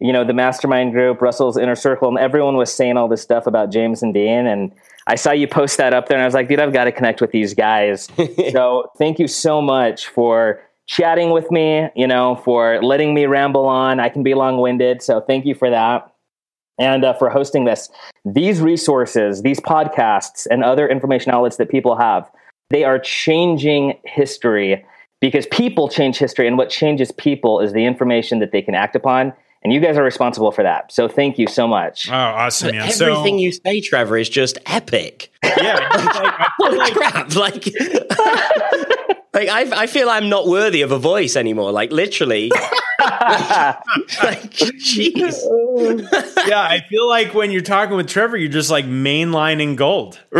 you 0.00 0.12
know, 0.12 0.24
the 0.24 0.32
mastermind 0.32 0.92
group, 0.92 1.20
Russell's 1.20 1.58
inner 1.58 1.74
circle, 1.74 2.08
and 2.08 2.18
everyone 2.18 2.56
was 2.56 2.72
saying 2.72 2.96
all 2.96 3.06
this 3.06 3.22
stuff 3.22 3.46
about 3.46 3.70
James 3.70 4.02
and 4.02 4.14
Dean, 4.14 4.46
and 4.46 4.72
I 5.06 5.16
saw 5.16 5.32
you 5.32 5.46
post 5.46 5.76
that 5.76 5.92
up 5.92 6.08
there, 6.08 6.16
and 6.16 6.22
I 6.22 6.26
was 6.26 6.34
like, 6.34 6.48
dude, 6.48 6.58
I've 6.58 6.72
got 6.72 6.84
to 6.84 6.92
connect 6.92 7.20
with 7.20 7.32
these 7.32 7.52
guys. 7.52 8.08
so 8.52 8.90
thank 8.96 9.18
you 9.18 9.28
so 9.28 9.60
much 9.60 10.08
for 10.08 10.62
chatting 10.86 11.30
with 11.30 11.50
me. 11.50 11.88
You 11.94 12.06
know, 12.06 12.36
for 12.44 12.82
letting 12.82 13.12
me 13.12 13.26
ramble 13.26 13.66
on. 13.66 14.00
I 14.00 14.08
can 14.08 14.22
be 14.22 14.32
long 14.32 14.58
winded, 14.58 15.02
so 15.02 15.20
thank 15.20 15.44
you 15.44 15.54
for 15.54 15.68
that. 15.68 16.13
And 16.78 17.04
uh, 17.04 17.14
for 17.14 17.30
hosting 17.30 17.64
this, 17.64 17.88
these 18.24 18.60
resources, 18.60 19.42
these 19.42 19.60
podcasts, 19.60 20.46
and 20.50 20.64
other 20.64 20.88
information 20.88 21.30
outlets 21.32 21.56
that 21.56 21.68
people 21.70 21.96
have, 21.96 22.28
they 22.70 22.82
are 22.84 22.98
changing 22.98 23.98
history 24.04 24.84
because 25.20 25.46
people 25.46 25.88
change 25.88 26.18
history 26.18 26.46
and 26.48 26.58
what 26.58 26.70
changes 26.70 27.12
people 27.12 27.60
is 27.60 27.72
the 27.72 27.84
information 27.84 28.40
that 28.40 28.52
they 28.52 28.60
can 28.60 28.74
act 28.74 28.96
upon 28.96 29.32
and 29.62 29.72
you 29.72 29.80
guys 29.80 29.96
are 29.96 30.02
responsible 30.02 30.50
for 30.52 30.62
that 30.62 30.92
so 30.92 31.08
thank 31.08 31.38
you 31.38 31.46
so 31.46 31.66
much 31.66 32.10
Oh, 32.10 32.14
awesome, 32.14 32.76
man. 32.76 32.90
So 32.90 33.10
Everything 33.12 33.38
you 33.38 33.52
say, 33.52 33.80
Trevor, 33.80 34.18
is 34.18 34.28
just 34.28 34.58
epic. 34.66 35.30
yeah, 35.44 35.76
like, 35.94 36.48
Holy 36.58 36.76
like- 36.78 36.92
crap! 36.94 37.34
Like, 37.34 37.64
like 39.34 39.48
I, 39.48 39.82
I 39.82 39.86
feel 39.86 40.10
I'm 40.10 40.28
not 40.28 40.46
worthy 40.46 40.82
of 40.82 40.90
a 40.92 40.98
voice 40.98 41.36
anymore. 41.36 41.72
Like, 41.72 41.90
literally. 41.92 42.50
like, 44.22 44.50
jeez. 44.50 45.40
yeah, 46.48 46.60
I 46.60 46.84
feel 46.88 47.08
like 47.08 47.34
when 47.34 47.50
you're 47.50 47.62
talking 47.62 47.96
with 47.96 48.08
Trevor, 48.08 48.36
you're 48.36 48.50
just 48.50 48.70
like 48.70 48.84
mainlining 48.84 49.76
gold. 49.76 50.20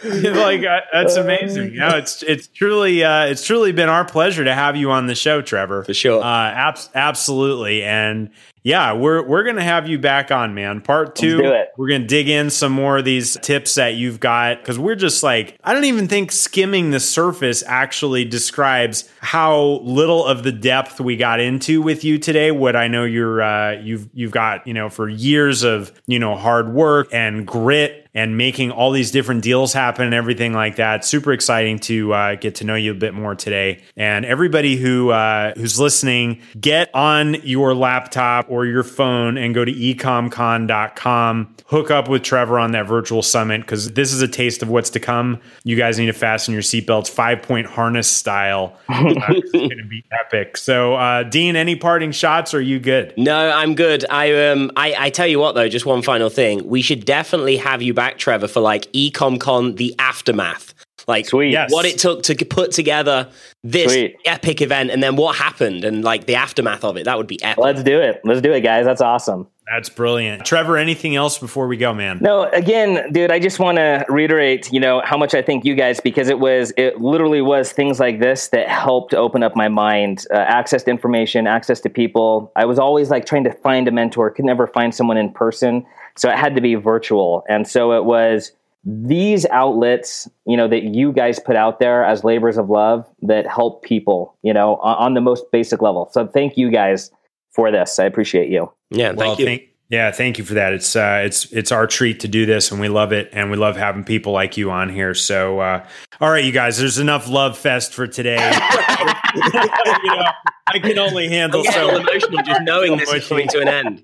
like 0.04 0.64
uh, 0.64 0.80
that's 0.92 1.16
amazing. 1.16 1.74
No, 1.74 1.96
it's 1.96 2.22
it's 2.22 2.46
truly 2.46 3.02
uh, 3.02 3.26
it's 3.26 3.44
truly 3.44 3.72
been 3.72 3.88
our 3.88 4.04
pleasure 4.04 4.44
to 4.44 4.54
have 4.54 4.76
you 4.76 4.92
on 4.92 5.06
the 5.06 5.14
show, 5.14 5.42
Trevor. 5.42 5.82
For 5.82 5.94
sure. 5.94 6.22
Uh, 6.22 6.50
abs- 6.50 6.88
absolutely, 6.94 7.82
and 7.82 8.30
yeah, 8.68 8.92
we're 8.92 9.26
we're 9.26 9.44
gonna 9.44 9.62
have 9.62 9.88
you 9.88 9.98
back 9.98 10.30
on, 10.30 10.52
man. 10.52 10.82
Part 10.82 11.16
2 11.16 11.38
do 11.38 11.52
it. 11.52 11.70
We're 11.78 11.88
gonna 11.88 12.06
dig 12.06 12.28
in 12.28 12.50
some 12.50 12.70
more 12.70 12.98
of 12.98 13.06
these 13.06 13.38
tips 13.40 13.76
that 13.76 13.94
you've 13.94 14.20
got 14.20 14.60
because 14.60 14.78
we're 14.78 14.94
just 14.94 15.22
like 15.22 15.58
I 15.64 15.72
don't 15.72 15.86
even 15.86 16.06
think 16.06 16.30
skimming 16.30 16.90
the 16.90 17.00
surface 17.00 17.64
actually 17.66 18.26
describes 18.26 19.10
how 19.22 19.80
little 19.84 20.22
of 20.26 20.42
the 20.42 20.52
depth 20.52 21.00
we 21.00 21.16
got 21.16 21.40
into 21.40 21.80
with 21.80 22.04
you 22.04 22.18
today. 22.18 22.50
What 22.50 22.76
I 22.76 22.88
know 22.88 23.04
you're 23.04 23.40
uh, 23.40 23.80
you've 23.80 24.10
you've 24.12 24.32
got 24.32 24.66
you 24.66 24.74
know 24.74 24.90
for 24.90 25.08
years 25.08 25.62
of 25.62 25.90
you 26.06 26.18
know 26.18 26.36
hard 26.36 26.68
work 26.68 27.08
and 27.10 27.46
grit 27.46 28.08
and 28.18 28.36
making 28.36 28.72
all 28.72 28.90
these 28.90 29.12
different 29.12 29.42
deals 29.42 29.72
happen 29.72 30.04
and 30.04 30.12
everything 30.12 30.52
like 30.52 30.74
that. 30.74 31.04
Super 31.04 31.32
exciting 31.32 31.78
to 31.78 32.12
uh, 32.12 32.34
get 32.34 32.56
to 32.56 32.64
know 32.64 32.74
you 32.74 32.90
a 32.90 32.94
bit 32.94 33.14
more 33.14 33.36
today. 33.36 33.82
And 33.96 34.24
everybody 34.24 34.76
who 34.76 35.10
uh, 35.10 35.52
who's 35.54 35.78
listening, 35.78 36.42
get 36.58 36.92
on 36.94 37.34
your 37.44 37.74
laptop 37.74 38.46
or 38.50 38.57
your 38.64 38.82
phone 38.82 39.36
and 39.36 39.54
go 39.54 39.64
to 39.64 39.72
ecomcon.com. 39.72 41.54
Hook 41.66 41.90
up 41.90 42.08
with 42.08 42.22
Trevor 42.22 42.58
on 42.58 42.72
that 42.72 42.86
virtual 42.86 43.22
summit 43.22 43.60
because 43.60 43.92
this 43.92 44.12
is 44.12 44.22
a 44.22 44.28
taste 44.28 44.62
of 44.62 44.68
what's 44.68 44.90
to 44.90 45.00
come. 45.00 45.40
You 45.64 45.76
guys 45.76 45.98
need 45.98 46.06
to 46.06 46.12
fasten 46.12 46.52
your 46.54 46.62
seatbelts, 46.62 47.10
five 47.10 47.42
point 47.42 47.66
harness 47.66 48.08
style. 48.08 48.76
Uh, 48.88 49.04
it's 49.28 49.52
going 49.52 49.70
to 49.70 49.88
be 49.88 50.04
epic. 50.12 50.56
So, 50.56 50.94
uh, 50.94 51.24
Dean, 51.24 51.56
any 51.56 51.76
parting 51.76 52.12
shots? 52.12 52.54
Or 52.54 52.58
are 52.58 52.60
you 52.60 52.80
good? 52.80 53.14
No, 53.16 53.50
I'm 53.50 53.74
good. 53.74 54.04
I 54.10 54.48
um, 54.48 54.70
I, 54.76 54.94
I 54.98 55.10
tell 55.10 55.26
you 55.26 55.38
what 55.38 55.54
though, 55.54 55.68
just 55.68 55.86
one 55.86 56.02
final 56.02 56.30
thing. 56.30 56.66
We 56.66 56.82
should 56.82 57.04
definitely 57.04 57.56
have 57.58 57.82
you 57.82 57.94
back, 57.94 58.18
Trevor, 58.18 58.48
for 58.48 58.60
like 58.60 58.90
EcomCon 58.92 59.76
the 59.76 59.94
aftermath. 59.98 60.74
Like 61.08 61.26
Sweet. 61.26 61.50
Yes. 61.50 61.72
what 61.72 61.86
it 61.86 61.98
took 61.98 62.22
to 62.24 62.36
put 62.44 62.70
together 62.70 63.30
this 63.64 63.92
Sweet. 63.92 64.16
epic 64.26 64.60
event, 64.60 64.90
and 64.90 65.02
then 65.02 65.16
what 65.16 65.34
happened, 65.36 65.84
and 65.84 66.04
like 66.04 66.26
the 66.26 66.36
aftermath 66.36 66.84
of 66.84 66.96
it. 66.98 67.04
That 67.06 67.16
would 67.16 67.26
be 67.26 67.42
epic. 67.42 67.64
let's 67.64 67.82
do 67.82 67.98
it 68.00 68.20
let's 68.24 68.40
do 68.42 68.52
it 68.52 68.60
guys 68.60 68.84
that's 68.84 69.00
awesome 69.00 69.48
That's 69.70 69.88
brilliant. 69.90 70.44
Trevor, 70.46 70.78
anything 70.78 71.14
else 71.16 71.36
before 71.38 71.66
we 71.68 71.76
go, 71.76 71.92
man? 71.92 72.18
No, 72.22 72.44
again, 72.50 73.12
dude, 73.12 73.30
I 73.30 73.38
just 73.38 73.58
want 73.58 73.76
to 73.76 74.02
reiterate, 74.08 74.72
you 74.72 74.80
know, 74.80 75.02
how 75.04 75.18
much 75.18 75.34
I 75.34 75.42
thank 75.42 75.66
you 75.66 75.74
guys 75.74 76.00
because 76.00 76.30
it 76.30 76.38
was, 76.38 76.72
it 76.78 77.02
literally 77.02 77.42
was 77.42 77.70
things 77.70 78.00
like 78.00 78.18
this 78.18 78.48
that 78.48 78.66
helped 78.68 79.12
open 79.12 79.42
up 79.42 79.54
my 79.56 79.68
mind, 79.68 80.24
uh, 80.32 80.36
access 80.38 80.84
to 80.84 80.90
information, 80.90 81.46
access 81.46 81.80
to 81.80 81.90
people. 81.90 82.50
I 82.56 82.64
was 82.64 82.78
always 82.78 83.10
like 83.10 83.26
trying 83.26 83.44
to 83.44 83.52
find 83.52 83.86
a 83.88 83.90
mentor, 83.90 84.30
could 84.30 84.46
never 84.46 84.66
find 84.66 84.94
someone 84.94 85.18
in 85.18 85.30
person. 85.32 85.84
So 86.16 86.30
it 86.30 86.38
had 86.38 86.54
to 86.54 86.62
be 86.62 86.74
virtual. 86.74 87.44
And 87.48 87.68
so 87.68 87.92
it 87.92 88.04
was 88.06 88.52
these 88.84 89.44
outlets, 89.46 90.28
you 90.46 90.56
know, 90.56 90.68
that 90.68 90.84
you 90.84 91.12
guys 91.12 91.38
put 91.38 91.56
out 91.56 91.78
there 91.78 92.04
as 92.04 92.24
labors 92.24 92.56
of 92.56 92.70
love 92.70 93.06
that 93.22 93.46
help 93.46 93.82
people, 93.82 94.36
you 94.42 94.52
know, 94.52 94.76
on, 94.76 94.96
on 94.96 95.14
the 95.14 95.20
most 95.20 95.44
basic 95.52 95.82
level. 95.82 96.08
So 96.12 96.26
thank 96.26 96.56
you 96.56 96.70
guys 96.70 97.10
for 97.50 97.70
this. 97.70 97.98
I 97.98 98.04
appreciate 98.04 98.50
you. 98.50 98.72
Yeah, 98.90 99.08
thank 99.08 99.18
well, 99.18 99.36
you. 99.36 99.44
Thank, 99.44 99.62
yeah, 99.90 100.10
thank 100.10 100.36
you 100.36 100.44
for 100.44 100.54
that. 100.54 100.74
It's 100.74 100.94
uh, 100.94 101.22
it's 101.24 101.50
it's 101.50 101.72
our 101.72 101.86
treat 101.86 102.20
to 102.20 102.28
do 102.28 102.44
this, 102.44 102.70
and 102.70 102.78
we 102.78 102.88
love 102.88 103.10
it, 103.12 103.30
and 103.32 103.50
we 103.50 103.56
love 103.56 103.76
having 103.76 104.04
people 104.04 104.32
like 104.32 104.58
you 104.58 104.70
on 104.70 104.90
here. 104.90 105.14
So, 105.14 105.60
uh, 105.60 105.86
all 106.20 106.30
right, 106.30 106.44
you 106.44 106.52
guys, 106.52 106.76
there's 106.76 106.98
enough 106.98 107.26
love 107.26 107.56
fest 107.56 107.94
for 107.94 108.06
today. 108.06 108.36
you 109.34 109.40
know, 109.40 110.24
I 110.66 110.78
can 110.78 110.98
only 110.98 111.28
handle 111.28 111.64
so 111.64 111.96
emotional 111.96 112.42
just 112.42 112.62
knowing 112.62 112.98
this 112.98 113.10
is 113.10 113.26
coming 113.26 113.48
to 113.48 113.60
an 113.60 113.68
end. 113.68 114.02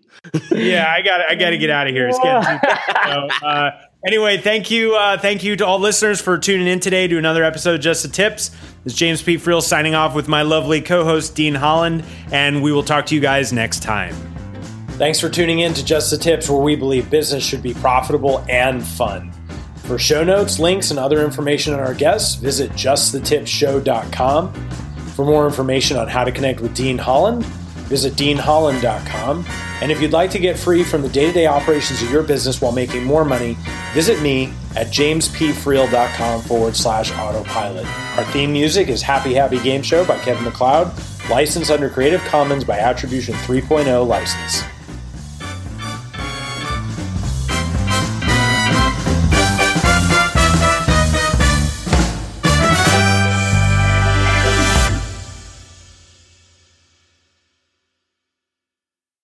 yeah, 0.50 0.90
I 0.90 1.02
got 1.02 1.20
I 1.30 1.34
got 1.34 1.50
to 1.50 1.58
get 1.58 1.68
out 1.68 1.86
of 1.86 1.92
here. 1.92 2.08
It's 2.08 2.18
getting 2.18 2.60
too. 2.60 2.66
So, 3.40 3.46
uh, 3.46 3.70
anyway, 4.04 4.38
thank 4.38 4.70
you, 4.70 4.94
uh, 4.96 5.18
thank 5.18 5.42
you 5.42 5.56
to 5.56 5.66
all 5.66 5.78
listeners 5.78 6.20
for 6.20 6.38
tuning 6.38 6.66
in 6.66 6.80
today 6.80 7.08
to 7.08 7.18
another 7.18 7.44
episode 7.44 7.76
of 7.76 7.80
Just 7.80 8.02
the 8.02 8.08
Tips. 8.08 8.50
This 8.84 8.92
is 8.92 8.98
James 8.98 9.22
P. 9.22 9.36
Friel 9.36 9.62
signing 9.62 9.94
off 9.94 10.14
with 10.14 10.28
my 10.28 10.42
lovely 10.42 10.80
co-host 10.80 11.34
Dean 11.34 11.54
Holland, 11.54 12.04
and 12.30 12.62
we 12.62 12.72
will 12.72 12.82
talk 12.82 13.06
to 13.06 13.14
you 13.14 13.20
guys 13.20 13.52
next 13.52 13.82
time. 13.82 14.14
Thanks 14.90 15.18
for 15.18 15.28
tuning 15.28 15.60
in 15.60 15.74
to 15.74 15.84
Just 15.84 16.10
the 16.10 16.18
Tips, 16.18 16.48
where 16.48 16.60
we 16.60 16.76
believe 16.76 17.10
business 17.10 17.44
should 17.44 17.62
be 17.62 17.74
profitable 17.74 18.44
and 18.48 18.84
fun. 18.84 19.32
For 19.76 19.98
show 19.98 20.22
notes, 20.22 20.58
links, 20.58 20.90
and 20.90 20.98
other 20.98 21.24
information 21.24 21.74
on 21.74 21.80
our 21.80 21.94
guests, 21.94 22.36
visit 22.36 22.70
justthetipshow.com. 22.72 24.52
For 25.14 25.24
more 25.24 25.46
information 25.46 25.96
on 25.96 26.08
how 26.08 26.24
to 26.24 26.32
connect 26.32 26.60
with 26.60 26.74
Dean 26.74 26.96
Holland, 26.98 27.44
visit 27.84 28.14
deanholland.com. 28.14 29.44
And 29.80 29.92
if 29.92 30.00
you'd 30.00 30.12
like 30.12 30.30
to 30.30 30.38
get 30.38 30.58
free 30.58 30.82
from 30.82 31.02
the 31.02 31.08
day 31.08 31.26
to 31.26 31.32
day 31.32 31.46
operations 31.46 32.02
of 32.02 32.10
your 32.10 32.22
business 32.22 32.60
while 32.60 32.72
making 32.72 33.04
more 33.04 33.24
money, 33.24 33.56
visit 33.92 34.20
me 34.22 34.52
at 34.76 34.88
jamespfriel.com 34.88 36.42
forward 36.42 36.76
slash 36.76 37.12
autopilot. 37.12 37.86
Our 38.18 38.24
theme 38.32 38.52
music 38.52 38.88
is 38.88 39.02
Happy 39.02 39.34
Happy 39.34 39.60
Game 39.60 39.82
Show 39.82 40.04
by 40.04 40.18
Kevin 40.18 40.44
MacLeod, 40.44 40.92
licensed 41.30 41.70
under 41.70 41.88
Creative 41.88 42.20
Commons 42.22 42.64
by 42.64 42.78
Attribution 42.78 43.34
3.0 43.34 44.06
license. 44.06 44.62